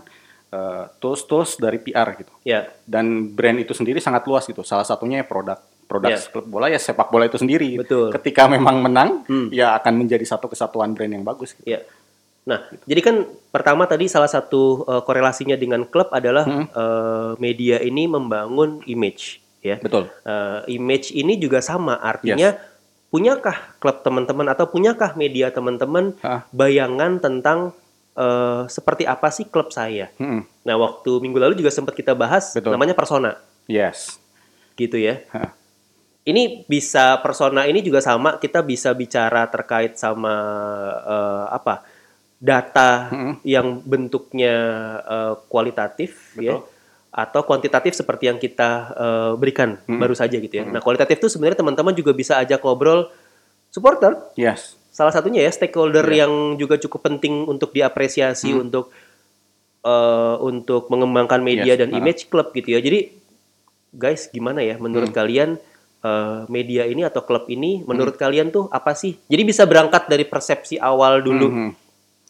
eh, 0.54 0.84
tools-tools 0.96 1.58
dari 1.58 1.76
PR 1.76 2.14
gitu. 2.14 2.30
Ya, 2.46 2.70
Dan 2.86 3.34
brand 3.34 3.58
itu 3.58 3.74
sendiri 3.74 3.98
sangat 3.98 4.22
luas 4.24 4.46
gitu. 4.46 4.62
Salah 4.62 4.86
satunya 4.86 5.20
ya 5.20 5.26
produk. 5.26 5.58
Produk 5.84 6.14
Iya. 6.14 6.18
klub 6.30 6.46
bola 6.46 6.66
ya 6.66 6.78
sepak 6.78 7.10
bola 7.10 7.26
itu 7.26 7.36
sendiri. 7.36 7.76
Betul. 7.76 8.08
Ketika 8.10 8.46
memang 8.46 8.80
menang, 8.80 9.26
Hmm. 9.26 9.50
ya 9.50 9.74
akan 9.74 10.00
menjadi 10.00 10.24
satu 10.24 10.46
kesatuan 10.46 10.94
brand 10.94 11.10
yang 11.10 11.22
bagus. 11.22 11.52
Gitu. 11.52 11.68
ya. 11.68 11.82
Nah, 12.44 12.60
jadi 12.84 13.00
kan 13.00 13.16
pertama 13.48 13.84
tadi 13.84 14.04
salah 14.04 14.28
satu 14.28 14.84
eh, 14.84 15.02
korelasinya 15.02 15.56
dengan 15.56 15.84
klub 15.84 16.08
adalah 16.08 16.44
Hmm. 16.44 16.66
eh, 16.66 17.32
media 17.38 17.80
ini 17.80 18.04
membangun 18.04 18.84
image, 18.84 19.40
ya. 19.60 19.76
Betul. 19.76 20.08
Eh, 20.24 20.60
image 20.72 21.10
ini 21.10 21.36
juga 21.36 21.60
sama, 21.60 21.96
artinya 21.96 22.52
punyakah 23.08 23.78
klub 23.78 24.02
teman-teman 24.02 24.44
atau 24.46 24.66
punyakah 24.66 25.14
media 25.14 25.48
teman-teman 25.48 26.16
bayangan 26.50 27.16
tentang 27.18 27.70
eh, 28.14 28.62
seperti 28.66 29.04
apa 29.04 29.28
sih 29.28 29.46
klub 29.46 29.70
saya? 29.70 30.10
Mm-mm. 30.16 30.42
Nah, 30.64 30.76
waktu 30.78 31.10
minggu 31.18 31.36
lalu 31.36 31.54
juga 31.54 31.68
sempat 31.68 31.92
kita 31.92 32.14
bahas 32.14 32.54
Betul. 32.54 32.72
namanya 32.72 32.94
persona, 32.94 33.36
Yes. 33.66 34.16
gitu 34.74 34.96
ya. 34.96 35.22
Ini 36.24 36.64
bisa 36.64 37.20
persona 37.20 37.68
ini 37.68 37.84
juga 37.84 38.00
sama 38.00 38.40
kita 38.40 38.64
bisa 38.64 38.96
bicara 38.96 39.44
terkait 39.52 40.00
sama 40.00 40.32
eh, 41.04 41.44
apa 41.52 41.84
data 42.40 43.12
Mm-mm. 43.12 43.34
yang 43.44 43.84
bentuknya 43.84 44.54
eh, 45.04 45.34
kualitatif 45.46 46.32
ya 46.36 46.56
Betul. 46.56 46.72
atau 47.14 47.40
kuantitatif 47.44 47.92
seperti 47.92 48.32
yang 48.32 48.40
kita 48.40 48.70
eh, 48.96 49.32
berikan 49.36 49.76
Mm-mm. 49.84 50.00
baru 50.00 50.16
saja 50.16 50.40
gitu 50.40 50.50
ya. 50.50 50.64
Nah 50.64 50.80
kualitatif 50.80 51.20
itu 51.20 51.28
sebenarnya 51.28 51.60
teman-teman 51.60 51.92
juga 51.92 52.16
bisa 52.16 52.40
ajak 52.40 52.64
ngobrol 52.64 53.12
supporter 53.68 54.16
Yes. 54.34 54.80
Salah 54.94 55.10
satunya 55.10 55.42
ya 55.42 55.50
stakeholder 55.50 56.06
Iya. 56.06 56.24
yang 56.24 56.32
juga 56.54 56.78
cukup 56.78 57.02
penting 57.02 57.44
untuk 57.44 57.74
diapresiasi 57.74 58.54
Hmm. 58.54 58.70
untuk 58.70 58.94
eh, 59.84 60.36
untuk 60.40 60.88
mengembangkan 60.88 61.44
media 61.44 61.76
Yes, 61.76 61.80
dan 61.84 61.92
ah. 61.92 62.00
image 62.00 62.32
klub 62.32 62.54
gitu 62.54 62.72
ya. 62.72 62.80
Jadi 62.80 63.12
guys 63.92 64.32
gimana 64.32 64.64
ya 64.64 64.78
menurut 64.78 65.12
Hmm. 65.12 65.18
kalian 65.18 65.50
eh, 66.00 66.40
media 66.48 66.84
ini 66.84 67.00
atau 67.00 67.20
klub 67.20 67.48
ini 67.48 67.80
menurut 67.82 68.14
kalian 68.14 68.48
tuh 68.48 68.68
apa 68.70 68.94
sih? 68.94 69.16
Jadi 69.24 69.42
bisa 69.42 69.64
berangkat 69.64 70.04
dari 70.06 70.24
persepsi 70.24 70.76
awal 70.76 71.20
dulu 71.20 71.48
Mhm. 71.48 71.70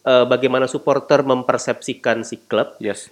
eh, 0.01 0.25
bagaimana 0.25 0.65
supporter 0.65 1.23
mempersepsikan 1.23 2.23
si 2.23 2.43
klub, 2.43 2.75
Yes. 2.79 3.07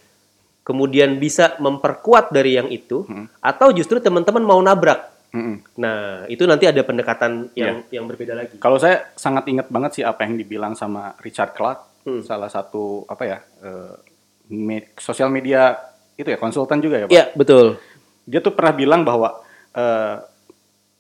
kemudian 0.62 1.20
bisa 1.20 1.56
memperkuat 1.60 2.32
dari 2.32 2.56
yang 2.56 2.68
itu 2.68 3.04
Hmm. 3.04 3.28
atau 3.39 3.72
justru 3.72 3.99
teman-teman 3.99 4.39
mau 4.39 4.60
nabrak. 4.60 5.12
Mm-mm. 5.34 5.66
Nah, 5.82 6.30
itu 6.30 6.46
nanti 6.46 6.70
ada 6.70 6.86
pendekatan 6.86 7.50
yang 7.58 7.82
Iya. 7.90 7.98
yang 7.98 8.06
berbeda 8.06 8.38
lagi. 8.38 8.62
Kalau 8.62 8.78
saya 8.78 9.10
sangat 9.18 9.50
ingat 9.50 9.68
banget 9.68 9.92
sih 9.98 10.04
apa 10.06 10.30
yang 10.30 10.38
dibilang 10.38 10.78
sama 10.78 11.18
Richard 11.20 11.58
Clark, 11.58 12.06
Hmm. 12.06 12.22
salah 12.22 12.48
satu 12.48 13.08
apa 13.10 13.24
ya 13.26 13.38
eh, 13.64 13.96
me- 14.52 14.94
sosial 14.96 15.34
media 15.34 15.74
itu 16.14 16.30
ya 16.30 16.38
konsultan 16.38 16.78
juga 16.78 17.02
ya 17.02 17.06
Pak. 17.10 17.14
Iya, 17.16 17.26
betul. 17.34 17.82
Dia 18.24 18.40
tuh 18.40 18.54
pernah 18.54 18.72
bilang 18.72 19.02
bahwa 19.02 19.42
eh, 19.74 20.22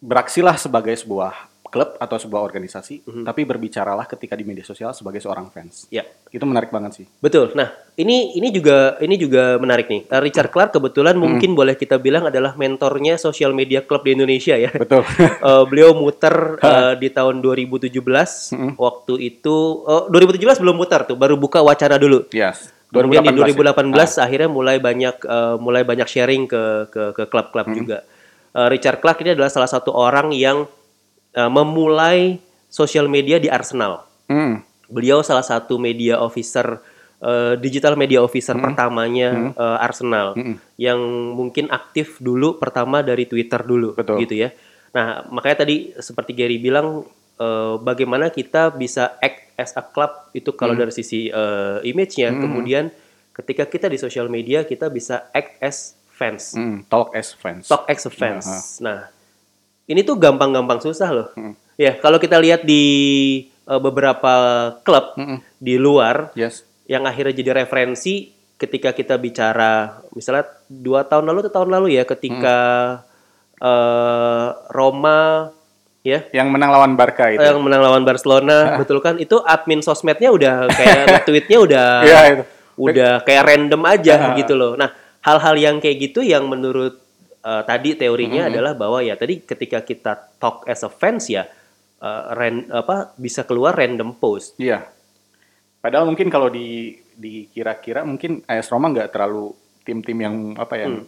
beraksilah 0.01 0.57
sebagai 0.57 0.97
sebuah 0.97 1.52
klub 1.73 1.97
atau 1.97 2.21
sebuah 2.21 2.45
organisasi, 2.45 3.01
Mhm. 3.09 3.23
tapi 3.25 3.41
berbicaralah 3.43 4.05
ketika 4.05 4.37
di 4.37 4.45
media 4.45 4.61
sosial 4.61 4.93
sebagai 4.93 5.17
seorang 5.17 5.49
fans. 5.49 5.89
Ya. 5.89 6.05
Itu 6.29 6.45
menarik 6.45 6.69
banget 6.69 7.01
sih. 7.01 7.05
Betul. 7.17 7.57
Nah, 7.57 7.73
ini 7.97 8.37
ini 8.37 8.53
juga 8.53 8.97
ini 9.01 9.17
juga 9.17 9.57
menarik 9.57 9.89
nih. 9.89 10.05
Uh, 10.09 10.21
Richard 10.21 10.53
Clark 10.53 10.77
kebetulan 10.77 11.17
mungkin 11.17 11.57
boleh 11.57 11.73
kita 11.73 11.97
bilang 11.97 12.29
adalah 12.29 12.53
mentornya 12.53 13.17
social 13.17 13.53
media 13.53 13.81
club 13.81 14.05
di 14.05 14.13
Indonesia 14.13 14.53
ya. 14.53 14.69
Betul. 14.69 15.01
Uh, 15.41 15.65
beliau 15.69 15.97
muter 15.97 16.61
uh, 16.61 16.93
di 16.93 17.09
tahun 17.09 17.41
2017. 17.41 17.89
Mm-mm. 18.53 18.71
Waktu 18.77 19.13
itu 19.21 19.55
oh, 19.81 20.05
2017 20.13 20.61
belum 20.61 20.77
muter 20.77 21.09
tuh, 21.09 21.17
baru 21.17 21.33
buka 21.37 21.65
wacana 21.65 21.97
dulu. 21.97 22.29
yes. 22.29 22.69
Kemudian 22.93 23.25
di 23.25 23.41
2018 23.41 23.73
ya? 24.13 24.21
2018 24.21 24.25
akhirnya 24.29 24.49
mulai 24.53 24.77
banyak 24.77 25.15
uh, 25.25 25.57
mulai 25.57 25.81
banyak 25.81 26.05
sharing 26.05 26.45
ke 26.45 26.93
ke 26.93 27.03
ke 27.17 27.23
klub-klub 27.25 27.65
juga. 27.73 28.05
Uh, 28.53 28.69
Richard 28.69 29.01
Clark 29.01 29.17
ini 29.25 29.33
adalah 29.33 29.49
salah 29.49 29.65
satu 29.65 29.89
orang 29.89 30.29
yang 30.29 30.69
uh, 31.37 31.51
memulai 31.51 32.41
social 32.73 33.05
media 33.05 33.37
di 33.37 33.53
Arsenal. 33.53 34.05
Hmm. 34.25 34.65
Beliau 34.89 35.21
salah 35.21 35.45
satu 35.45 35.77
media 35.77 36.17
officer 36.21 36.81
eh, 37.23 37.53
digital 37.57 37.95
media 37.95 38.19
officer 38.19 38.53
pertamanya 38.59 39.53
eh, 39.55 39.77
Arsenal 39.79 40.35
Mm-mm. 40.35 40.59
yang 40.75 40.99
mungkin 41.33 41.71
aktif 41.71 42.19
dulu 42.19 42.59
pertama 42.59 42.99
dari 42.99 43.25
Twitter 43.25 43.63
dulu 43.63 43.95
Betul. 43.95 44.27
gitu 44.27 44.35
ya. 44.37 44.49
Nah, 44.93 45.25
makanya 45.33 45.65
tadi 45.65 45.95
seperti 45.97 46.35
Gary 46.35 46.59
bilang 46.59 47.07
eh, 47.39 47.75
bagaimana 47.79 48.29
kita 48.29 48.75
bisa 48.75 49.17
act 49.23 49.55
as 49.57 49.71
a 49.79 49.83
club 49.85 50.11
itu 50.35 50.51
kalau 50.53 50.75
dari 50.75 50.91
sisi 50.93 51.31
eh, 51.31 51.77
image-nya, 51.87 52.35
kemudian 52.35 52.91
ketika 53.33 53.65
kita 53.65 53.87
di 53.89 53.97
social 53.97 54.29
media 54.29 54.67
kita 54.67 54.91
bisa 54.91 55.31
act 55.33 55.57
as 55.63 55.97
fans. 56.13 56.53
Hmm. 56.53 56.85
Talk 56.85 57.17
as 57.17 57.33
fans. 57.33 57.65
Talk 57.65 57.89
as 57.89 58.05
fans. 58.13 58.45
Nah, 58.83 59.09
ini 59.85 60.01
tuh 60.01 60.15
gampang-gampang 60.15 60.79
susah 60.79 61.09
loh. 61.09 61.27
Hmm. 61.33 61.53
Ya, 61.73 61.95
kalau 61.95 62.17
kita 62.17 62.37
lihat 62.37 62.63
di 62.63 62.83
eh, 63.63 63.79
beberapa 63.79 64.33
klub 64.81 65.15
Mm-mm. 65.15 65.41
di 65.57 65.75
luar 65.75 66.29
Yes. 66.33 66.63
yang 66.85 67.03
akhirnya 67.03 67.33
jadi 67.33 67.51
referensi 67.57 68.29
ketika 68.53 68.91
kita 68.91 69.15
bicara 69.15 69.99
misalnya 70.11 70.47
dua 70.65 71.03
tahun 71.03 71.25
lalu 71.25 71.43
atau 71.43 71.53
tahun 71.53 71.69
lalu 71.73 71.87
ya 71.93 72.03
ketika 72.03 72.57
eh, 73.57 74.47
Roma 74.69 75.49
ya 75.99 76.19
Yang 76.29 76.47
menang 76.49 76.69
lawan 76.69 76.93
Barca 76.93 77.31
itu. 77.31 77.39
yang 77.39 77.59
menang 77.59 77.81
lawan 77.81 78.03
Barcelona 78.03 78.57
betul 78.79 78.99
kan 78.99 79.17
itu 79.17 79.39
admin 79.39 79.79
sosmednya 79.79 80.29
udah 80.29 80.67
kayak 80.69 81.05
tweetnya 81.27 81.57
udah 81.59 81.87
Iya, 82.03 82.19
itu. 82.29 82.43
udah 82.77 83.11
kayak 83.23 83.43
random 83.45 83.81
aja 83.83 84.15
gitu 84.35 84.53
loh 84.53 84.75
nah 84.75 84.91
hal-hal 85.19 85.55
yang 85.55 85.75
kayak 85.79 85.97
gitu 86.01 86.19
yang 86.19 86.43
menurut 86.45 86.99
eh, 87.43 87.63
tadi 87.63 87.93
teorinya 87.93 88.41
Mm-hmm. 88.41 88.53
adalah 88.55 88.73
bahwa 88.73 88.99
ya 88.99 89.13
tadi 89.13 89.39
ketika 89.39 89.79
kita 89.79 90.11
talk 90.37 90.63
as 90.65 90.81
a 90.81 90.89
fans 90.89 91.27
ya 91.27 91.43
eh, 91.99 92.23
ran- 92.31 92.69
apa 92.69 93.11
bisa 93.15 93.43
keluar 93.43 93.73
random 93.73 94.15
post 94.15 94.55
Iya. 94.57 94.87
Padahal 95.79 96.07
mungkin 96.07 96.27
kalau 96.27 96.47
di 96.47 96.95
dikira-kira 97.13 98.01
mungkin 98.01 98.41
AS 98.43 98.67
Roma 98.67 98.87
nggak 98.87 99.11
terlalu 99.11 99.51
tim-tim 99.81 100.15
yang 100.17 100.35
apa 100.55 100.73
ya 100.75 100.87
Hmm. 100.87 101.03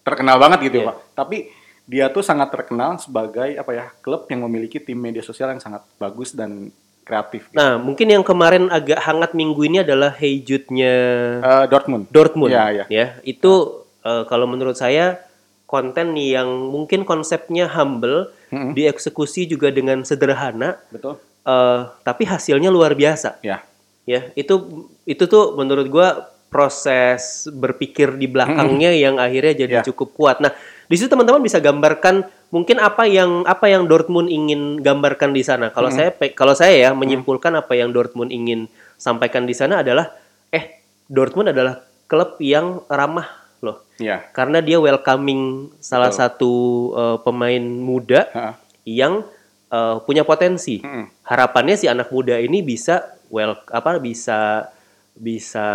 terkenal 0.00 0.38
banget 0.38 0.58
gitu 0.64 0.76
Iya. 0.76 0.82
ya 0.82 0.88
Pak. 0.88 0.98
Tapi 1.12 1.36
dia 1.82 2.06
tuh 2.08 2.22
sangat 2.22 2.48
terkenal 2.48 2.94
sebagai 2.96 3.52
apa 3.52 3.70
ya 3.70 3.84
klub 3.98 4.26
yang 4.26 4.42
memiliki 4.42 4.78
tim 4.78 4.94
media 4.94 5.20
sosial 5.20 5.50
yang 5.50 5.58
sangat 5.58 5.82
bagus 5.96 6.30
dan 6.30 6.70
kreatif. 7.02 7.50
gitu. 7.50 7.58
Nah, 7.58 7.74
mungkin 7.76 8.06
yang 8.08 8.22
kemarin 8.22 8.70
agak 8.70 9.02
hangat 9.02 9.34
minggu 9.34 9.58
ini 9.60 9.82
adalah 9.82 10.14
Hey 10.14 10.38
Jude-nya 10.38 10.94
Eh, 11.42 11.64
Dortmund. 11.66 12.06
Dortmund. 12.08 12.54
Iya, 12.54 12.64
iya. 12.72 12.84
Ya, 12.86 13.06
itu 13.22 13.52
eh, 14.00 14.22
kalau 14.24 14.46
menurut 14.46 14.74
saya 14.74 15.18
konten 15.72 16.12
yang 16.14 16.68
mungkin 16.68 17.08
konsepnya 17.08 17.64
humble, 17.72 18.28
Mm-mm. 18.52 18.76
dieksekusi 18.76 19.48
juga 19.48 19.72
dengan 19.72 20.04
sederhana, 20.04 20.76
Betul. 20.92 21.16
eh, 21.42 21.80
tapi 22.04 22.28
hasilnya 22.28 22.68
luar 22.68 22.92
biasa. 22.92 23.40
Ya. 23.40 23.64
Ya, 24.04 24.28
itu 24.34 24.84
itu 25.08 25.24
tuh 25.24 25.56
menurut 25.56 25.88
gua 25.88 26.28
proses 26.52 27.48
berpikir 27.48 28.12
di 28.20 28.28
belakangnya 28.28 28.92
yang 28.92 29.16
akhirnya 29.16 29.56
jadi 29.56 29.74
Ya. 29.80 29.82
cukup 29.82 30.12
kuat. 30.12 30.36
Nah, 30.44 30.52
di 30.84 30.94
situ 31.00 31.08
teman-teman 31.08 31.40
bisa 31.40 31.56
gambarkan 31.56 32.22
mungkin 32.52 32.76
apa 32.76 33.08
yang 33.08 33.48
apa 33.48 33.72
yang 33.72 33.88
Dortmund 33.88 34.28
ingin 34.28 34.78
gambarkan 34.78 35.32
di 35.32 35.40
sana. 35.40 35.72
Kalau 35.72 35.88
saya 35.88 36.12
pe- 36.12 36.36
kalau 36.36 36.52
saya 36.52 36.76
ya 36.76 36.90
menyimpulkan 36.92 37.56
apa 37.56 37.72
yang 37.72 37.90
Dortmund 37.90 38.28
ingin 38.28 38.68
sampaikan 39.00 39.48
di 39.48 39.56
sana 39.56 39.80
adalah 39.80 40.12
eh 40.52 40.84
Dortmund 41.08 41.48
adalah 41.50 41.80
klub 42.04 42.36
yang 42.38 42.84
ramah 42.92 43.41
Ya. 44.02 44.18
Karena 44.34 44.58
dia 44.58 44.82
welcoming 44.82 45.70
salah 45.78 46.10
Betul. 46.10 46.20
satu 46.20 46.52
eh, 46.98 47.18
pemain 47.22 47.62
muda 47.62 48.26
Ha. 48.34 48.58
yang 48.82 49.22
eh, 49.70 49.96
punya 50.02 50.26
potensi. 50.26 50.82
Mm-mm. 50.82 51.22
Harapannya 51.22 51.78
si 51.78 51.86
anak 51.86 52.10
muda 52.10 52.36
ini 52.42 52.60
bisa 52.66 53.14
well 53.30 53.56
apa 53.70 54.02
bisa 54.02 54.66
bisa 55.14 55.66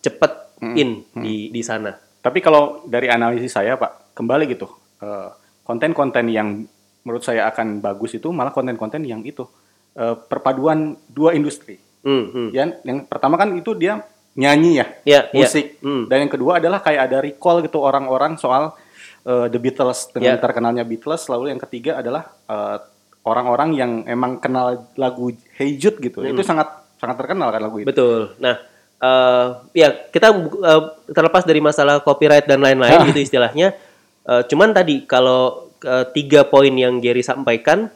cepet 0.00 0.50
Hmm, 0.60 0.76
in 0.76 0.90
di 1.16 1.48
di 1.48 1.62
sana. 1.64 1.96
Tapi 2.20 2.44
kalau 2.44 2.84
dari 2.84 3.08
analisis 3.08 3.56
saya 3.56 3.80
Pak, 3.80 4.12
kembali 4.12 4.44
gitu, 4.44 4.68
eh, 5.00 5.32
konten-konten 5.64 6.28
yang 6.28 6.68
menurut 7.00 7.24
saya 7.24 7.48
akan 7.48 7.80
bagus 7.80 8.12
itu 8.12 8.28
malah 8.28 8.52
konten-konten 8.52 9.00
yang 9.08 9.24
itu 9.24 9.48
eh, 9.96 10.12
perpaduan 10.28 11.00
dua 11.08 11.32
industri. 11.32 11.80
Hmm, 12.04 12.28
hmm. 12.28 12.48
Ya, 12.52 12.68
yang 12.84 13.08
pertama 13.08 13.40
kan 13.40 13.56
itu 13.56 13.72
dia 13.72 14.04
nyanyi 14.40 14.80
ya, 14.80 14.86
Ya, 15.04 15.20
ya. 15.28 15.36
musik. 15.36 15.76
Hmm. 15.78 16.08
Dan 16.08 16.24
yang 16.24 16.32
kedua 16.32 16.56
adalah 16.56 16.80
kayak 16.80 17.02
ada 17.06 17.18
recall 17.20 17.60
gitu 17.60 17.76
orang-orang 17.78 18.34
soal 18.34 18.72
eh, 19.22 19.46
The 19.46 19.60
Beatles 19.60 20.08
dengan 20.10 20.34
Ya. 20.34 20.40
terkenalnya 20.40 20.80
Beatles. 20.82 21.28
Lalu 21.28 21.52
yang 21.52 21.60
ketiga 21.60 22.00
adalah 22.00 22.32
eh, 22.48 22.76
orang-orang 23.20 23.76
yang 23.76 23.92
emang 24.08 24.40
kenal 24.40 24.88
lagu 24.96 25.28
Hey 25.54 25.76
Jude 25.76 26.00
gitu. 26.00 26.24
Hmm. 26.24 26.32
Itu 26.32 26.40
sangat 26.40 26.72
sangat 26.96 27.16
terkenal 27.16 27.52
kan 27.52 27.60
lagu 27.60 27.76
itu. 27.76 27.86
Betul. 27.86 28.32
Nah, 28.40 28.56
eh, 28.96 29.46
ya 29.76 29.88
kita 30.08 30.32
eh, 30.32 30.82
terlepas 31.10 31.44
dari 31.44 31.60
masalah 31.60 32.00
copyright 32.00 32.44
dan 32.44 32.60
lain-lain 32.60 33.12
gitu 33.12 33.20
istilahnya. 33.22 33.76
eh, 34.20 34.42
cuman 34.46 34.72
tadi 34.72 35.04
kalau 35.04 35.68
eh, 35.80 36.04
tiga 36.12 36.44
poin 36.44 36.72
yang 36.72 36.96
Gary 36.96 37.20
sampaikan 37.20 37.88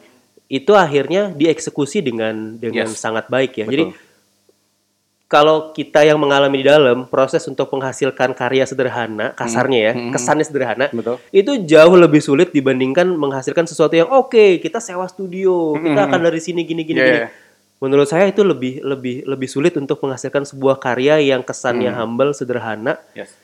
itu 0.45 0.73
akhirnya 0.73 1.33
dieksekusi 1.33 2.01
dengan 2.01 2.53
dengan 2.55 2.85
Yes. 2.85 2.97
sangat 2.97 3.25
baik 3.27 3.53
ya. 3.55 3.65
Betul. 3.65 3.73
Jadi 3.73 3.83
kalau 5.35 5.75
kita 5.75 5.99
yang 6.01 6.15
mengalami 6.15 6.63
di 6.63 6.65
dalam 6.65 7.03
proses 7.05 7.43
untuk 7.43 7.67
menghasilkan 7.67 8.31
karya 8.31 8.63
sederhana, 8.63 9.35
kasarnya 9.35 9.79
ya, 9.81 9.93
Hmm. 9.93 10.11
kesannya 10.15 10.47
sederhana, 10.47 10.87
Betul. 10.89 11.19
itu 11.29 11.51
jauh 11.67 11.95
lebih 11.99 12.23
sulit 12.23 12.55
dibandingkan 12.55 13.03
menghasilkan 13.11 13.67
sesuatu 13.67 13.91
yang 13.91 14.07
oke, 14.07 14.63
kita 14.63 14.79
sewa 14.79 15.03
studio, 15.05 15.75
kita 15.75 16.07
akan 16.07 16.21
dari 16.23 16.39
sini 16.39 16.63
gini 16.63 16.87
gini 16.87 16.95
Hmm, 16.95 17.03
Iya, 17.03 17.11
gini. 17.11 17.23
iya. 17.27 17.29
Menurut 17.75 18.07
saya 18.07 18.31
itu 18.31 18.39
lebih 18.39 18.79
lebih 18.79 19.27
lebih 19.27 19.49
sulit 19.51 19.75
untuk 19.75 19.99
menghasilkan 19.99 20.47
sebuah 20.47 20.79
karya 20.79 21.19
yang 21.19 21.43
kesannya 21.43 21.91
Hmm. 21.91 21.99
humble, 21.99 22.31
sederhana, 22.31 22.95
Yes. 23.11 23.35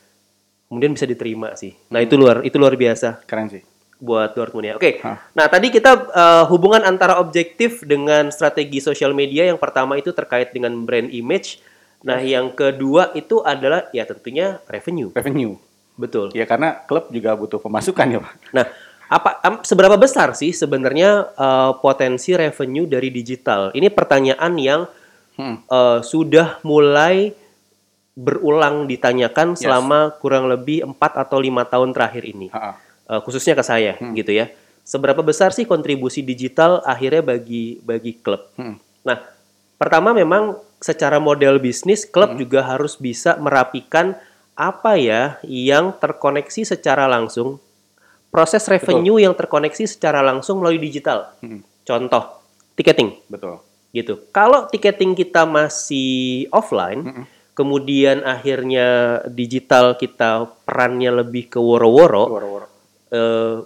kemudian 0.66 0.96
bisa 0.96 1.04
diterima 1.04 1.52
sih. 1.54 1.76
Nah, 1.92 2.00
itu 2.00 2.16
luar 2.16 2.40
itu 2.42 2.56
luar 2.56 2.80
biasa 2.80 3.20
Keren 3.28 3.52
sih. 3.52 3.60
buat 4.00 4.32
Dortmund 4.32 4.66
ya. 4.66 4.74
Oke. 4.80 5.04
Hah. 5.04 5.20
Nah, 5.36 5.46
tadi 5.46 5.68
kita 5.68 5.92
eh, 6.08 6.44
hubungan 6.48 6.82
antara 6.82 7.20
objektif 7.20 7.84
dengan 7.84 8.32
strategi 8.32 8.80
sosial 8.80 9.12
media 9.12 9.44
yang 9.46 9.60
pertama 9.60 10.00
itu 10.00 10.16
terkait 10.16 10.56
dengan 10.56 10.72
brand 10.82 11.12
image. 11.12 11.60
Nah, 12.02 12.20
yang 12.20 12.50
kedua 12.52 13.14
itu 13.14 13.40
adalah 13.42 13.86
ya 13.92 14.04
tentunya 14.04 14.58
revenue. 14.66 15.14
Revenue. 15.14 15.54
Betul. 15.94 16.34
Ya 16.34 16.46
karena 16.46 16.82
klub 16.84 17.10
juga 17.10 17.36
butuh 17.36 17.58
pemasukan 17.58 18.08
ya, 18.08 18.20
Pak. 18.20 18.34
Nah, 18.52 18.66
apa 19.06 19.30
am- 19.42 19.62
seberapa 19.62 19.94
besar 19.96 20.34
sih 20.34 20.50
sebenarnya 20.50 21.30
eh, 21.30 21.72
potensi 21.78 22.34
revenue 22.34 22.86
dari 22.86 23.10
digital? 23.10 23.70
Ini 23.72 23.88
pertanyaan 23.90 24.54
yang 24.58 24.82
Hmm. 25.32 25.64
eh, 25.64 26.00
sudah 26.02 26.60
mulai 26.62 27.32
berulang 28.12 28.86
ditanyakan 28.86 29.56
Yes. 29.56 29.64
selama 29.64 30.12
kurang 30.18 30.46
lebih 30.46 30.84
4 30.84 31.16
atau 31.18 31.40
lima 31.40 31.64
tahun 31.64 31.96
terakhir 31.96 32.24
ini. 32.26 32.52
Ha-ha. 32.52 32.76
Eh, 33.08 33.20
khususnya 33.22 33.54
ke 33.54 33.64
saya 33.64 33.96
gitu 34.12 34.32
ya. 34.32 34.52
Seberapa 34.82 35.22
besar 35.22 35.52
sih 35.52 35.64
kontribusi 35.64 36.20
digital 36.20 36.82
akhirnya 36.82 37.22
bagi 37.22 37.78
bagi 37.80 38.18
klub? 38.18 38.42
Hmm. 38.56 38.76
Nah, 39.02 39.22
pertama 39.76 40.12
memang 40.12 40.58
secara 40.82 41.22
model 41.22 41.62
bisnis 41.62 42.04
klub 42.04 42.36
juga 42.36 42.66
harus 42.66 42.98
bisa 42.98 43.38
merapikan 43.38 44.18
apa 44.58 44.98
ya 44.98 45.38
yang 45.46 45.94
terkoneksi 45.96 46.66
secara 46.68 47.06
langsung 47.06 47.62
proses 48.34 48.66
revenue 48.66 49.22
yang 49.22 49.38
terkoneksi 49.38 49.86
secara 49.86 50.20
langsung 50.26 50.60
melalui 50.60 50.82
digital. 50.82 51.32
Hmm. 51.40 51.62
Contoh, 51.86 52.42
tiketing 52.74 53.22
Betul. 53.30 53.62
gitu. 53.92 54.26
Kalau 54.32 54.66
tiketing 54.72 55.14
kita 55.14 55.44
masih 55.44 56.48
offline, 56.50 57.02
Mm-mm. 57.04 57.26
kemudian 57.52 58.24
akhirnya 58.24 59.20
digital 59.28 60.00
kita 60.00 60.48
perannya 60.64 61.12
lebih 61.26 61.52
ke 61.52 61.60
woro-woro, 61.60 62.26
Woro-woro. 62.32 62.68
eh, 63.12 63.58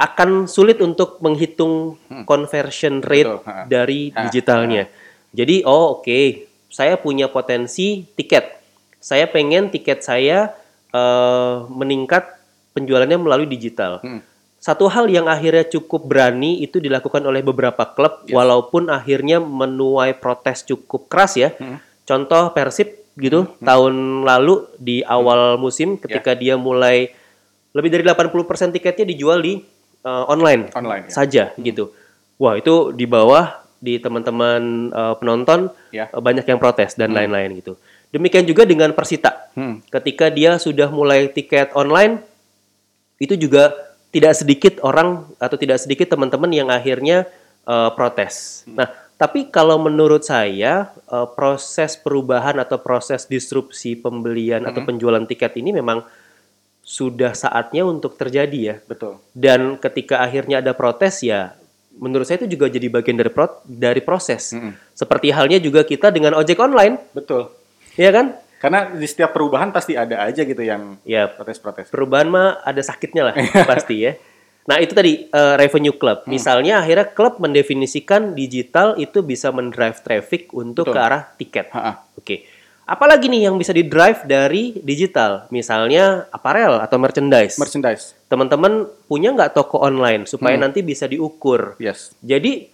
akan 0.00 0.48
sulit 0.48 0.80
untuk 0.80 1.20
menghitung 1.20 1.96
conversion 2.24 3.00
rate 3.00 3.28
Hmm. 3.28 3.40
Betul, 3.44 3.68
dari 3.68 4.00
digitalnya. 4.12 4.84
Jadi, 5.30 5.62
oh 5.62 6.00
oke, 6.00 6.49
saya 6.70 6.96
punya 6.96 7.26
potensi 7.26 8.06
tiket. 8.16 8.62
Saya 9.02 9.26
pengen 9.26 9.68
tiket 9.68 10.06
saya 10.06 10.54
eh, 10.94 11.56
meningkat 11.68 12.40
penjualannya 12.72 13.18
melalui 13.18 13.50
digital. 13.50 13.98
Hmm. 14.00 14.22
Satu 14.60 14.92
hal 14.92 15.08
yang 15.08 15.24
akhirnya 15.24 15.64
cukup 15.64 16.04
berani 16.04 16.60
itu 16.60 16.78
dilakukan 16.78 17.24
oleh 17.24 17.40
beberapa 17.40 17.80
klub, 17.96 18.28
walaupun 18.28 18.92
akhirnya 18.92 19.40
menuai 19.40 20.20
protes 20.20 20.68
cukup 20.68 21.08
keras 21.08 21.36
ya. 21.40 21.56
Hmm. 21.56 21.80
Contoh 22.04 22.52
Persib 22.52 22.92
gitu, 23.16 23.48
tahun 23.60 24.24
lalu 24.24 24.68
di 24.76 25.00
awal 25.04 25.56
musim 25.56 25.96
ketika 25.96 26.36
dia 26.36 26.60
mulai 26.60 27.12
lebih 27.72 27.88
dari 27.88 28.04
80% 28.04 28.76
tiketnya 28.76 29.06
dijual 29.08 29.38
di 29.40 29.62
uh, 30.04 30.24
online, 30.28 30.68
Online, 30.76 31.06
ya. 31.08 31.12
saja 31.12 31.44
gitu. 31.56 31.94
Wah, 32.40 32.56
itu 32.56 32.92
di 32.92 33.04
bawah 33.04 33.60
di 33.80 33.96
teman-teman 33.96 34.92
uh, 34.92 35.14
penonton 35.16 35.72
Ya. 35.90 36.12
uh, 36.12 36.20
banyak 36.20 36.44
yang 36.44 36.60
protes 36.60 36.94
dan 36.94 37.16
lain-lain 37.16 37.56
gitu. 37.58 37.80
Demikian 38.12 38.44
juga 38.44 38.68
dengan 38.68 38.92
Persita. 38.92 39.50
Hmm. 39.56 39.80
Ketika 39.88 40.28
dia 40.28 40.60
sudah 40.60 40.92
mulai 40.92 41.32
tiket 41.32 41.72
online 41.72 42.20
itu 43.16 43.36
juga 43.36 43.72
tidak 44.10 44.34
sedikit 44.36 44.74
orang 44.82 45.24
atau 45.38 45.56
tidak 45.56 45.78
sedikit 45.78 46.10
teman-teman 46.10 46.50
yang 46.50 46.68
akhirnya 46.68 47.30
uh, 47.64 47.94
protes. 47.94 48.66
Nah, 48.66 48.90
tapi 49.20 49.52
kalau 49.52 49.78
menurut 49.78 50.24
saya 50.26 50.90
uh, 51.06 51.28
proses 51.30 51.94
perubahan 52.00 52.58
atau 52.58 52.80
proses 52.80 53.28
disrupsi 53.28 53.94
pembelian 53.94 54.64
atau 54.64 54.80
penjualan 54.82 55.22
tiket 55.28 55.60
ini 55.60 55.76
memang 55.76 56.02
sudah 56.80 57.36
saatnya 57.36 57.86
untuk 57.86 58.18
terjadi 58.18 58.58
ya. 58.58 58.76
Betul. 58.82 59.22
Dan 59.30 59.78
ketika 59.78 60.24
akhirnya 60.24 60.58
ada 60.58 60.74
protes 60.74 61.22
ya 61.22 61.54
menurut 61.96 62.22
saya 62.22 62.38
itu 62.40 62.54
juga 62.54 62.68
jadi 62.68 62.86
bagian 62.86 63.16
dari 63.16 63.28
pro- 63.28 63.60
dari 63.64 63.98
proses. 64.00 64.54
Mm-mm. 64.54 64.72
Seperti 64.92 65.30
halnya 65.30 65.58
juga 65.58 65.82
kita 65.82 66.08
dengan 66.08 66.34
ojek 66.34 66.56
online, 66.56 67.00
Betul. 67.10 67.50
ya 67.94 68.10
kan? 68.10 68.36
Karena 68.60 68.92
di 68.92 69.08
setiap 69.08 69.32
perubahan 69.32 69.72
pasti 69.72 69.96
ada 69.96 70.20
aja 70.20 70.44
gitu 70.44 70.60
yang 70.60 71.00
Ya, 71.02 71.26
protes-protes. 71.26 71.88
perubahan 71.88 72.28
mah 72.28 72.60
ada 72.60 72.84
sakitnya 72.84 73.32
lah 73.32 73.34
pasti 73.70 74.04
ya. 74.04 74.12
Nah 74.68 74.76
itu 74.76 74.92
tadi 74.92 75.24
eh, 75.24 75.54
revenue 75.56 75.96
club. 75.96 76.22
Hmm. 76.22 76.30
Misalnya 76.30 76.84
akhirnya 76.84 77.08
klub 77.08 77.40
mendefinisikan 77.40 78.36
digital 78.36 79.00
itu 79.00 79.24
bisa 79.24 79.48
mendrive 79.48 79.96
traffic 79.98 80.52
untuk 80.52 80.92
Betul. 80.92 80.94
ke 80.94 81.00
arah 81.00 81.22
tiket. 81.34 81.66
Oke. 82.14 82.44
Apalagi 82.90 83.30
nih 83.30 83.46
yang 83.46 83.54
bisa 83.54 83.70
di 83.70 83.86
drive 83.86 84.26
dari 84.26 84.74
digital? 84.82 85.46
Misalnya 85.54 86.26
aparel 86.34 86.82
atau 86.82 86.98
merchandise. 86.98 87.54
Merchandise. 87.54 88.18
Teman-teman 88.26 88.90
punya 89.06 89.30
nggak 89.30 89.54
toko 89.54 89.78
online 89.78 90.26
supaya 90.26 90.58
Hmm. 90.58 90.66
nanti 90.66 90.82
bisa 90.82 91.06
diukur. 91.06 91.78
Yes. 91.78 92.10
Jadi 92.18 92.66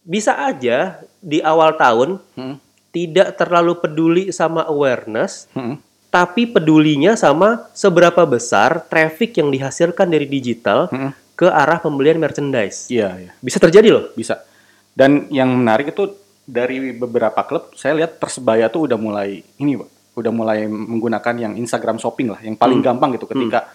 bisa 0.00 0.40
aja 0.40 1.04
di 1.20 1.44
awal 1.44 1.76
tahun 1.76 2.16
Hmm. 2.32 2.56
tidak 2.96 3.36
terlalu 3.36 3.76
peduli 3.76 4.24
sama 4.32 4.64
awareness, 4.64 5.52
Hmm. 5.52 5.76
tapi 6.08 6.48
pedulinya 6.48 7.12
sama 7.12 7.68
seberapa 7.76 8.24
besar 8.24 8.88
traffic 8.88 9.36
yang 9.36 9.52
dihasilkan 9.52 10.08
dari 10.08 10.24
digital 10.24 10.88
Hmm. 10.88 11.12
ke 11.36 11.44
arah 11.44 11.76
pembelian 11.76 12.16
merchandise. 12.16 12.88
Iya, 12.88 13.20
iya. 13.20 13.32
Bisa 13.44 13.60
terjadi 13.60 13.92
loh. 13.92 14.08
Bisa. 14.16 14.40
Dan 14.96 15.28
yang 15.28 15.52
menarik 15.52 15.92
itu 15.92 16.08
dari 16.50 16.90
beberapa 16.90 17.46
klub, 17.46 17.70
saya 17.78 17.94
lihat 17.94 18.18
Persebaya 18.18 18.66
tuh 18.66 18.90
udah 18.90 18.98
mulai 18.98 19.38
ini, 19.62 19.78
Pak. 19.78 20.18
Udah 20.18 20.32
mulai 20.34 20.66
menggunakan 20.66 21.34
yang 21.38 21.52
Instagram 21.54 22.02
shopping 22.02 22.34
lah, 22.34 22.40
yang 22.42 22.58
paling 22.58 22.82
gampang 22.82 23.14
gitu 23.14 23.30
ketika 23.30 23.70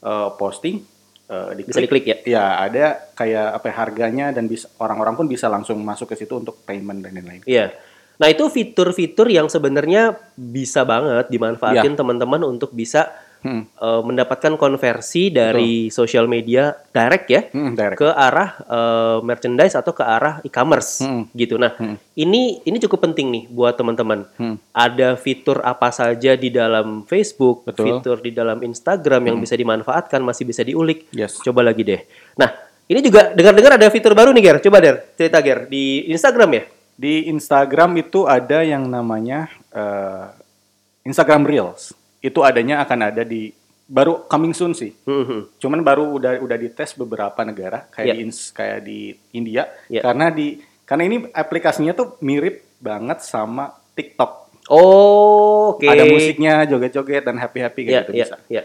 eh, 0.00 0.28
posting 0.40 0.80
eh, 1.28 1.50
diklik, 1.60 1.68
Bisa 1.68 1.80
diklik 1.84 2.04
ya. 2.08 2.16
Ya, 2.24 2.44
ada 2.64 2.84
kayak 3.12 3.46
apa 3.60 3.66
ya, 3.68 3.74
harganya 3.76 4.26
dan 4.32 4.48
bisa 4.48 4.72
orang-orang 4.80 5.14
pun 5.14 5.26
bisa 5.28 5.52
langsung 5.52 5.76
masuk 5.84 6.10
ke 6.10 6.16
situ 6.16 6.40
untuk 6.40 6.64
payment 6.64 7.04
dan 7.04 7.12
lain-lain. 7.12 7.44
Iya. 7.44 7.76
Nah, 8.14 8.30
itu 8.30 8.46
fitur-fitur 8.46 9.26
yang 9.26 9.50
sebenarnya 9.50 10.14
bisa 10.38 10.86
banget 10.86 11.26
dimanfaatin 11.28 11.98
teman-teman 11.98 12.46
untuk 12.46 12.70
bisa 12.70 13.10
Hmm. 13.44 13.68
eh, 13.68 14.00
mendapatkan 14.00 14.56
konversi 14.56 15.28
dari 15.28 15.92
social 15.92 16.24
media 16.24 16.72
direct 16.88 17.26
ya 17.28 17.44
Hmm, 17.52 17.76
direct. 17.76 18.00
ke 18.00 18.08
arah 18.08 18.56
eh, 18.58 19.18
merchandise 19.20 19.76
atau 19.76 19.92
ke 19.92 20.00
arah 20.00 20.40
e-commerce 20.40 21.04
Hmm. 21.04 21.28
gitu. 21.36 21.60
Nah, 21.60 21.76
Hmm. 21.76 22.00
ini 22.16 22.64
ini 22.64 22.76
cukup 22.80 23.04
penting 23.04 23.28
nih 23.28 23.44
buat 23.52 23.76
teman-teman. 23.76 24.24
Hmm. 24.34 24.56
Ada 24.72 25.14
fitur 25.14 25.60
apa 25.60 25.92
saja 25.92 26.34
di 26.34 26.48
dalam 26.48 27.04
Facebook, 27.04 27.68
Betul. 27.68 27.84
Hmm. 27.84 27.90
fitur 28.00 28.16
di 28.18 28.32
dalam 28.32 28.64
Instagram 28.64 29.28
yang 29.28 29.36
bisa 29.36 29.52
dimanfaatkan, 29.54 30.24
masih 30.24 30.48
bisa 30.48 30.64
diulik. 30.64 31.04
Yes. 31.12 31.36
Coba 31.38 31.60
lagi 31.60 31.84
deh. 31.84 32.00
Nah, 32.40 32.48
ini 32.88 33.04
juga 33.04 33.28
dengar-dengar 33.30 33.76
ada 33.76 33.92
fitur 33.92 34.16
baru 34.16 34.32
nih, 34.32 34.40
Ger. 34.40 34.58
Coba 34.64 34.80
Der, 34.80 35.04
cerita 35.20 35.44
Ger 35.44 35.68
di 35.68 36.08
Instagram 36.08 36.48
ya. 36.48 36.64
Di 36.94 37.28
Instagram 37.28 37.92
itu 37.98 38.24
ada 38.24 38.64
yang 38.64 38.88
namanya 38.88 39.52
eh, 39.68 40.32
Instagram 41.04 41.44
Reels. 41.44 41.92
Itu 42.24 42.40
adanya 42.40 42.80
akan 42.80 43.12
ada 43.12 43.20
di 43.20 43.52
baru 43.84 44.24
coming 44.24 44.56
soon 44.56 44.72
sih. 44.72 44.96
Mhm. 45.04 45.60
Cuman 45.60 45.84
baru 45.84 46.16
udah 46.16 46.40
udah 46.40 46.56
dites 46.56 46.96
beberapa 46.96 47.44
negara 47.44 47.84
kayak 47.92 48.06
Ya. 48.08 48.14
di 48.16 48.20
ins- 48.24 48.48
kayak 48.48 48.80
di 48.80 49.12
India 49.30 49.68
Ya. 49.86 50.00
karena 50.00 50.32
di 50.32 50.56
karena 50.84 51.04
ini 51.04 51.16
aplikasinya 51.28 51.92
tuh 51.92 52.16
mirip 52.20 52.64
banget 52.80 53.20
sama 53.20 53.72
TikTok. 53.92 54.64
Oh, 54.72 55.76
oke. 55.76 55.84
Ada 55.84 56.08
musiknya, 56.08 56.64
joget-joget 56.64 57.20
dan 57.22 57.36
happy-happy 57.36 57.80
Ya, 57.84 58.00
gitu 58.00 58.12
ya, 58.16 58.24
bisa. 58.24 58.36
ya. 58.48 58.62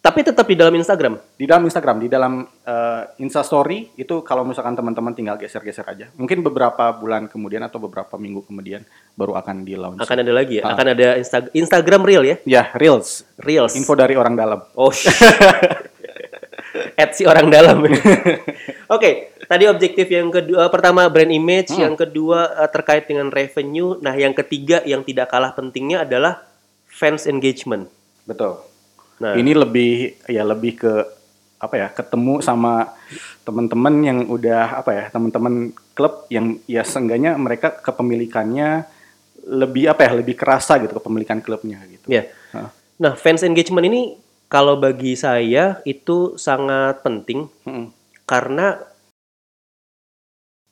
Tapi 0.00 0.24
tetap 0.24 0.48
di 0.48 0.56
dalam 0.56 0.72
Instagram. 0.72 1.20
Di 1.36 1.44
dalam 1.44 1.60
Instagram, 1.68 2.00
di 2.00 2.08
dalam 2.08 2.40
uh, 2.40 3.02
Insta 3.20 3.44
Story 3.44 3.92
itu 4.00 4.24
kalau 4.24 4.48
misalkan 4.48 4.72
teman-teman 4.72 5.12
tinggal 5.12 5.36
geser-geser 5.36 5.84
aja. 5.84 6.08
Mungkin 6.16 6.40
beberapa 6.40 6.88
bulan 6.96 7.28
kemudian 7.28 7.60
atau 7.60 7.76
beberapa 7.76 8.16
minggu 8.16 8.48
kemudian 8.48 8.80
baru 9.12 9.36
akan 9.36 9.60
di 9.60 9.76
launch. 9.76 10.00
Akan 10.00 10.24
ada 10.24 10.32
lagi 10.32 10.56
ya. 10.56 10.64
Ah. 10.64 10.72
Akan 10.72 10.96
ada 10.96 11.20
Insta- 11.20 11.52
Instagram 11.52 12.00
Reel 12.08 12.24
ya. 12.24 12.36
Ya, 12.48 12.62
Reels. 12.80 13.28
Reels. 13.36 13.76
Info 13.76 13.92
dari 13.92 14.16
orang 14.16 14.40
dalam. 14.40 14.64
Oh. 14.72 14.88
Add 16.96 17.12
si 17.20 17.28
orang 17.28 17.52
dalam. 17.52 17.84
Oke, 18.96 19.36
tadi 19.44 19.68
objektif 19.68 20.08
yang 20.08 20.32
kedua 20.32 20.72
pertama 20.72 21.04
brand 21.12 21.28
image, 21.28 21.76
Hmm. 21.76 21.92
yang 21.92 21.94
kedua 22.00 22.64
eh, 22.64 22.70
terkait 22.72 23.04
dengan 23.04 23.28
revenue. 23.28 24.00
Nah, 24.00 24.16
yang 24.16 24.32
ketiga 24.32 24.80
yang 24.88 25.04
tidak 25.04 25.28
kalah 25.28 25.52
pentingnya 25.52 26.08
adalah 26.08 26.40
fans 26.88 27.28
engagement. 27.28 27.92
Betul. 28.24 28.69
Nah, 29.20 29.36
Ini 29.36 29.52
lebih 29.52 30.24
ya 30.32 30.42
lebih 30.42 30.80
ke 30.80 30.92
apa 31.60 31.74
ya 31.76 31.88
ketemu 31.92 32.40
sama 32.40 32.88
teman-teman 33.44 33.94
yang 34.00 34.18
udah 34.32 34.80
apa 34.80 34.90
ya 34.96 35.04
teman-teman 35.12 35.76
klub 35.92 36.24
yang 36.32 36.56
ya 36.64 36.80
seenggaknya 36.80 37.36
mereka 37.36 37.68
kepemilikannya 37.84 38.88
lebih 39.44 39.92
apa 39.92 40.08
ya 40.08 40.12
lebih 40.16 40.40
kerasa 40.40 40.80
gitu 40.80 40.96
kepemilikan 40.96 41.44
klubnya 41.44 41.84
gitu. 41.84 42.08
ya. 42.08 42.28
Hah. 42.56 42.72
Nah, 43.00 43.12
fans 43.16 43.44
engagement 43.44 43.84
ini 43.88 44.16
kalau 44.48 44.80
bagi 44.80 45.16
saya 45.16 45.84
itu 45.84 46.36
sangat 46.40 47.04
penting 47.04 47.48
Mm-mm. 47.64 47.92
karena 48.24 48.80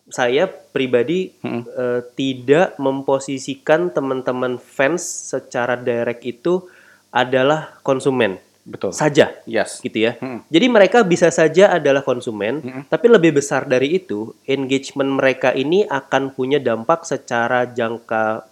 saya 0.08 0.48
pribadi 0.48 1.36
Mm-mm. 1.44 1.62
eh, 1.68 2.00
tidak 2.16 2.76
memposisikan 2.80 3.92
teman-teman 3.92 4.56
fans 4.56 5.04
secara 5.04 5.76
direct 5.76 6.24
itu 6.24 6.64
adalah 7.08 7.78
konsumen 7.80 8.36
Betul. 8.62 8.92
saja 8.92 9.32
Yes. 9.48 9.80
gitu 9.80 9.96
ya. 9.96 10.20
Mm. 10.20 10.44
Jadi 10.46 10.66
mereka 10.68 10.98
bisa 11.00 11.32
saja 11.32 11.72
adalah 11.72 12.04
konsumen, 12.04 12.60
Mm-mm. 12.60 12.82
tapi 12.86 13.08
lebih 13.08 13.40
besar 13.40 13.64
dari 13.64 13.96
itu, 13.96 14.36
engagement 14.44 15.08
mereka 15.16 15.56
ini 15.56 15.88
akan 15.88 16.36
punya 16.36 16.60
dampak 16.60 17.02
secara 17.02 17.64
jangka 17.64 18.44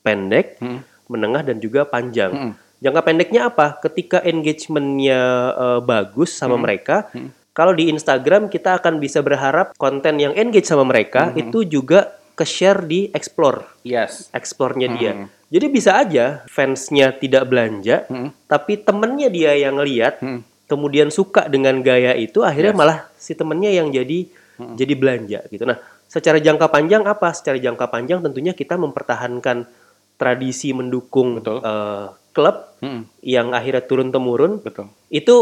pendek, 0.00 0.62
Mm. 0.62 0.80
menengah 1.10 1.42
dan 1.42 1.58
juga 1.58 1.82
panjang. 1.82 2.30
Mm-mm. 2.30 2.52
Jangka 2.78 3.00
pendeknya 3.02 3.50
apa? 3.50 3.74
Ketika 3.82 4.22
engagementnya 4.22 5.20
eh, 5.50 5.80
bagus 5.82 6.30
sama 6.30 6.54
Mm. 6.54 6.62
mereka, 6.62 6.96
Mm. 7.10 7.28
kalau 7.50 7.74
di 7.74 7.90
Instagram 7.90 8.46
kita 8.46 8.78
akan 8.78 9.02
bisa 9.02 9.18
berharap 9.18 9.74
konten 9.74 10.22
yang 10.22 10.38
engage 10.38 10.70
sama 10.70 10.86
mereka 10.86 11.34
Mm-hmm. 11.34 11.42
itu 11.42 11.58
juga 11.66 12.14
ke 12.38 12.46
share 12.46 12.86
di 12.86 13.10
explore, 13.10 13.66
Yes. 13.82 14.30
explore-nya 14.30 14.94
dia. 14.94 15.12
Mm. 15.18 15.26
Jadi 15.50 15.66
bisa 15.66 15.98
aja 15.98 16.46
fansnya 16.46 17.10
tidak 17.18 17.50
belanja, 17.50 18.06
Mm. 18.06 18.30
tapi 18.46 18.78
temennya 18.78 19.26
dia 19.26 19.58
yang 19.58 19.82
ngeliat, 19.82 20.22
Mm. 20.22 20.46
kemudian 20.70 21.10
suka 21.10 21.50
dengan 21.50 21.82
gaya 21.82 22.14
itu, 22.14 22.46
akhirnya 22.46 22.70
Yes. 22.70 22.80
malah 22.80 22.98
si 23.18 23.34
temennya 23.34 23.74
yang 23.74 23.90
jadi 23.90 24.30
jadi 24.58 24.94
belanja 24.98 25.40
gitu. 25.54 25.62
Nah, 25.62 25.78
secara 26.10 26.42
jangka 26.42 26.66
panjang 26.66 27.06
apa? 27.06 27.30
Secara 27.30 27.62
jangka 27.62 27.86
panjang 27.94 28.18
tentunya 28.18 28.58
kita 28.58 28.74
mempertahankan 28.74 29.70
tradisi 30.18 30.74
mendukung 30.74 31.38
Betul. 31.38 31.62
eh, 31.62 32.06
klub 32.34 32.74
Mm. 32.82 33.02
yang 33.22 33.54
akhirnya 33.54 33.86
turun 33.86 34.10
temurun 34.10 34.58
Betul. 34.58 34.90
itu 35.10 35.34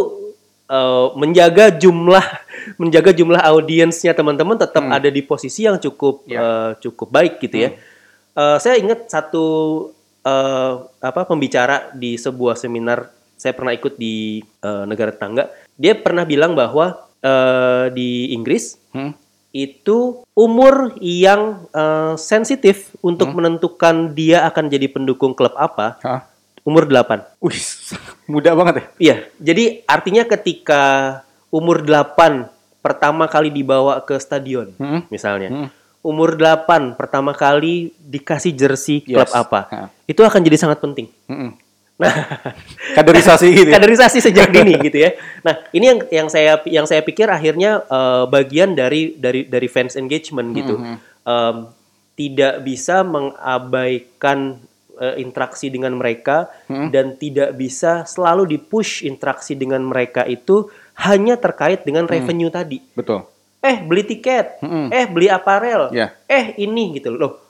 eh, 0.66 1.06
menjaga 1.14 1.70
jumlah 1.72 2.24
menjaga 2.82 3.10
jumlah 3.10 3.40
audiensnya 3.40 4.12
teman-teman 4.12 4.56
tetap 4.56 4.82
Hmm. 4.82 4.92
ada 4.92 5.08
di 5.08 5.20
posisi 5.20 5.64
yang 5.64 5.78
cukup 5.78 6.26
Ya. 6.26 6.38
eh, 6.38 6.70
cukup 6.80 7.08
baik 7.08 7.38
gitu 7.40 7.56
ya. 7.56 7.70
Eh, 8.32 8.56
saya 8.58 8.76
ingat 8.76 9.06
satu 9.06 9.44
eh, 10.22 10.72
apa 11.00 11.22
pembicara 11.22 11.90
di 11.92 12.14
sebuah 12.14 12.54
seminar 12.54 13.08
saya 13.36 13.52
pernah 13.52 13.70
ikut 13.70 13.94
di 13.94 14.40
eh, 14.40 14.84
negara 14.84 15.12
tetangga. 15.12 15.46
Dia 15.74 15.94
pernah 15.94 16.24
bilang 16.24 16.52
bahwa 16.52 16.98
eh, 17.20 17.86
di 17.90 18.30
Inggris 18.30 18.76
Mm. 18.90 19.12
itu 19.52 19.98
umur 20.32 20.96
yang 20.98 21.68
eh, 21.70 22.14
sensitif 22.16 22.90
untuk 23.00 23.28
Hmm. 23.28 23.36
menentukan 23.38 23.94
dia 24.12 24.44
akan 24.44 24.66
jadi 24.66 24.88
pendukung 24.88 25.32
klub 25.32 25.52
apa 25.54 25.96
Hah? 26.00 26.20
Umur 26.66 26.84
8. 26.84 27.38
Wih, 27.38 27.62
muda 28.32 28.50
banget 28.52 28.74
ya. 28.74 28.84
Iya, 28.98 29.16
jadi 29.38 29.64
artinya 29.86 30.26
ketika 30.26 30.82
umur 31.48 31.80
8 31.80 32.50
pertama 32.82 33.24
kali 33.26 33.48
dibawa 33.48 34.02
ke 34.02 34.18
stadion, 34.18 34.74
Mm. 34.76 35.06
misalnya. 35.08 35.48
Mm. 35.48 35.68
Umur 36.02 36.34
8 36.34 36.94
pertama 36.94 37.34
kali 37.34 37.90
dikasih 37.98 38.50
jersey 38.50 39.02
klub 39.02 39.26
Yes. 39.26 39.34
apa. 39.34 39.60
Ha. 39.66 39.78
Itu 40.06 40.22
akan 40.22 40.38
jadi 40.38 40.54
sangat 40.54 40.78
penting. 40.78 41.10
Mm-mm. 41.26 41.50
Nah, 41.96 42.12
Kaderisasi 42.98 43.46
gitu. 43.50 43.66
ya. 43.66 43.74
kaderisasi 43.74 44.18
sejak 44.20 44.54
dini 44.54 44.78
gitu 44.86 45.02
ya. 45.02 45.18
Nah, 45.42 45.58
ini 45.72 45.84
yang 45.86 45.98
yang 46.12 46.28
saya 46.30 46.62
yang 46.62 46.86
saya 46.86 47.02
pikir 47.02 47.26
akhirnya 47.26 47.82
eh, 47.82 48.24
bagian 48.26 48.78
dari 48.78 49.18
dari 49.18 49.50
dari 49.50 49.66
fans 49.66 49.98
engagement 49.98 50.54
gitu. 50.54 50.78
Mhm. 50.78 50.96
Em, 51.26 51.56
tidak 52.14 52.62
bisa 52.62 53.02
mengabaikan 53.02 54.60
eh, 54.96 55.20
interaksi 55.20 55.68
dengan 55.68 55.94
mereka 55.94 56.48
Mhm. 56.66 56.88
dan 56.90 57.06
tidak 57.14 57.54
bisa 57.54 58.02
selalu 58.04 58.56
di-push 58.56 59.04
interaksi 59.04 59.54
dengan 59.54 59.80
mereka 59.80 60.24
itu 60.24 60.66
hanya 60.98 61.36
terkait 61.36 61.84
dengan 61.84 62.04
revenue 62.04 62.50
tadi. 62.50 62.80
Betul. 62.92 63.24
Eh, 63.60 63.80
beli 63.80 64.02
tiket. 64.02 64.60
Mhm. 64.60 64.88
Eh, 64.90 65.06
beli 65.08 65.28
aparel. 65.28 65.88
Ya. 65.92 66.12
Eh, 66.26 66.58
ini 66.58 66.98
gitu 66.98 67.12
loh. 67.12 67.40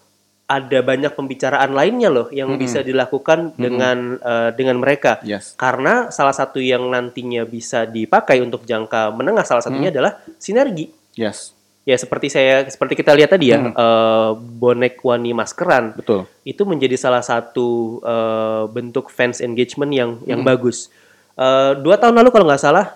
Ada 0.47 0.79
banyak 0.79 1.11
pembicaraan 1.11 1.75
lainnya 1.75 2.07
loh 2.07 2.31
yang 2.31 2.55
Mhm. 2.55 2.59
bisa 2.61 2.79
dilakukan 2.79 3.59
dengan 3.59 4.15
eh, 4.23 4.51
dengan 4.55 4.79
mereka. 4.79 5.19
Yes. 5.27 5.59
Karena 5.59 6.15
salah 6.15 6.31
satu 6.31 6.63
yang 6.63 6.87
nantinya 6.87 7.43
bisa 7.43 7.83
dipakai 7.83 8.39
untuk 8.39 8.63
jangka 8.63 9.11
menengah 9.11 9.43
salah 9.43 9.65
satunya 9.65 9.91
Hmm. 9.91 9.97
adalah 9.99 10.13
sinergi. 10.39 10.87
Yes. 11.19 11.56
Ya 11.87 11.95
seperti 11.95 12.27
saya 12.27 12.67
seperti 12.67 12.99
kita 12.99 13.15
lihat 13.15 13.31
tadi 13.31 13.55
ya 13.55 13.63
Hmm. 13.63 13.71
eh, 13.71 14.31
bonek 14.59 14.99
wani 15.01 15.31
maskeran 15.31 15.95
Betul. 15.95 16.27
itu 16.43 16.67
menjadi 16.67 16.99
salah 16.99 17.23
satu 17.23 18.03
eh, 18.03 18.65
bentuk 18.69 19.07
fans 19.09 19.39
engagement 19.39 19.95
yang 19.95 20.11
yang 20.27 20.43
Hmm. 20.43 20.51
bagus. 20.51 20.91
Eh, 21.39 21.73
dua 21.79 21.95
tahun 21.95 22.19
lalu 22.19 22.35
kalau 22.35 22.45
nggak 22.45 22.59
salah 22.61 22.87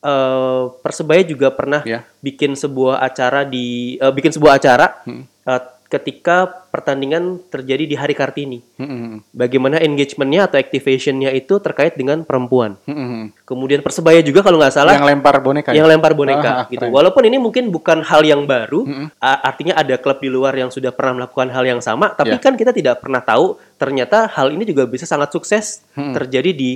eh, 0.00 0.62
persebaya 0.78 1.20
juga 1.20 1.50
pernah 1.50 1.82
Ya. 1.82 2.06
bikin 2.22 2.54
sebuah 2.54 3.02
acara 3.02 3.42
di 3.42 3.98
eh, 3.98 4.12
bikin 4.14 4.30
sebuah 4.30 4.56
acara 4.56 5.02
Hmm. 5.02 5.26
eh, 5.26 5.62
ketika 5.90 6.46
pertandingan 6.70 7.42
terjadi 7.50 7.82
di 7.82 7.96
hari 7.98 8.14
kartini. 8.14 8.62
Mm-mm. 8.78 9.26
Bagaimana 9.34 9.82
engagementnya 9.82 10.46
atau 10.46 10.56
activationnya 10.56 11.34
itu 11.34 11.58
terkait 11.58 11.98
dengan 11.98 12.22
perempuan. 12.22 12.78
Mm-mm. 12.86 13.34
Kemudian 13.42 13.82
persebaya 13.82 14.22
juga 14.22 14.40
kalau 14.40 14.56
nggak 14.56 14.70
salah 14.70 14.94
Yang 14.94 15.10
lempar 15.10 15.34
boneka. 15.42 15.74
ya? 15.74 15.82
yang 15.82 15.90
lempar 15.90 16.14
boneka 16.14 16.46
Ah, 16.46 16.66
gitu. 16.70 16.78
keren. 16.78 16.94
Walaupun 16.94 17.22
ini 17.26 17.36
mungkin 17.36 17.68
bukan 17.68 18.00
hal 18.00 18.22
yang 18.22 18.46
baru, 18.46 18.86
Mm-mm. 18.86 19.06
a- 19.18 19.42
artinya 19.44 19.74
ada 19.74 19.98
klub 19.98 20.16
di 20.16 20.30
luar 20.30 20.54
yang 20.54 20.70
sudah 20.70 20.94
pernah 20.94 21.18
melakukan 21.18 21.50
hal 21.50 21.66
yang 21.66 21.82
sama, 21.82 22.14
tapi 22.14 22.38
Ya. 22.38 22.40
kan 22.40 22.54
kita 22.54 22.70
tidak 22.70 23.02
pernah 23.02 23.18
tahu 23.18 23.58
ternyata 23.74 24.30
hal 24.30 24.54
ini 24.54 24.62
juga 24.62 24.86
bisa 24.86 25.04
sangat 25.04 25.34
sukses 25.34 25.82
Mm-mm. 25.92 26.14
terjadi 26.14 26.54
di 26.54 26.70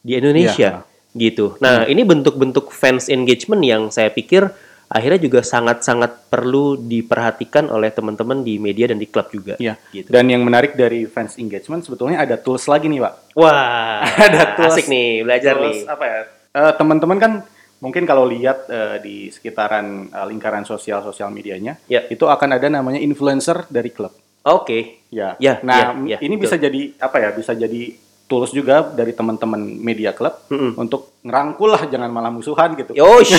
di 0.00 0.14
Indonesia 0.14 0.86
gitu. 1.10 1.58
Nah, 1.58 1.84
Mm. 1.84 1.90
ini 1.90 2.02
bentuk-bentuk 2.06 2.70
fans 2.70 3.10
engagement 3.10 3.60
yang 3.60 3.82
saya 3.90 4.08
pikir 4.08 4.46
akhirnya 4.90 5.22
juga 5.22 5.40
sangat-sangat 5.40 6.26
perlu 6.26 6.74
diperhatikan 6.74 7.70
oleh 7.70 7.88
teman-teman 7.88 8.42
di 8.42 8.58
media 8.58 8.90
dan 8.90 8.98
di 8.98 9.06
klub 9.06 9.30
juga. 9.30 9.54
Iya. 9.56 9.78
Gitu. 9.88 10.10
Dan 10.10 10.26
yang 10.26 10.42
menarik 10.42 10.74
dari 10.74 11.06
fans 11.06 11.38
engagement 11.38 11.80
sebetulnya 11.80 12.18
ada 12.18 12.34
tools 12.34 12.66
lagi 12.66 12.90
nih, 12.90 12.98
Pak. 12.98 13.14
Wah, 13.32 14.02
Ada 14.26 14.58
tools- 14.58 14.74
asik 14.74 14.86
nih 14.86 15.22
belajar 15.22 15.54
Tools 15.54 15.78
nih. 15.78 15.86
apa 15.86 16.04
ya? 16.04 16.20
Eh, 16.50 16.72
teman-teman 16.74 17.16
kan 17.16 17.32
mungkin 17.78 18.02
kalau 18.02 18.26
lihat 18.26 18.66
eh, 18.66 18.96
di 18.98 19.16
sekitaran 19.30 20.10
eh, 20.10 20.26
lingkaran 20.26 20.66
sosial 20.66 21.00
sosial 21.00 21.30
medianya, 21.30 21.78
Ya. 21.86 22.02
itu 22.04 22.26
akan 22.26 22.58
ada 22.58 22.66
namanya 22.66 22.98
influencer 22.98 23.70
dari 23.70 23.88
klub. 23.88 24.10
Oke. 24.42 25.06
Ya. 25.08 25.38
Ya, 25.38 25.62
nah, 25.62 25.94
ya, 26.02 26.16
ya, 26.16 26.18
ini 26.18 26.34
betul. 26.34 26.50
bisa 26.50 26.56
jadi 26.58 26.80
apa 26.98 27.16
ya? 27.16 27.30
Bisa 27.30 27.52
jadi 27.54 27.94
tools 28.30 28.54
juga 28.54 28.86
dari 28.86 29.10
teman-teman 29.10 29.58
media 29.58 30.14
klub 30.14 30.38
Mm-mm. 30.46 30.78
untuk 30.78 31.18
ngerangkul 31.26 31.66
lah, 31.74 31.82
jangan 31.90 32.06
malah 32.08 32.30
musuhan 32.30 32.78
gitu. 32.78 32.94
Yosh, 32.94 33.34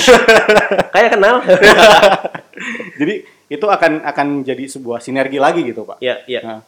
kayak 0.94 1.16
kenal. 1.16 1.40
Jadi 3.00 3.24
itu 3.48 3.66
akan 3.68 4.04
akan 4.06 4.28
jadi 4.44 4.64
sebuah 4.68 5.00
sinergi 5.00 5.40
lagi 5.40 5.64
gitu, 5.64 5.88
Pak. 5.88 6.04
Ya, 6.04 6.20
ya. 6.28 6.42
Nah, 6.44 6.60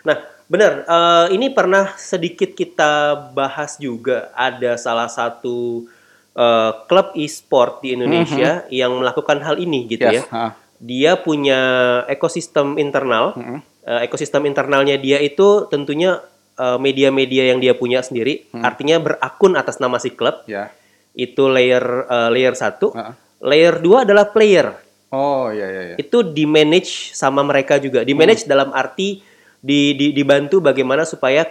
Nah, 0.00 0.16
benar. 0.48 0.88
Eh, 0.88 1.26
ini 1.36 1.52
pernah 1.52 1.92
sedikit 2.00 2.56
kita 2.56 3.12
bahas 3.36 3.76
juga. 3.76 4.32
Ada 4.32 4.80
salah 4.80 5.12
satu 5.12 5.84
eh, 6.32 6.72
klub 6.88 7.12
e-sport 7.12 7.84
di 7.84 7.92
Indonesia 7.98 8.64
yang 8.72 8.96
melakukan 8.96 9.44
hal 9.44 9.60
ini 9.60 9.84
gitu 9.84 10.08
ya. 10.08 10.24
Yes, 10.24 10.32
ah, 10.32 10.56
Dia 10.80 11.20
punya 11.20 11.60
ekosistem 12.08 12.80
internal. 12.80 13.36
mm-mm, 13.36 13.60
Eh, 13.80 14.04
ekosistem 14.04 14.44
internalnya 14.44 14.96
dia 14.96 15.16
itu 15.20 15.64
tentunya 15.68 16.20
eh, 16.60 16.76
media-media 16.76 17.48
yang 17.50 17.58
dia 17.58 17.72
punya 17.72 18.04
sendiri. 18.04 18.44
Hmm. 18.52 18.60
Artinya 18.60 19.00
berakun 19.00 19.56
atas 19.56 19.80
nama 19.80 19.96
si 19.96 20.12
klub. 20.12 20.44
ya. 20.44 20.68
Itu 21.10 21.48
layer 21.48 21.80
eh, 22.06 22.28
layer 22.28 22.52
1. 22.52 22.92
Ah. 22.92 23.16
Layer 23.40 23.80
2 23.80 24.04
adalah 24.04 24.28
player. 24.28 24.76
Oh, 25.10 25.50
iya 25.50 25.66
iya 25.66 25.82
iya. 25.82 25.96
itu 25.98 26.22
di 26.22 26.46
manage 26.46 27.10
sama 27.18 27.42
mereka 27.42 27.82
juga 27.82 28.06
di 28.06 28.14
manage 28.14 28.46
Hmm. 28.46 28.50
dalam 28.54 28.70
arti 28.70 29.18
di, 29.58 29.98
di 29.98 30.14
dibantu 30.14 30.62
bagaimana 30.62 31.02
supaya 31.02 31.42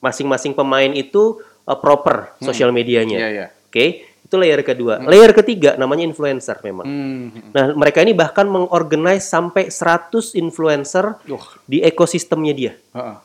masing-masing 0.00 0.56
pemain 0.56 0.88
itu 0.90 1.36
uh, 1.62 1.76
proper 1.76 2.32
sosial 2.40 2.72
medianya 2.72 3.20
Iya 3.20 3.28
iya. 3.28 3.46
Oke, 3.68 3.84
itu 4.24 4.34
layer 4.34 4.64
kedua. 4.64 4.96
Layer 5.04 5.32
ketiga 5.32 5.76
namanya 5.76 6.04
influencer 6.04 6.56
memang. 6.60 6.88
Hmm. 6.88 7.52
Nah, 7.52 7.76
mereka 7.76 8.00
ini 8.00 8.12
bahkan 8.12 8.48
mengorganize 8.48 9.28
sampai 9.28 9.68
100 9.68 10.32
influencer 10.32 11.20
Duh. 11.24 11.44
di 11.68 11.84
ekosistemnya 11.84 12.52
dia. 12.56 12.72
Heeh. 12.96 13.16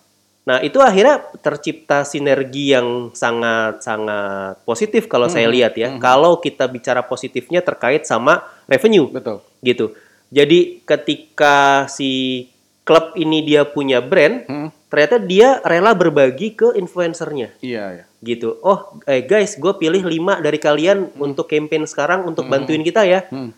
Nah, 0.48 0.64
itu 0.64 0.80
akhirnya 0.80 1.28
tercipta 1.44 2.08
sinergi 2.08 2.72
yang 2.72 3.12
sangat-sangat 3.12 4.64
positif 4.64 5.12
kalau 5.12 5.28
saya 5.28 5.52
lihat 5.52 5.76
ya. 5.76 6.00
Kalau 6.00 6.40
kita 6.40 6.72
bicara 6.72 7.04
positifnya 7.04 7.60
terkait 7.60 8.08
sama 8.08 8.48
revenue 8.64 9.12
Betul. 9.12 9.44
gitu. 9.60 9.92
Jadi 10.32 10.84
ketika 10.88 11.88
si 11.92 12.48
klub 12.88 13.12
ini 13.20 13.44
dia 13.44 13.68
punya 13.68 14.00
brand, 14.00 14.48
Hmm. 14.48 14.70
ternyata 14.88 15.20
dia 15.20 15.60
rela 15.68 15.92
berbagi 15.92 16.56
ke 16.56 16.80
influencernya 16.80 17.60
Iya, 17.60 17.84
ya. 17.92 18.04
gitu. 18.24 18.56
Oh, 18.64 18.96
eh 19.04 19.28
guys, 19.28 19.60
gue 19.60 19.74
pilih 19.76 20.00
5 20.00 20.40
dari 20.40 20.56
kalian 20.56 21.12
untuk 21.20 21.52
campaign 21.52 21.84
sekarang 21.84 22.24
untuk 22.24 22.48
bantuin 22.48 22.88
kita 22.88 23.04
ya. 23.04 23.28
Hmm. 23.28 23.52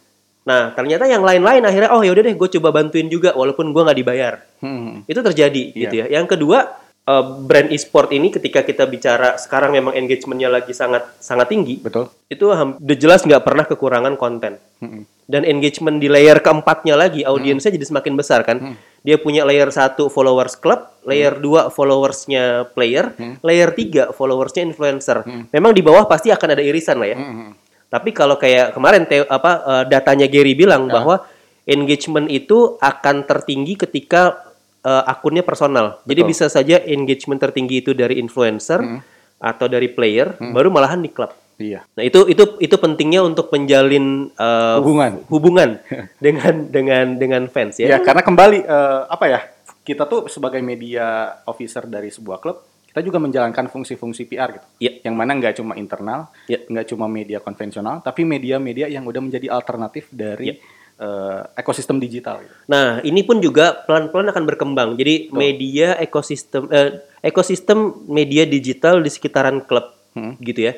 Nah, 0.49 0.73
ternyata 0.73 1.05
yang 1.05 1.21
lain-lain 1.21 1.61
akhirnya 1.61 1.93
oh 1.93 2.01
yaudah 2.01 2.25
deh 2.25 2.33
gue 2.33 2.49
coba 2.57 2.73
bantuin 2.73 3.05
juga 3.05 3.37
walaupun 3.37 3.69
gue 3.69 3.85
nggak 3.85 3.99
dibayar. 4.01 4.33
Hmm. 4.65 5.05
Itu 5.05 5.21
terjadi 5.21 5.63
Iya. 5.69 5.81
gitu 5.85 5.95
ya. 6.01 6.05
Yang 6.09 6.25
kedua, 6.33 6.57
eh, 7.05 7.23
brand 7.45 7.69
e-sport 7.69 8.09
ini 8.09 8.33
ketika 8.33 8.65
kita 8.65 8.89
bicara 8.89 9.37
sekarang 9.37 9.77
memang 9.77 9.93
engagementnya 9.93 10.49
lagi 10.49 10.73
sangat 10.73 11.05
sangat 11.21 11.53
tinggi. 11.53 11.77
Betul. 11.77 12.09
Itu 12.25 12.49
udah 12.49 12.97
jelas 12.97 13.21
nggak 13.29 13.45
pernah 13.45 13.69
kekurangan 13.69 14.17
konten. 14.17 14.57
Hmm. 14.81 15.05
Dan 15.29 15.45
engagement 15.45 16.01
di 16.01 16.09
layer 16.09 16.41
keempatnya 16.41 16.97
lagi 16.97 17.21
audiensnya 17.21 17.69
jadi 17.69 17.85
semakin 17.85 18.17
besar 18.17 18.41
kan. 18.41 18.73
Dia 19.05 19.21
punya 19.21 19.45
layer 19.45 19.69
1 19.69 20.09
followers 20.09 20.57
club, 20.57 20.89
layer 21.05 21.37
2 21.37 21.69
followersnya 21.69 22.65
player, 22.73 23.13
layer 23.45 23.69
3 23.69 24.09
followersnya 24.09 24.65
influencer. 24.65 25.21
Memang 25.53 25.77
di 25.77 25.85
bawah 25.85 26.09
pasti 26.09 26.33
akan 26.33 26.57
ada 26.57 26.63
irisan 26.65 26.97
lah 26.97 27.13
ya. 27.13 27.17
Hmm. 27.21 27.53
Tapi 27.89 28.13
kalau 28.13 28.37
kayak 28.37 28.71
kemarin 28.71 29.03
teo- 29.03 29.25
apa 29.25 29.51
eh, 29.59 29.83
datanya 29.89 30.25
Gary 30.25 30.53
bilang 30.53 30.85
bahwa 30.87 31.25
engagement 31.65 32.29
itu 32.29 32.77
akan 32.77 33.25
tertinggi 33.25 33.73
ketika 33.75 34.37
eh, 34.81 35.03
akunnya 35.05 35.41
personal. 35.41 35.97
Jadi 36.05 36.21
Betul. 36.21 36.31
bisa 36.31 36.45
saja 36.47 36.77
engagement 36.79 37.37
tertinggi 37.37 37.81
itu 37.81 37.91
dari 37.91 38.17
influencer 38.17 38.79
atau 39.39 39.65
dari 39.65 39.87
player, 39.87 40.35
baru 40.37 40.67
malahan 40.67 40.99
di 40.99 41.09
klub. 41.09 41.31
Iya. 41.55 41.83
Nah 41.91 42.03
itu 42.03 42.23
itu 42.25 42.55
itu 42.57 42.75
pentingnya 42.75 43.19
untuk 43.19 43.51
menjalin 43.51 44.31
eh, 44.31 44.75
Hubungan. 44.79 45.11
hubungan 45.27 45.69
dengan 46.23 46.53
dengan 46.67 47.05
dengan 47.15 47.43
fans 47.47 47.81
Ya, 47.81 47.95
ya. 47.95 47.99
karena 47.99 48.21
kembali 48.21 48.59
eh, 48.63 49.01
apa 49.07 49.25
ya? 49.27 49.39
Kita 49.79 50.05
tuh 50.05 50.29
sebagai 50.29 50.61
media 50.61 51.33
officer 51.43 51.83
dari 51.83 52.07
sebuah 52.07 52.37
klub, 52.37 52.61
kita 52.89 53.05
juga 53.05 53.21
menjalankan 53.21 53.69
fungsi-fungsi 53.69 54.25
PR 54.25 54.49
gitu. 54.57 54.65
Iya. 54.81 55.05
Yang 55.05 55.15
mana 55.15 55.31
nggak 55.37 55.53
cuma 55.61 55.73
internal, 55.77 56.33
Iya. 56.49 56.65
nggak 56.65 56.85
cuma 56.89 57.05
media 57.05 57.37
konvensional, 57.37 58.01
tapi 58.01 58.25
media-media 58.25 58.89
yang 58.89 59.05
udah 59.05 59.21
menjadi 59.21 59.47
alternatif 59.53 60.09
dari 60.09 60.51
Iya. 60.51 60.77
eh, 60.99 61.41
ekosistem 61.55 61.95
digital. 61.95 62.43
Gitu. 62.43 62.51
Nah 62.67 62.99
ini 63.07 63.23
pun 63.23 63.39
juga 63.39 63.71
pelan-pelan 63.87 64.35
akan 64.35 64.43
berkembang. 64.43 64.89
Jadi 64.99 65.31
media 65.31 65.95
ekosistem 65.95 66.67
eh, 66.67 66.99
ekosistem 67.23 68.03
media 68.03 68.43
digital 68.43 68.99
di 68.99 69.07
sekitaran 69.07 69.63
klub 69.63 69.95
Hmm. 70.11 70.35
gitu 70.43 70.67
ya. 70.67 70.75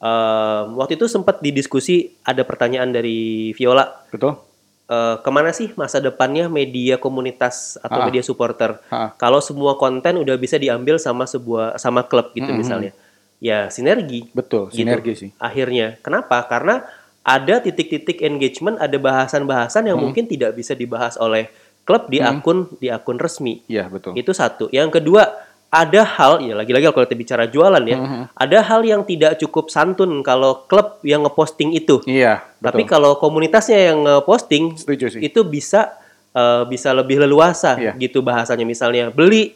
Eh, 0.00 0.62
waktu 0.74 0.98
itu 0.98 1.06
sempat 1.06 1.38
didiskusi 1.38 2.18
ada 2.26 2.42
pertanyaan 2.42 2.90
dari 2.90 3.52
Viola 3.54 3.84
Betul? 4.10 4.42
Eh, 4.90 5.16
ke 5.22 5.30
mana 5.30 5.54
sih 5.54 5.70
masa 5.78 6.02
depannya 6.02 6.50
media 6.50 6.98
komunitas 6.98 7.78
atau 7.78 8.02
Ah. 8.02 8.06
media 8.10 8.26
supporter? 8.26 8.82
Ah. 8.90 9.14
Kalau 9.14 9.38
semua 9.38 9.78
konten 9.78 10.18
udah 10.18 10.34
bisa 10.34 10.58
diambil 10.58 10.98
sama 10.98 11.30
sebuah 11.30 11.78
sama 11.78 12.02
klub 12.10 12.34
gitu 12.34 12.50
misalnya, 12.50 12.90
ya 13.38 13.70
sinergi. 13.70 14.26
Betul, 14.34 14.66
gitu. 14.74 14.82
sinergi 14.82 15.12
sih. 15.14 15.30
Akhirnya, 15.38 15.94
kenapa? 16.02 16.42
Karena 16.50 16.82
ada 17.22 17.62
titik-titik 17.62 18.18
engagement, 18.24 18.80
ada 18.80 18.96
bahasan-bahasan 18.98 19.86
yang 19.86 20.00
mungkin 20.00 20.26
tidak 20.26 20.56
bisa 20.58 20.74
dibahas 20.74 21.14
oleh 21.20 21.46
klub 21.84 22.08
di 22.08 22.18
akun 22.18 22.66
di 22.80 22.88
akun 22.90 23.20
resmi. 23.20 23.62
Iya, 23.70 23.86
betul. 23.92 24.16
Itu 24.16 24.32
satu. 24.32 24.68
Yang 24.72 25.00
kedua, 25.00 25.26
ada 25.70 26.02
hal 26.02 26.42
ya 26.42 26.58
lagi-lagi 26.58 26.90
kalau 26.90 27.06
kita 27.06 27.14
bicara 27.14 27.44
jualan 27.46 27.78
ya, 27.86 27.96
ada 28.34 28.58
hal 28.58 28.82
yang 28.82 29.06
tidak 29.06 29.38
cukup 29.38 29.70
santun 29.70 30.18
kalau 30.20 30.66
klub 30.66 30.98
yang 31.06 31.22
ngeposting 31.22 31.70
itu. 31.72 32.02
Iya, 32.10 32.42
Tapi 32.58 32.82
betul. 32.82 32.90
kalau 32.90 33.14
komunitasnya 33.16 33.94
yang 33.94 34.02
ngeposting 34.02 34.74
itu 35.22 35.40
bisa 35.46 35.94
eh, 36.30 36.62
bisa 36.66 36.90
lebih 36.90 37.22
leluasa 37.22 37.78
Iya. 37.78 37.94
gitu 37.98 38.18
bahasanya 38.18 38.66
misalnya 38.66 39.14
beli 39.14 39.54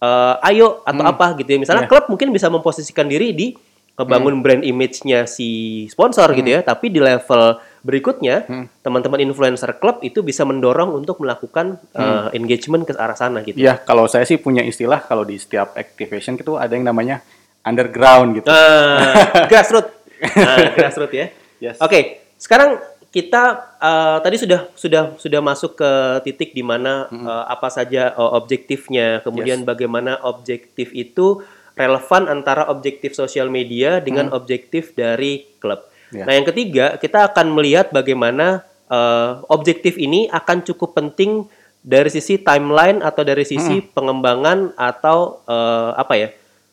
eh, 0.00 0.34
ayo 0.52 0.84
atau 0.84 1.04
apa 1.04 1.32
gitu 1.40 1.48
ya. 1.48 1.58
Misalnya 1.60 1.88
Iya. 1.88 1.92
klub 1.96 2.12
mungkin 2.12 2.28
bisa 2.28 2.52
memposisikan 2.52 3.08
diri 3.08 3.32
di 3.32 3.56
ngebangun 3.96 4.42
brand 4.44 4.60
image-nya 4.60 5.24
si 5.24 5.48
sponsor 5.88 6.28
gitu 6.34 6.44
Hmm. 6.50 6.60
ya, 6.60 6.66
tapi 6.66 6.92
di 6.92 7.00
level 7.00 7.56
berikutnya 7.84 8.48
teman-teman 8.80 9.20
influencer 9.20 9.76
klub 9.76 10.00
itu 10.00 10.24
bisa 10.24 10.42
mendorong 10.42 10.96
untuk 10.96 11.20
melakukan 11.20 11.76
Hmm. 11.92 12.32
eh, 12.32 12.40
engagement 12.40 12.88
ke 12.88 12.96
arah 12.96 13.14
sana 13.14 13.44
gitu. 13.44 13.60
Iya, 13.60 13.76
kalau 13.84 14.08
saya 14.08 14.24
sih 14.24 14.40
punya 14.40 14.64
istilah 14.64 15.04
kalau 15.04 15.22
di 15.22 15.36
setiap 15.36 15.76
activation 15.76 16.34
itu 16.34 16.56
ada 16.56 16.72
yang 16.72 16.88
namanya 16.88 17.20
underground 17.62 18.40
gitu. 18.40 18.48
Nah, 18.48 19.12
grassroots. 19.52 19.92
Nah, 20.32 20.56
grassroots 20.80 21.14
ya. 21.14 21.26
Yes. 21.60 21.76
Oke, 21.78 22.24
sekarang 22.40 22.80
kita 23.08 23.76
eh, 23.78 24.18
tadi 24.24 24.36
sudah 24.40 24.60
sudah 24.74 25.04
sudah 25.20 25.40
masuk 25.44 25.78
ke 25.78 25.90
titik 26.24 26.50
di 26.50 26.64
mana 26.64 27.06
eh, 27.08 27.44
apa 27.46 27.68
saja 27.68 28.10
eh, 28.10 28.30
objektifnya, 28.34 29.20
kemudian 29.22 29.62
bagaimana 29.62 30.18
objektif 30.24 30.90
itu 30.96 31.44
relevan 31.74 32.30
antara 32.30 32.70
objektif 32.70 33.12
sosial 33.12 33.50
media 33.50 33.98
dengan 33.98 34.30
objektif 34.30 34.94
dari 34.94 35.46
klub. 35.58 35.84
Ya. 36.14 36.24
Nah, 36.24 36.32
yang 36.38 36.46
ketiga, 36.46 36.94
kita 36.96 37.26
akan 37.28 37.50
melihat 37.50 37.90
bagaimana 37.90 38.62
eh, 38.86 39.30
objektif 39.50 39.98
ini 39.98 40.30
akan 40.30 40.62
cukup 40.62 40.94
penting 40.94 41.50
dari 41.84 42.08
sisi 42.08 42.40
timeline 42.40 43.04
atau 43.04 43.26
dari 43.26 43.44
sisi 43.44 43.82
pengembangan 43.82 44.72
atau 44.78 45.42
eh, 45.44 45.90
apa 45.98 46.14
ya? 46.14 46.28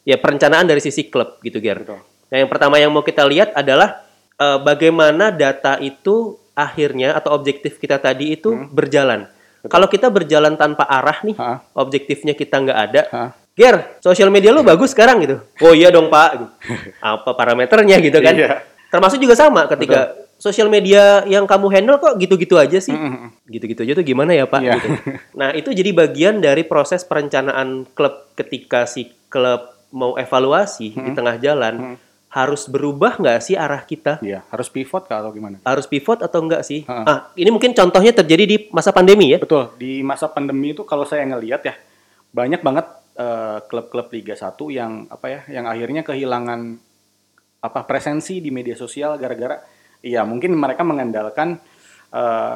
Ya, 0.05 0.17
perencanaan 0.17 0.65
dari 0.65 0.81
sisi 0.81 1.09
klub 1.09 1.41
gitu, 1.41 1.57
Ger. 1.57 1.81
Betul. 1.81 1.99
Nah, 2.31 2.37
yang 2.37 2.49
pertama 2.49 2.77
yang 2.77 2.93
mau 2.93 3.01
kita 3.01 3.25
lihat 3.25 3.51
adalah 3.57 4.05
eh, 4.37 4.59
bagaimana 4.61 5.33
data 5.33 5.81
itu 5.81 6.37
akhirnya 6.53 7.17
atau 7.17 7.33
objektif 7.33 7.81
kita 7.81 7.97
tadi 7.97 8.37
itu 8.37 8.53
berjalan. 8.69 9.25
Kalau 9.69 9.85
kita 9.85 10.09
berjalan 10.09 10.57
tanpa 10.57 10.89
arah 10.89 11.21
nih, 11.21 11.37
Ha. 11.37 11.61
objektifnya 11.77 12.33
kita 12.33 12.57
nggak 12.65 12.79
ada. 12.89 13.01
Ha. 13.13 13.23
Ger, 13.53 13.99
sosial 14.01 14.33
media 14.33 14.49
lu 14.49 14.65
bagus 14.65 14.95
sekarang 14.95 15.21
gitu. 15.21 15.37
Oh 15.61 15.75
iya 15.75 15.93
dong 15.93 16.09
Pak. 16.09 16.29
Apa 17.03 17.35
parameternya 17.37 17.99
gitu 18.01 18.17
kan? 18.23 18.33
Iya. 18.33 18.63
Termasuk 18.91 19.17
juga 19.23 19.39
sama 19.39 19.65
ketika 19.71 20.13
sosial 20.35 20.67
media 20.67 21.23
yang 21.29 21.47
kamu 21.47 21.67
handle 21.71 21.97
kok 22.01 22.19
gitu-gitu 22.19 22.59
aja 22.59 22.77
sih. 22.81 22.93
Gitu-gitu 23.47 23.87
aja 23.87 23.93
tuh 23.95 24.05
gimana 24.05 24.35
ya 24.35 24.49
Pak? 24.49 24.59
Iya. 24.59 24.73
Gitu. 24.75 24.89
Nah 25.39 25.49
itu 25.55 25.71
jadi 25.71 25.95
bagian 25.95 26.43
dari 26.43 26.67
proses 26.67 27.07
perencanaan 27.07 27.87
klub 27.95 28.33
ketika 28.35 28.83
si 28.83 29.09
klub 29.31 29.71
mau 29.95 30.19
evaluasi 30.19 30.91
di 30.91 31.11
tengah 31.15 31.39
jalan 31.39 31.95
harus 32.31 32.63
berubah 32.71 33.19
nggak 33.19 33.39
sih 33.43 33.59
arah 33.59 33.83
kita? 33.83 34.23
Iya, 34.23 34.47
harus 34.47 34.71
pivot 34.71 35.03
kah 35.03 35.19
atau 35.19 35.35
gimana? 35.35 35.59
Harus 35.67 35.83
pivot 35.83 36.23
atau 36.23 36.39
enggak 36.39 36.63
sih? 36.63 36.87
Ha. 36.87 37.03
Ah 37.03 37.19
ini 37.35 37.51
mungkin 37.51 37.75
contohnya 37.75 38.15
terjadi 38.15 38.43
di 38.47 38.57
masa 38.71 38.95
pandemi 38.95 39.35
ya? 39.35 39.37
Betul, 39.43 39.75
di 39.75 39.99
masa 39.99 40.31
pandemi 40.31 40.71
itu 40.71 40.87
kalau 40.87 41.03
saya 41.03 41.27
ngelihat 41.27 41.59
ya 41.67 41.75
banyak 42.31 42.63
banget 42.63 42.87
eh, 43.19 43.59
klub-klub 43.67 44.07
Liga 44.15 44.39
1 44.39 44.47
yang 44.71 45.11
apa 45.11 45.27
ya, 45.27 45.39
yang 45.51 45.67
akhirnya 45.67 46.07
kehilangan 46.07 46.79
apa 47.61 47.85
presensi 47.85 48.41
di 48.41 48.49
media 48.49 48.73
sosial 48.73 49.21
gara-gara 49.21 49.61
iya 50.01 50.25
mungkin 50.25 50.57
mereka 50.57 50.81
mengandalkan 50.81 51.61
eh, 52.09 52.55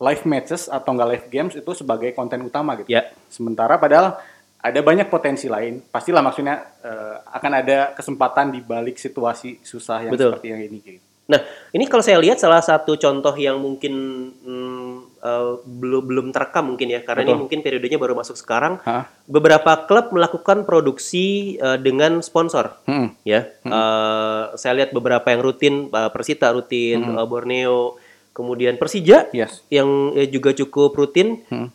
live 0.00 0.24
matches 0.24 0.72
atau 0.72 0.96
enggak 0.96 1.10
live 1.12 1.26
games 1.28 1.54
itu 1.58 1.70
sebagai 1.76 2.16
konten 2.16 2.40
utama 2.40 2.72
gitu. 2.80 2.88
Ya. 2.88 3.12
Sementara 3.28 3.76
padahal 3.76 4.16
ada 4.60 4.80
banyak 4.80 5.12
potensi 5.12 5.48
lain. 5.48 5.84
Pastilah 5.84 6.24
maksudnya 6.24 6.64
eh, 6.80 7.16
akan 7.36 7.52
ada 7.52 7.92
kesempatan 7.92 8.48
di 8.56 8.64
balik 8.64 8.96
situasi 8.96 9.60
susah 9.60 10.08
yang 10.08 10.12
Betul. 10.16 10.32
seperti 10.32 10.46
yang 10.56 10.62
ini 10.64 10.78
gitu. 10.80 11.00
Nah, 11.30 11.40
ini 11.70 11.86
kalau 11.86 12.02
saya 12.02 12.18
lihat 12.18 12.42
salah 12.42 12.58
satu 12.58 12.98
contoh 12.98 13.30
yang 13.38 13.54
mungkin 13.62 13.94
hmm, 14.34 14.99
eh, 15.20 15.52
belum 15.60 16.02
belum 16.04 16.26
terekam 16.30 16.72
mungkin 16.72 16.88
ya, 16.88 17.00
karena 17.00 17.22
ini 17.22 17.30
Betul. 17.30 17.40
mungkin 17.40 17.58
periodenya 17.60 17.96
baru 17.96 18.14
masuk 18.14 18.34
sekarang. 18.34 18.80
Hah? 18.82 19.04
Beberapa 19.24 19.84
klub 19.84 20.10
melakukan 20.10 20.64
produksi 20.64 21.56
eh, 21.56 21.76
dengan 21.76 22.20
sponsor, 22.20 22.76
Hmm. 22.84 23.12
ya. 23.22 23.46
Eh, 23.60 24.42
saya 24.54 24.72
lihat 24.74 24.90
beberapa 24.90 25.28
yang 25.28 25.40
rutin, 25.40 25.74
eh, 25.86 26.10
Persita 26.10 26.50
rutin, 26.50 27.00
eh, 27.02 27.26
Borneo, 27.26 27.96
kemudian 28.30 28.74
Persija 28.74 29.28
Yes. 29.30 29.60
yang 29.68 30.14
eh, 30.14 30.26
juga 30.26 30.50
cukup 30.50 30.94
rutin 30.94 31.42
Hmm. 31.46 31.68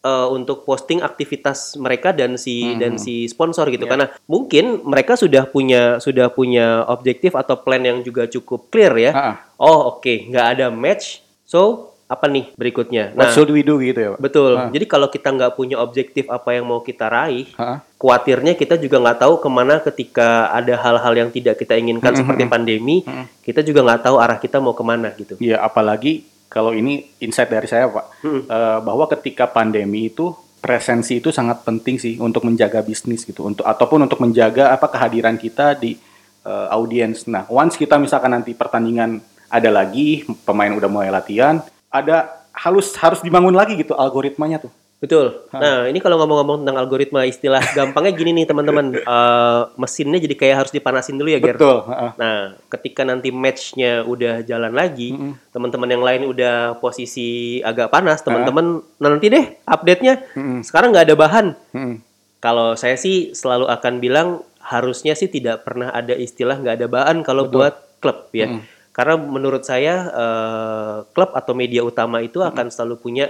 eh, 0.00 0.28
untuk 0.28 0.64
posting 0.64 0.98
aktivitas 0.98 1.76
mereka 1.76 2.10
dan 2.10 2.34
si 2.34 2.72
dan 2.74 2.96
si 2.96 3.28
sponsor 3.28 3.68
gitu 3.68 3.84
Ya. 3.84 3.90
karena 3.92 4.06
mungkin 4.24 4.80
mereka 4.82 5.12
sudah 5.12 5.44
punya 5.44 6.00
sudah 6.00 6.32
punya 6.32 6.88
objektif 6.88 7.36
atau 7.36 7.60
plan 7.60 7.84
yang 7.84 8.00
juga 8.00 8.24
cukup 8.24 8.72
clear 8.72 8.96
ya 8.96 9.12
Ha-ha. 9.12 9.32
oh 9.60 9.92
oke 9.92 10.32
nggak 10.32 10.46
ada 10.56 10.66
match 10.72 11.20
so 11.44 11.89
apa 12.10 12.26
nih 12.26 12.50
berikutnya. 12.58 13.14
What 13.14 13.30
should 13.30 13.54
we 13.54 13.62
do 13.62 13.78
gitu 13.78 13.98
ya, 14.02 14.08
Pak? 14.18 14.18
Betul. 14.18 14.58
Ah. 14.58 14.66
Jadi 14.74 14.84
kalau 14.90 15.06
kita 15.06 15.30
nggak 15.30 15.54
punya 15.54 15.78
objektif 15.78 16.26
apa 16.26 16.58
yang 16.58 16.66
mau 16.66 16.82
kita 16.82 17.06
raih, 17.06 17.46
Ha? 17.54 17.86
khawatirnya 18.02 18.58
kita 18.58 18.74
juga 18.82 18.98
nggak 18.98 19.18
tahu 19.22 19.34
ke 19.38 19.46
mana 19.46 19.78
ketika 19.78 20.50
ada 20.50 20.74
hal-hal 20.74 21.14
yang 21.14 21.30
tidak 21.30 21.62
kita 21.62 21.78
inginkan 21.78 22.18
seperti 22.18 22.50
pandemi, 22.50 23.06
kita 23.46 23.62
juga 23.62 23.86
nggak 23.86 24.10
tahu 24.10 24.16
arah 24.18 24.42
kita 24.42 24.58
mau 24.58 24.74
ke 24.74 24.82
mana 24.82 25.14
gitu. 25.14 25.38
Iya, 25.38 25.62
apalagi 25.62 26.26
kalau 26.50 26.74
ini 26.74 27.06
insight 27.22 27.46
dari 27.46 27.70
saya, 27.70 27.86
Pak, 27.86 28.06
Eh, 28.26 28.78
bahwa 28.82 29.06
ketika 29.06 29.46
pandemi 29.46 30.10
itu 30.10 30.34
presensi 30.58 31.22
itu 31.22 31.30
sangat 31.30 31.62
penting 31.62 31.96
sih 31.96 32.18
untuk 32.18 32.42
menjaga 32.42 32.82
bisnis 32.82 33.22
gitu, 33.22 33.46
untuk 33.46 33.62
ataupun 33.62 34.02
untuk 34.10 34.18
menjaga 34.18 34.74
apa 34.74 34.90
kehadiran 34.90 35.38
kita 35.38 35.78
di 35.78 35.94
eh, 36.42 36.66
audiens. 36.74 37.30
Nah, 37.30 37.46
once 37.46 37.78
kita 37.78 38.00
misalkan 38.00 38.34
nanti 38.34 38.56
pertandingan 38.56 39.22
ada 39.46 39.70
lagi, 39.70 40.24
pemain 40.42 40.72
udah 40.72 40.88
mulai 40.88 41.12
latihan, 41.12 41.60
ada 41.90 42.46
halus 42.54 42.94
harus 42.98 43.20
dibangun 43.20 43.54
lagi 43.54 43.74
gitu 43.78 43.94
algoritmanya 43.94 44.62
tuh. 44.62 44.72
Betul. 45.00 45.48
Nah, 45.48 45.88
ini 45.88 45.96
kalau 45.96 46.20
ngomong-ngomong 46.20 46.60
tentang 46.60 46.76
algoritma 46.76 47.24
istilah 47.24 47.64
gampangnya 47.76 48.12
gini 48.12 48.36
nih 48.36 48.46
teman-teman, 48.52 48.92
Eh, 49.00 49.62
mesinnya 49.80 50.20
jadi 50.20 50.36
kayak 50.36 50.56
harus 50.60 50.72
dipanasin 50.76 51.16
dulu 51.16 51.32
ya, 51.32 51.40
Ger. 51.40 51.56
Betul. 51.56 51.88
Nah, 52.20 52.52
ketika 52.68 53.00
nanti 53.08 53.32
matchnya 53.32 54.04
udah 54.04 54.44
jalan 54.44 54.76
lagi, 54.76 55.16
teman-teman 55.56 55.88
yang 55.88 56.04
lain 56.04 56.22
udah 56.28 56.76
posisi 56.84 57.58
agak 57.64 57.88
panas, 57.88 58.20
teman-teman 58.20 58.84
nanti 59.00 59.32
deh 59.32 59.44
update-nya. 59.64 60.20
Sekarang 60.60 60.92
nggak 60.92 61.08
ada 61.08 61.16
bahan. 61.16 61.46
Mm-mm. 61.72 61.94
Kalau 62.40 62.76
saya 62.76 63.00
sih 63.00 63.32
selalu 63.32 63.72
akan 63.72 63.94
bilang 64.04 64.28
harusnya 64.60 65.16
sih 65.16 65.32
tidak 65.32 65.64
pernah 65.64 65.88
ada 65.96 66.12
istilah 66.12 66.60
nggak 66.60 66.76
ada 66.76 66.88
bahan 66.92 67.24
kalau 67.24 67.48
buat 67.48 68.00
klub 68.04 68.28
ya. 68.36 68.60
Karena 68.90 69.14
menurut 69.16 69.62
saya 69.62 70.10
eh, 70.10 70.96
klub 71.14 71.30
atau 71.32 71.54
media 71.54 71.86
utama 71.86 72.20
itu 72.20 72.42
akan 72.42 72.68
selalu 72.68 72.98
punya 72.98 73.26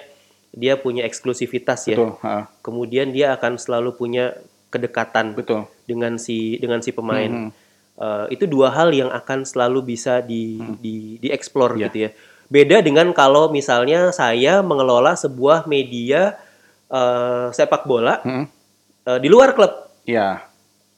dia 0.51 0.75
punya 0.75 1.07
eksklusivitas 1.07 1.87
ya. 1.87 1.97
Betul. 2.01 2.17
Kemudian 2.65 3.15
dia 3.15 3.37
akan 3.39 3.61
selalu 3.61 3.95
punya 3.95 4.35
kedekatan 4.71 5.35
Betul. 5.35 5.67
dengan 5.87 6.19
si 6.19 6.59
dengan 6.59 6.83
si 6.83 6.91
pemain. 6.91 7.51
Eh, 8.01 8.27
itu 8.33 8.49
dua 8.49 8.73
hal 8.73 8.97
yang 8.97 9.13
akan 9.13 9.45
selalu 9.45 9.95
bisa 9.95 10.25
di 10.25 10.57
di 10.81 11.21
dieksplor 11.21 11.77
gitu 11.77 12.09
ya. 12.09 12.11
Beda 12.51 12.83
dengan 12.83 13.13
kalau 13.15 13.53
misalnya 13.53 14.11
saya 14.11 14.65
mengelola 14.65 15.15
sebuah 15.15 15.69
media 15.69 16.41
eh, 16.89 17.47
sepak 17.53 17.85
bola 17.85 18.25
Mm-mm. 18.25 18.47
eh, 19.05 19.19
di 19.21 19.29
luar 19.29 19.53
klub. 19.53 19.71
Iya. 20.09 20.49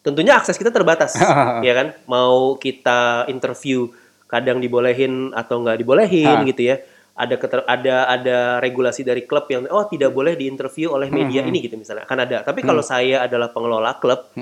Tentunya 0.03 0.35
akses 0.35 0.59
kita 0.59 0.75
terbatas, 0.75 1.15
ya 1.67 1.73
kan? 1.75 1.95
Mau 2.07 2.59
kita 2.59 3.27
interview 3.31 3.91
kadang 4.33 4.59
dibolehin 4.59 5.29
atau 5.31 5.61
nggak 5.61 5.77
dibolehin 5.77 6.41
Ah. 6.41 6.43
gitu 6.43 6.65
ya. 6.65 6.81
Ada 7.13 7.37
keter- 7.37 7.69
ada 7.69 8.09
ada 8.09 8.37
regulasi 8.57 9.05
dari 9.05 9.29
klub 9.29 9.45
yang 9.47 9.69
oh 9.69 9.85
tidak 9.85 10.09
boleh 10.11 10.33
diinterview 10.33 10.89
oleh 10.91 11.13
media 11.13 11.45
ini 11.45 11.61
gitu 11.61 11.77
misalnya 11.77 12.09
akan 12.09 12.19
ada. 12.19 12.41
Tapi 12.41 12.65
kalau 12.65 12.81
saya 12.83 13.21
adalah 13.23 13.53
pengelola 13.53 14.01
klub 14.01 14.33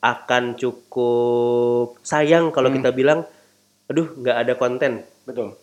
akan 0.00 0.44
cukup 0.54 1.96
sayang 2.00 2.52
kalau 2.52 2.68
kita 2.70 2.92
bilang 2.92 3.24
aduh 3.86 4.12
nggak 4.14 4.36
ada 4.38 4.52
konten. 4.54 4.92
Betul. 5.24 5.56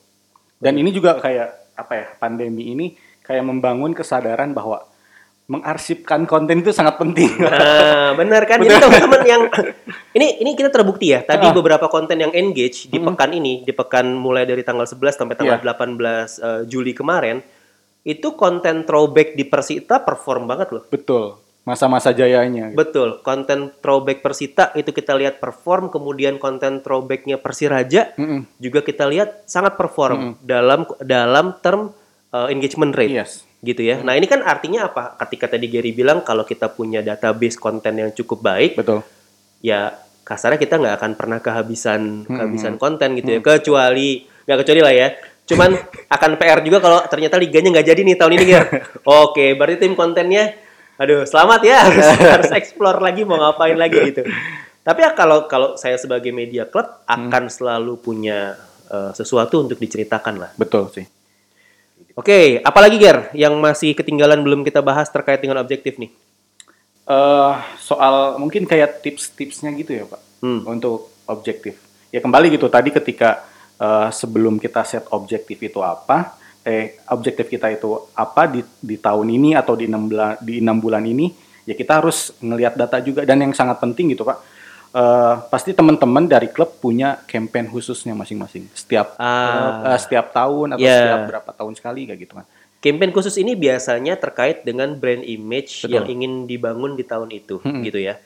Dan 0.58 0.74
ini 0.76 0.90
juga 0.90 1.16
kayak 1.16 1.78
apa 1.78 1.94
ya? 1.94 2.06
Pandemi 2.18 2.74
ini 2.74 2.98
kayak 3.22 3.46
membangun 3.46 3.94
kesadaran 3.94 4.52
bahwa 4.52 4.82
mengarsipkan 5.48 6.28
konten 6.28 6.60
itu 6.60 6.76
sangat 6.76 7.00
penting. 7.00 7.32
Nah, 7.48 8.14
benar 8.20 8.44
kan? 8.44 8.60
Jadi 8.60 8.84
teman-teman 8.84 9.22
yang 9.24 9.42
ini 10.20 10.44
ini 10.44 10.52
kita 10.60 10.68
terbukti 10.68 11.16
ya. 11.16 11.24
Tadi 11.24 11.48
beberapa 11.56 11.88
konten 11.88 12.20
yang 12.20 12.36
engage 12.36 12.92
di 12.92 13.00
pekan 13.00 13.32
ini, 13.32 13.64
di 13.64 13.72
pekan 13.72 14.12
mulai 14.12 14.44
dari 14.44 14.62
tanggal 14.62 14.84
11 14.84 15.16
sampai 15.16 15.36
tanggal 15.40 15.60
18 15.64 15.96
eh, 15.98 16.62
Juli 16.68 16.92
kemarin, 16.92 17.40
itu 18.04 18.36
konten 18.36 18.84
throwback 18.84 19.40
di 19.40 19.48
Persita 19.48 20.04
perform 20.04 20.52
banget 20.52 20.68
loh. 20.76 20.84
Betul. 20.92 21.40
Masa-masa 21.68 22.16
jayanya. 22.16 22.72
gitu. 22.72 22.80
Betul, 22.80 23.10
konten 23.28 23.76
throwback 23.84 24.24
Persita 24.24 24.72
itu 24.80 24.96
kita 24.96 25.20
lihat 25.20 25.44
perform, 25.44 25.92
kemudian 25.92 26.40
konten 26.40 26.80
throwbacknya 26.80 27.44
Persiraja 27.44 28.16
Mm-mm. 28.16 28.48
juga 28.56 28.80
kita 28.84 29.04
lihat 29.04 29.44
sangat 29.44 29.76
perform 29.76 30.40
dalam 30.44 30.88
dalam 31.04 31.60
term 31.60 31.92
eh, 32.32 32.48
engagement 32.52 32.96
rate 32.96 33.16
Yes. 33.16 33.47
Gitu 33.62 33.82
ya. 33.82 34.06
Nah 34.06 34.14
ini 34.14 34.30
kan 34.30 34.46
artinya 34.46 34.90
apa? 34.90 35.18
Ketika 35.26 35.58
tadi 35.58 35.66
Gary 35.70 35.94
bilang 35.94 36.22
kalau 36.22 36.46
kita 36.46 36.70
punya 36.70 37.02
database 37.02 37.58
konten 37.58 37.98
yang 37.98 38.10
cukup 38.14 38.46
baik, 38.46 38.78
Betul. 38.78 39.02
ya 39.66 39.98
kasarnya 40.22 40.60
kita 40.60 40.78
nggak 40.78 40.96
akan 41.00 41.12
pernah 41.16 41.40
kehabisan 41.42 42.28
kehabisan 42.28 42.78
konten 42.78 43.18
gitu 43.18 43.38
ya. 43.38 43.40
Kecuali 43.42 44.28
nggak 44.46 44.58
kecuali 44.62 44.82
lah 44.86 44.94
ya. 44.94 45.08
Cuman 45.48 45.70
akan 46.16 46.32
PR 46.38 46.60
juga 46.62 46.78
kalau 46.84 47.00
ternyata 47.10 47.42
liganya 47.42 47.80
nggak 47.80 47.88
jadi 47.88 48.02
nih 48.06 48.16
tahun 48.20 48.34
ini 48.38 48.46
ya. 48.46 48.62
Oke, 49.26 49.58
berarti 49.58 49.88
tim 49.88 49.98
kontennya, 49.98 50.54
aduh 51.02 51.26
selamat 51.26 51.62
ya 51.66 51.78
harus 51.82 52.08
harus 52.38 52.52
explore 52.54 53.02
lagi 53.02 53.26
mau 53.26 53.42
ngapain 53.42 53.78
lagi 53.80 53.98
gitu. 54.14 54.22
Tapi 54.86 55.00
ya 55.04 55.12
kalau 55.18 55.50
kalau 55.50 55.76
saya 55.76 55.98
sebagai 55.98 56.32
media 56.32 56.70
klub 56.70 56.88
akan 57.10 57.50
selalu 57.50 58.00
punya 58.00 58.54
eh, 58.88 59.12
sesuatu 59.18 59.66
untuk 59.66 59.82
diceritakan 59.82 60.36
lah. 60.38 60.52
Betul 60.56 60.94
sih. 60.94 61.17
Oke, 62.18 62.58
apalagi 62.66 62.98
Ger 62.98 63.30
yang 63.38 63.54
masih 63.62 63.94
ketinggalan 63.94 64.42
belum 64.42 64.66
kita 64.66 64.82
bahas 64.82 65.06
terkait 65.14 65.38
dengan 65.38 65.62
objektif 65.62 66.02
nih? 66.02 66.10
eh 67.08 67.54
soal 67.80 68.36
mungkin 68.36 68.68
kayak 68.68 69.00
tips-tipsnya 69.00 69.72
gitu 69.80 69.96
ya 69.96 70.04
Pak 70.04 70.20
Hmm. 70.44 70.62
untuk 70.68 71.08
objektif. 71.24 71.80
Ya 72.12 72.20
kembali 72.20 72.60
gitu 72.60 72.68
tadi 72.68 72.92
ketika 72.92 73.48
eh, 73.80 74.10
sebelum 74.12 74.60
kita 74.60 74.84
set 74.84 75.06
objektif 75.16 75.56
itu 75.62 75.80
apa, 75.80 76.36
eh 76.68 77.00
objektif 77.08 77.48
kita 77.48 77.72
itu 77.72 77.96
apa 78.12 78.50
di 78.52 78.60
di 78.84 79.00
tahun 79.00 79.30
ini 79.30 79.56
atau 79.56 79.78
di 79.80 79.88
enam 79.88 80.10
bulan 80.10 80.36
di 80.44 80.60
enam 80.60 80.78
bulan 80.84 81.06
ini, 81.08 81.32
ya 81.64 81.78
kita 81.80 82.04
harus 82.04 82.36
ngelihat 82.44 82.76
data 82.76 83.00
juga 83.00 83.24
dan 83.24 83.40
yang 83.40 83.54
sangat 83.56 83.80
penting 83.80 84.12
gitu 84.12 84.28
Pak. 84.28 84.57
Eh, 84.90 85.36
pasti 85.48 85.72
teman-teman 85.72 86.26
dari 86.26 86.48
klub 86.48 86.78
punya 86.78 87.20
campaign 87.26 87.68
khususnya 87.68 88.12
masing-masing 88.12 88.68
setiap 88.72 89.16
Ah. 89.18 89.94
eh, 89.94 90.00
setiap 90.00 90.32
tahun 90.32 90.76
atau 90.76 90.84
Ya. 90.84 90.98
setiap 91.00 91.22
berapa 91.28 91.52
tahun 91.54 91.74
sekali 91.76 92.02
kayak 92.06 92.20
gitu 92.22 92.34
kan. 92.38 92.46
Campaign 92.78 93.10
khusus 93.10 93.36
ini 93.36 93.58
biasanya 93.58 94.14
terkait 94.16 94.62
dengan 94.62 94.94
brand 94.94 95.26
image 95.26 95.82
Betul. 95.82 95.94
yang 95.98 96.06
ingin 96.08 96.34
dibangun 96.46 96.94
di 96.94 97.02
tahun 97.02 97.34
itu, 97.34 97.58
gitu 97.82 97.98
ya. 97.98 98.22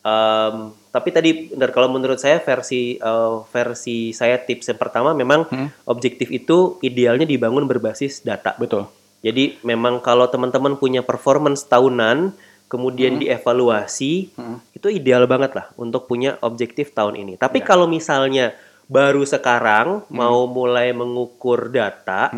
Em, 0.00 0.70
tapi 0.94 1.10
tadi, 1.10 1.50
bentar, 1.50 1.74
kalau 1.74 1.90
menurut 1.90 2.14
saya 2.16 2.38
versi 2.38 2.94
eh, 2.94 3.34
versi 3.50 4.14
saya 4.14 4.38
tips 4.38 4.70
yang 4.70 4.78
pertama 4.78 5.10
memang 5.10 5.50
objektif 5.84 6.30
itu 6.30 6.78
idealnya 6.80 7.26
dibangun 7.26 7.66
berbasis 7.66 8.22
data. 8.22 8.54
Betul. 8.54 8.86
Jadi 9.26 9.58
memang 9.66 9.98
kalau 9.98 10.30
teman-teman 10.30 10.78
punya 10.78 11.02
performance 11.02 11.66
tahunan, 11.66 12.30
kemudian 12.66 13.18
dievaluasi, 13.22 14.30
itu 14.74 14.86
ideal 14.90 15.26
banget 15.30 15.54
lah 15.54 15.66
untuk 15.78 16.10
punya 16.10 16.38
objektif 16.42 16.90
tahun 16.92 17.18
ini. 17.18 17.32
Tapi 17.38 17.62
kalau 17.62 17.86
misalnya 17.86 18.54
baru 18.86 19.22
sekarang 19.26 20.06
mau 20.10 20.46
mulai 20.46 20.90
mengukur 20.94 21.70
data, 21.70 22.30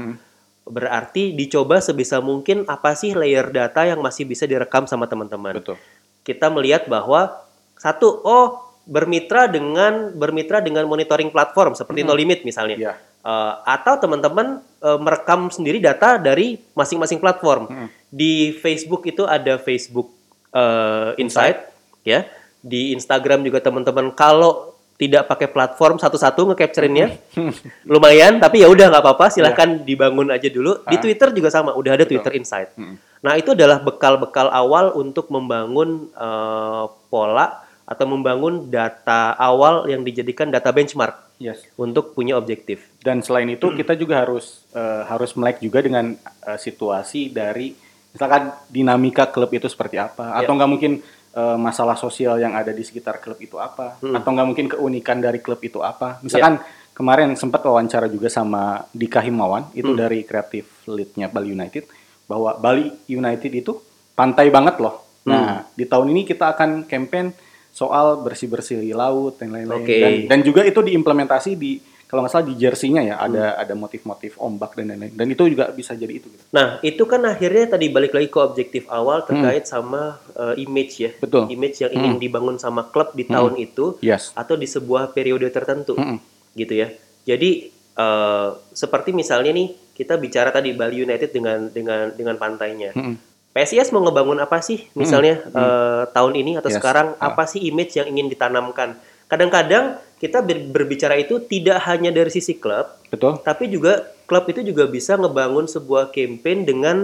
berarti 0.68 1.32
dicoba 1.32 1.80
sebisa 1.80 2.20
mungkin 2.20 2.68
apa 2.68 2.92
sih 2.92 3.16
layer 3.16 3.48
data 3.48 3.88
yang 3.88 4.04
masih 4.04 4.28
bisa 4.28 4.44
direkam 4.44 4.84
sama 4.84 5.08
teman-teman. 5.08 5.56
Betul. 5.56 5.80
Kita 6.22 6.52
melihat 6.52 6.84
bahwa 6.92 7.32
satu, 7.80 8.20
oh 8.20 8.68
bermitra 8.88 9.48
dengan 9.48 10.16
bermitra 10.16 10.64
dengan 10.64 10.88
monitoring 10.88 11.28
platform 11.28 11.76
seperti 11.76 12.04
No 12.04 12.16
Limit 12.16 12.44
misalnya. 12.44 12.76
Iya. 12.76 12.92
Eh, 13.18 13.52
atau 13.68 14.00
teman-teman 14.00 14.64
eh, 14.80 14.98
merekam 15.00 15.52
sendiri 15.52 15.80
data 15.82 16.16
dari 16.16 16.56
masing-masing 16.72 17.20
platform. 17.20 17.68
Di 18.08 18.56
Facebook 18.56 19.04
itu 19.04 19.28
ada 19.28 19.60
Facebook 19.60 20.17
eh, 20.53 21.11
Insight, 21.20 21.59
ya. 22.03 22.24
Di 22.59 22.92
Instagram 22.92 23.46
juga 23.46 23.62
teman-teman 23.62 24.11
kalau 24.12 24.74
tidak 24.99 25.30
pakai 25.30 25.46
platform 25.46 26.03
satu-satu 26.03 26.51
nge-capture-nya 26.51 27.14
lumayan 27.92 28.42
tapi 28.42 28.66
ya 28.66 28.68
udah 28.68 28.90
nggak 28.90 28.99
apa-apa 29.07 29.30
silahkan 29.30 29.78
dibangun 29.86 30.34
aja 30.34 30.51
dulu. 30.51 30.82
Di 30.90 30.99
Twitter 30.99 31.30
juga 31.30 31.55
sama 31.55 31.70
udah 31.78 31.94
ada 31.94 32.05
Twitter 32.05 32.34
Insight. 32.34 32.74
Nah 33.22 33.38
itu 33.38 33.55
adalah 33.55 33.78
bekal-bekal 33.78 34.51
awal 34.51 34.90
untuk 34.99 35.30
membangun 35.30 36.11
eh, 36.11 36.84
pola 37.09 37.62
atau 37.88 38.05
membangun 38.05 38.68
data 38.68 39.32
awal 39.38 39.86
yang 39.88 40.03
dijadikan 40.03 40.51
data 40.51 40.74
benchmark 40.74 41.30
Yes. 41.38 41.62
untuk 41.78 42.18
punya 42.18 42.34
objektif. 42.34 42.90
Dan 42.99 43.22
selain 43.22 43.46
itu 43.46 43.70
kita 43.70 43.94
juga 43.94 44.26
harus 44.26 44.66
eh, 44.74 45.03
harus 45.07 45.38
melek 45.38 45.62
juga 45.62 45.78
dengan 45.78 46.18
eh, 46.18 46.59
situasi 46.59 47.30
dari 47.30 47.70
misalkan 48.18 48.50
dinamika 48.66 49.30
klub 49.30 49.54
itu 49.54 49.70
seperti 49.70 49.94
apa? 49.94 50.34
Atau 50.34 50.58
nggak 50.58 50.66
mungkin 50.66 50.98
eh, 51.38 51.58
masalah 51.62 51.94
sosial 51.94 52.42
yang 52.42 52.58
ada 52.58 52.74
di 52.74 52.82
sekitar 52.82 53.22
klub 53.22 53.38
itu 53.38 53.54
apa? 53.62 54.02
Atau 54.02 54.34
nggak 54.34 54.46
mungkin 54.50 54.66
keunikan 54.66 55.22
dari 55.22 55.38
klub 55.38 55.62
itu 55.62 55.78
apa. 55.78 56.18
Misalkan 56.26 56.58
kemarin 56.98 57.30
sempat 57.38 57.62
wawancara 57.62 58.10
juga 58.10 58.26
sama 58.26 58.82
Dika 58.90 59.22
Himawan 59.22 59.70
itu 59.78 59.94
dari 59.94 60.26
kreatif 60.26 60.82
leadnya 60.90 61.30
Bali 61.30 61.54
United 61.54 61.86
bahwa 62.26 62.58
Bali 62.58 62.90
United 63.06 63.54
itu 63.54 63.78
pantai 64.18 64.50
banget 64.50 64.82
loh. 64.82 65.06
Nah 65.22 65.62
di 65.78 65.86
tahun 65.86 66.10
ini 66.10 66.26
kita 66.26 66.58
akan 66.58 66.90
campaign 66.90 67.30
soal 67.70 68.18
bersih 68.26 68.50
bersih 68.50 68.82
laut 68.90 69.38
dan 69.38 69.54
lain-lain. 69.54 69.86
Oke. 69.86 70.02
dan 70.02 70.12
dan 70.26 70.38
juga 70.42 70.66
itu 70.66 70.82
diimplementasi 70.82 71.54
di 71.54 71.78
kalau 72.09 72.24
nggak 72.24 72.32
salah 72.32 72.48
di 72.48 72.56
jersey-nya 72.56 73.02
ya 73.04 73.14
ada 73.20 73.52
ada 73.54 73.76
motif-motif 73.76 74.40
ombak 74.40 74.72
dan 74.74 74.88
lain-lain. 74.88 75.12
Dan 75.12 75.28
itu 75.28 75.44
juga 75.44 75.68
bisa 75.68 75.92
jadi 75.92 76.09
itu. 76.09 76.24
Gitu. 76.26 76.40
Nah, 76.50 76.80
itu 76.80 77.04
kan 77.04 77.20
akhirnya 77.22 77.76
tadi 77.76 77.92
balik 77.92 78.16
lagi 78.16 78.32
ke 78.32 78.40
objektif 78.40 78.88
awal 78.88 79.28
terkait 79.28 79.68
sama 79.68 80.16
uh, 80.32 80.56
image 80.56 81.04
ya. 81.04 81.12
Betul. 81.20 81.52
Image 81.52 81.84
yang 81.84 81.92
ingin 81.92 82.16
dibangun 82.16 82.56
sama 82.56 82.88
klub 82.88 83.12
di 83.12 83.28
tahun 83.28 83.61
itu 83.61 84.00
Yes. 84.00 84.32
atau 84.32 84.56
di 84.56 84.64
sebuah 84.64 85.12
periode 85.12 85.44
tertentu. 85.52 86.00
Mm-mm. 86.00 86.16
Gitu 86.56 86.80
ya. 86.80 86.88
Jadi 87.28 87.68
uh, 87.94 88.56
seperti 88.72 89.12
misalnya 89.12 89.52
nih 89.52 89.68
kita 89.92 90.16
bicara 90.16 90.48
tadi 90.48 90.72
Bali 90.72 91.04
United 91.04 91.28
dengan 91.28 91.68
dengan 91.68 92.09
dengan 92.16 92.40
pantainya. 92.40 92.96
Mm-mm. 92.96 93.28
PSIS 93.52 93.90
mau 93.90 94.00
ngebangun 94.00 94.38
apa 94.38 94.62
sih 94.62 94.86
misalnya 94.94 95.42
eh, 95.50 96.02
tahun 96.14 96.34
ini 96.38 96.62
atau 96.62 96.70
Yes. 96.70 96.78
sekarang 96.78 97.18
Ah. 97.18 97.32
apa 97.34 97.42
sih 97.42 97.59
image 97.66 97.98
yang 97.98 98.06
ingin 98.06 98.30
ditanamkan? 98.30 98.94
Kadang-kadang 99.26 99.98
kita 100.18 100.42
ber- 100.42 100.66
berbicara 100.68 101.14
itu 101.14 101.38
tidak 101.40 101.78
hanya 101.86 102.10
dari 102.10 102.28
sisi 102.28 102.58
klub, 102.58 102.86
Betul? 103.08 103.38
tapi 103.40 103.70
juga 103.70 104.02
klub 104.26 104.44
itu 104.46 104.60
juga 104.60 104.84
bisa 104.84 105.14
ngebangun 105.14 105.64
sebuah 105.64 106.10
campaign 106.10 106.66
dengan 106.66 106.96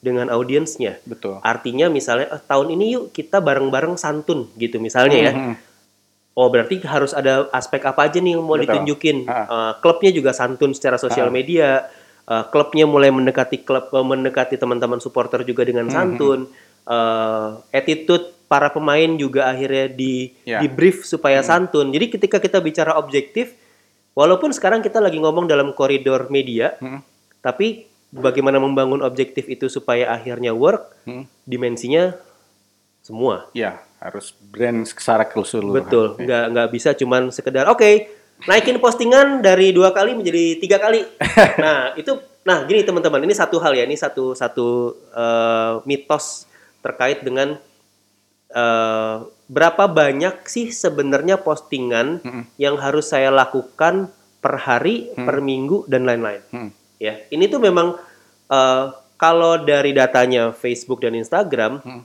dengan 0.00 0.32
audiensnya. 0.32 0.96
Betul. 1.04 1.40
Artinya 1.40 1.88
misalnya 1.88 2.32
eh, 2.32 2.40
tahun 2.40 2.72
ini 2.72 2.84
yuk 2.94 3.04
kita 3.10 3.40
bareng-bareng 3.40 3.96
santun 3.96 4.48
gitu 4.56 4.80
misalnya 4.80 5.18
ya. 5.20 5.32
Mhm. 5.32 5.54
Oh 6.32 6.48
berarti 6.48 6.80
harus 6.86 7.12
ada 7.12 7.50
aspek 7.50 7.84
apa 7.84 8.08
aja 8.08 8.16
nih 8.16 8.32
yang 8.32 8.40
mau 8.40 8.56
Betul. 8.56 8.80
ditunjukin? 8.80 9.28
Ah. 9.28 9.44
Eh, 9.44 9.72
klubnya 9.80 10.08
juga 10.08 10.32
santun 10.32 10.72
secara 10.72 10.96
sosial 10.96 11.28
Ah. 11.28 11.34
media. 11.34 11.68
Eh, 12.24 12.44
klubnya 12.48 12.86
mulai 12.86 13.10
mendekati 13.10 13.60
klub, 13.60 13.90
eh, 13.90 14.06
mendekati 14.06 14.56
teman-teman 14.56 15.02
supporter 15.02 15.42
juga 15.42 15.66
dengan 15.66 15.90
Hmm, 15.90 15.96
Eh, 16.84 17.48
attitude 17.70 18.32
para 18.50 18.66
pemain 18.66 19.06
juga 19.14 19.46
akhirnya 19.46 19.86
di 19.86 20.34
Ya. 20.42 20.58
di 20.58 20.66
brief 20.66 21.06
supaya 21.06 21.38
santun. 21.38 21.94
Jadi 21.94 22.10
ketika 22.10 22.42
kita 22.42 22.58
bicara 22.58 22.98
objektif, 22.98 23.54
walaupun 24.12 24.50
sekarang 24.50 24.82
kita 24.82 24.98
lagi 24.98 25.22
ngomong 25.22 25.46
dalam 25.46 25.70
koridor 25.70 26.26
media, 26.34 26.74
Mhm. 26.82 26.98
tapi 27.40 27.86
bagaimana 28.10 28.58
membangun 28.58 29.06
objektif 29.06 29.46
itu 29.46 29.70
supaya 29.70 30.10
akhirnya 30.10 30.50
work, 30.50 30.82
Mhm. 31.06 31.24
dimensinya 31.46 32.04
semua. 33.06 33.46
Ya, 33.54 33.78
harus 34.02 34.34
brand 34.50 34.82
secara 34.82 35.22
keseluruhan. 35.22 35.86
Betul, 35.86 36.06
Ya. 36.18 36.22
nggak 36.26 36.44
nggak 36.50 36.68
bisa 36.74 36.90
cuman 36.98 37.30
sekedar 37.30 37.70
oke 37.70 38.10
naikin 38.50 38.82
postingan 38.82 39.46
dari 39.46 39.70
dua 39.70 39.94
kali 39.94 40.16
menjadi 40.18 40.58
tiga 40.58 40.82
kali. 40.82 41.06
nah 41.62 41.94
itu, 41.94 42.18
nah 42.42 42.66
gini 42.66 42.82
teman-teman, 42.82 43.22
ini 43.22 43.36
satu 43.36 43.62
hal 43.62 43.78
ya, 43.78 43.86
ini 43.86 43.94
satu 43.94 44.34
satu 44.34 44.90
eh, 45.14 45.72
mitos 45.86 46.49
terkait 46.80 47.22
dengan 47.22 47.56
eh, 48.50 49.16
berapa 49.46 49.84
banyak 49.86 50.46
sih 50.46 50.74
sebenarnya 50.74 51.38
postingan 51.38 52.22
Mm-mm. 52.22 52.44
yang 52.58 52.78
harus 52.78 53.10
saya 53.10 53.30
lakukan 53.30 54.10
per 54.40 54.56
hari, 54.56 55.12
per 55.12 55.44
minggu 55.44 55.84
dan 55.86 56.08
lain-lain. 56.08 56.40
Mhm. 56.50 56.70
Ya, 56.98 57.20
ini 57.30 57.46
tuh 57.46 57.60
memang 57.60 57.96
eh, 58.50 58.84
kalau 59.14 59.60
dari 59.60 59.92
datanya 59.92 60.50
Facebook 60.50 61.04
dan 61.04 61.12
Instagram 61.14 61.84
Hmm. 61.84 62.02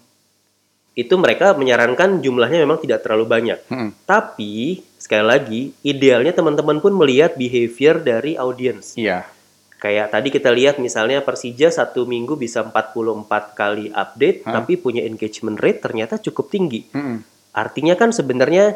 itu 0.96 1.12
mereka 1.20 1.52
menyarankan 1.52 2.24
jumlahnya 2.24 2.64
memang 2.64 2.80
tidak 2.80 3.04
terlalu 3.04 3.26
banyak. 3.28 3.60
Mhm. 3.68 3.90
Tapi 4.08 4.84
sekali 4.96 5.26
lagi, 5.28 5.62
idealnya 5.84 6.32
teman-teman 6.32 6.80
pun 6.80 6.96
melihat 6.96 7.36
behavior 7.36 8.00
dari 8.00 8.40
audiens. 8.40 8.96
Iya. 8.96 9.28
Kayak 9.76 10.08
tadi 10.10 10.32
kita 10.32 10.50
lihat 10.50 10.80
misalnya 10.80 11.20
Persija 11.20 11.68
satu 11.68 12.08
minggu 12.08 12.34
bisa 12.36 12.64
44 12.64 13.54
kali 13.54 13.92
update, 13.92 14.48
tapi 14.48 14.80
punya 14.80 15.04
engagement 15.04 15.60
rate 15.60 15.84
ternyata 15.84 16.16
cukup 16.18 16.48
tinggi. 16.48 16.88
Mhm. 16.90 17.18
Artinya 17.52 17.94
kan 17.94 18.10
sebenarnya 18.10 18.76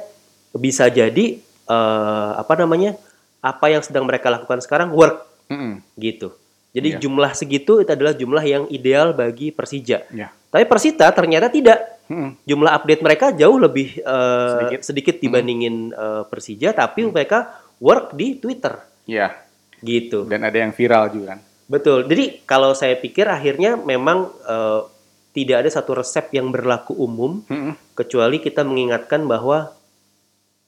bisa 0.51 0.87
jadi 0.87 1.39
eh, 1.69 2.31
apa 2.33 2.57
namanya 2.57 2.97
apa 3.39 3.69
yang 3.69 3.85
sedang 3.85 4.03
mereka 4.03 4.27
lakukan 4.27 4.57
sekarang 4.59 4.89
work 4.89 5.21
Mhm. 5.47 5.85
gitu. 5.95 6.33
Jadi 6.69 6.97
Iya. 6.97 6.99
jumlah 6.99 7.31
segitu 7.33 7.77
itu 7.77 7.89
adalah 7.89 8.13
jumlah 8.13 8.41
yang 8.41 8.63
ideal 8.69 9.13
bagi 9.13 9.49
Persija. 9.49 10.05
Ya. 10.09 10.29
Tapi 10.49 10.65
Persita 10.65 11.05
ternyata 11.09 11.49
tidak. 11.49 11.77
Mhm. 12.09 12.41
Jumlah 12.41 12.73
update 12.73 13.01
mereka 13.01 13.25
jauh 13.31 13.57
lebih 13.57 14.01
eh, 14.01 14.49
Sedikit. 14.57 14.81
sedikit. 14.83 15.15
dibandingin 15.17 15.93
eh, 15.93 16.23
Persija, 16.25 16.73
tapi 16.73 17.05
mereka 17.05 17.53
work 17.77 18.13
di 18.13 18.35
Twitter 18.35 18.81
Ya. 19.05 19.33
Gitu. 19.81 20.25
Dan 20.27 20.43
ada 20.43 20.57
yang 20.57 20.71
viral 20.71 21.11
juga 21.11 21.35
kan. 21.35 21.39
Betul. 21.69 22.09
Jadi 22.09 22.41
kalau 22.43 22.73
saya 22.73 22.97
pikir 22.97 23.29
akhirnya 23.29 23.77
memang 23.77 24.29
eh, 24.45 24.81
tidak 25.29 25.63
ada 25.65 25.69
satu 25.69 25.93
resep 25.95 26.33
yang 26.33 26.49
berlaku 26.49 26.97
umum 26.97 27.45
Mhm. 27.45 27.93
kecuali 27.93 28.41
kita 28.41 28.65
mengingatkan 28.65 29.23
bahwa 29.23 29.71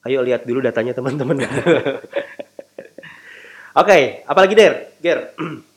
ayo 0.05 0.21
lihat 0.21 0.45
dulu 0.45 0.61
datanya 0.61 0.93
teman-teman. 0.93 1.41
Oke, 3.71 4.21
apalagi 4.27 4.53
Der? 4.53 4.73
Ger. 4.99 5.19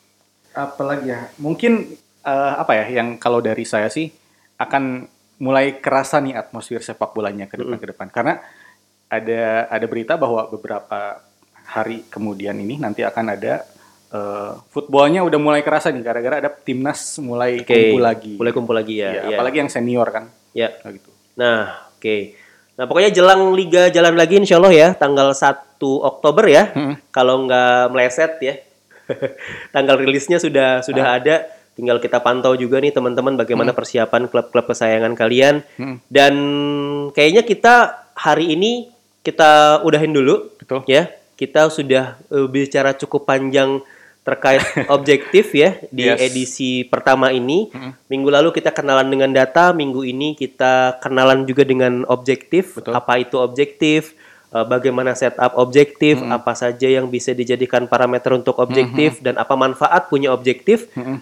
apalagi 0.54 1.10
ya 1.10 1.34
mungkin 1.42 1.98
eh, 2.22 2.52
apa 2.54 2.78
ya 2.78 3.02
yang 3.02 3.18
kalau 3.18 3.42
dari 3.42 3.66
saya 3.66 3.90
sih 3.90 4.06
akan 4.54 5.02
mulai 5.42 5.82
kerasa 5.82 6.22
nih 6.22 6.38
atmosfer 6.38 6.78
sepak 6.78 7.10
bolanya 7.10 7.50
ke 7.50 7.58
depan 7.58 7.74
ke 7.74 7.86
depan 7.90 8.06
karena 8.06 8.38
ada 9.10 9.66
ada 9.66 9.86
berita 9.90 10.14
bahwa 10.14 10.46
beberapa 10.46 11.18
hari 11.66 12.04
kemudian 12.06 12.56
ini 12.56 12.76
nanti 12.76 13.00
akan 13.00 13.26
ada 13.32 13.64
eh, 14.10 14.52
footballnya 14.68 15.24
udah 15.24 15.38
mulai 15.38 15.60
kerasa 15.60 15.90
nih 15.90 16.00
gara-gara 16.00 16.38
ada 16.38 16.50
timnas 16.52 17.18
mulai 17.18 17.60
Oke, 17.60 17.72
kumpul 17.72 18.02
lagi 18.02 18.32
Mulai 18.36 18.52
kumpul 18.52 18.74
lagi 18.76 18.94
ya. 19.00 19.10
Ya, 19.10 19.22
iya. 19.26 19.36
apalagi 19.36 19.56
yang 19.60 19.70
senior 19.70 20.08
kan 20.08 20.28
Ya. 20.54 20.70
Kayak 20.78 21.02
gitu 21.02 21.10
Nah, 21.34 21.90
oke. 21.98 22.16
Nah, 22.74 22.84
pokoknya 22.86 23.10
jelang 23.10 23.54
liga 23.54 23.90
jalan 23.90 24.14
lagi 24.14 24.38
insya 24.38 24.58
Allah 24.58 24.70
ya, 24.70 24.88
tanggal 24.94 25.34
1 25.34 25.54
Oktober 25.82 26.46
ya. 26.46 26.70
Hmm. 26.70 26.94
Kalau 27.10 27.42
nggak 27.42 27.90
meleset 27.90 28.38
ya. 28.38 28.54
tanggal 29.74 29.98
rilisnya 29.98 30.38
sudah 30.38 30.78
sudah 30.82 31.06
Ah. 31.06 31.18
ada. 31.18 31.36
Tinggal 31.74 31.98
kita 31.98 32.22
pantau 32.22 32.54
juga 32.54 32.78
nih 32.78 32.94
teman-teman 32.94 33.34
bagaimana 33.34 33.74
persiapan 33.74 34.30
klub-klub 34.30 34.70
kesayangan 34.70 35.18
kalian. 35.18 35.66
Hmm. 35.74 35.98
Dan 36.06 36.34
kayaknya 37.10 37.42
kita 37.42 37.74
hari 38.14 38.54
ini 38.54 38.94
kita 39.26 39.82
udahin 39.82 40.14
dulu 40.14 40.54
betul 40.54 40.86
ya. 40.86 41.10
Kita 41.34 41.66
sudah 41.68 42.16
eh, 42.28 42.46
bicara 42.46 42.94
cukup 42.94 43.26
panjang 43.26 43.82
terkait 44.24 44.64
objektif 44.96 45.52
ya 45.52 45.76
di 45.92 46.08
Yes. 46.08 46.16
edisi 46.22 46.82
pertama 46.82 47.28
ini. 47.28 47.68
Mm-mm. 47.68 47.92
Minggu 48.08 48.28
lalu 48.30 48.48
kita 48.50 48.70
kenalan 48.70 49.04
dengan 49.06 49.28
data, 49.30 49.70
minggu 49.70 50.00
ini 50.00 50.32
kita 50.32 50.96
kenalan 50.98 51.44
juga 51.44 51.60
dengan 51.62 52.08
objektif. 52.08 52.80
Betul. 52.80 52.94
Apa 52.94 53.20
itu 53.20 53.36
objektif? 53.36 54.16
eh, 54.48 54.64
Bagaimana 54.64 55.12
setup 55.12 55.58
objektif? 55.58 56.22
Apa 56.22 56.54
saja 56.54 56.86
yang 56.86 57.10
bisa 57.10 57.30
dijadikan 57.30 57.84
parameter 57.84 58.32
untuk 58.32 58.56
objektif 58.56 59.20
dan 59.20 59.36
apa 59.36 59.52
manfaat 59.54 60.08
punya 60.08 60.32
objektif? 60.32 60.88
Mm-mm. 60.94 61.20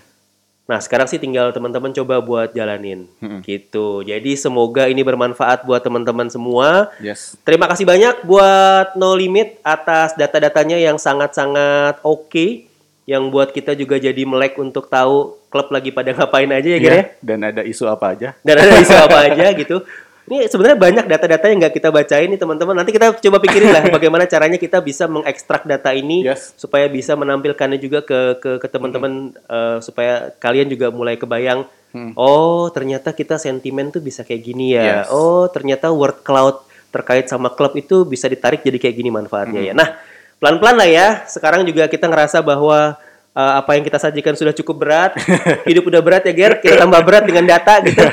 Nah, 0.62 0.78
sekarang 0.78 1.10
sih 1.10 1.18
tinggal 1.18 1.50
teman-teman 1.50 1.90
coba 1.90 2.22
buat 2.22 2.54
jalanin. 2.54 3.10
Mm-mm. 3.18 3.42
Gitu. 3.42 4.06
Jadi 4.06 4.38
semoga 4.38 4.86
ini 4.86 5.02
bermanfaat 5.02 5.66
buat 5.66 5.82
teman-teman 5.82 6.30
semua. 6.30 6.94
yes 7.02 7.34
Terima 7.42 7.66
kasih 7.66 7.82
banyak 7.82 8.22
buat 8.22 8.94
No 8.94 9.18
Limit 9.18 9.58
atas 9.66 10.14
data-datanya 10.14 10.78
yang 10.78 11.02
sangat-sangat 11.02 11.98
oke. 12.06 12.70
Yang 13.02 13.24
buat 13.34 13.50
kita 13.50 13.74
juga 13.74 13.98
jadi 13.98 14.22
melek 14.22 14.54
untuk 14.62 14.86
tahu 14.86 15.34
klub 15.50 15.68
lagi 15.68 15.90
pada 15.90 16.10
ngapain 16.16 16.48
aja 16.48 16.68
ya, 16.72 16.78
ya. 16.78 16.92
Ya, 16.94 17.04
dan 17.18 17.38
ada 17.42 17.62
isu 17.66 17.84
apa 17.90 18.16
aja 18.16 18.32
Dan 18.40 18.56
ada 18.62 18.78
isu 18.78 18.96
apa 18.96 19.18
aja 19.28 19.46
gitu. 19.52 19.76
Ini 20.22 20.46
sebenarnya 20.46 20.78
banyak 20.78 21.04
data-data 21.10 21.50
yang 21.50 21.58
nggak 21.66 21.74
kita 21.74 21.90
bacain 21.90 22.30
nih 22.30 22.38
teman-teman. 22.38 22.78
Nanti 22.78 22.94
kita 22.94 23.10
coba 23.18 23.42
pikirin 23.42 23.74
lah 23.74 23.82
bagaimana 23.98 24.24
caranya 24.30 24.54
kita 24.54 24.78
bisa 24.78 25.10
mengekstrak 25.10 25.66
data 25.66 25.90
ini 25.90 26.22
Yes. 26.22 26.54
supaya 26.54 26.86
bisa 26.86 27.18
menampilkannya 27.18 27.82
juga 27.82 28.06
ke 28.06 28.38
ke, 28.38 28.50
ke 28.62 28.66
teman-teman 28.70 29.34
eh, 29.34 29.78
supaya 29.82 30.30
kalian 30.38 30.70
juga 30.70 30.94
mulai 30.94 31.18
kebayang. 31.18 31.66
Hmm. 31.90 32.14
Oh 32.14 32.70
ternyata 32.70 33.10
kita 33.12 33.36
sentimen 33.36 33.90
tuh 33.90 33.98
bisa 33.98 34.22
kayak 34.22 34.42
gini 34.46 34.78
ya. 34.78 35.02
Yes. 35.02 35.10
Oh 35.10 35.50
ternyata 35.50 35.90
word 35.90 36.22
cloud 36.22 36.62
terkait 36.94 37.26
sama 37.26 37.50
klub 37.50 37.74
itu 37.74 38.06
bisa 38.06 38.30
ditarik 38.30 38.62
jadi 38.62 38.78
kayak 38.78 38.94
gini 38.94 39.10
manfaatnya 39.10 39.60
ya. 39.60 39.74
Nah 39.74 39.98
pelan-pelan 40.38 40.76
lah 40.78 40.88
ya. 40.88 41.06
Sekarang 41.26 41.66
juga 41.66 41.90
kita 41.90 42.06
ngerasa 42.06 42.46
bahwa 42.46 42.94
eh, 43.32 43.52
apa 43.58 43.76
yang 43.76 43.84
kita 43.84 43.98
sajikan 44.00 44.36
sudah 44.36 44.52
cukup 44.52 44.76
berat. 44.86 45.12
Hidup 45.68 45.88
udah 45.88 46.00
berat 46.04 46.22
ya 46.28 46.32
Ger. 46.36 46.52
Kita 46.60 46.80
tambah 46.80 47.00
berat 47.04 47.24
dengan 47.24 47.44
data 47.48 47.80
gitu. 47.84 48.04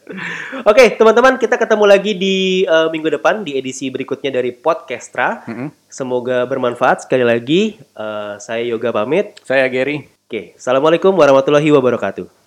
Oke 0.70 0.94
teman-teman 0.96 1.40
kita 1.40 1.56
ketemu 1.56 1.84
lagi 1.84 2.12
di 2.16 2.64
eh, 2.64 2.88
minggu 2.92 3.20
depan 3.20 3.42
di 3.44 3.56
edisi 3.56 3.88
berikutnya 3.88 4.30
dari 4.32 4.52
Podcastra. 4.52 5.44
Mm-mm. 5.48 5.68
Semoga 5.90 6.44
bermanfaat 6.46 7.04
sekali 7.08 7.24
lagi. 7.24 7.76
eh, 7.76 8.34
saya 8.38 8.62
Yoga 8.64 8.92
pamit. 8.92 9.36
saya 9.44 9.66
Gary 9.68 10.06
Oke, 10.30 10.54
assalamualaikum 10.54 11.10
warahmatullahi 11.10 11.74
wabarakatuh. 11.74 12.39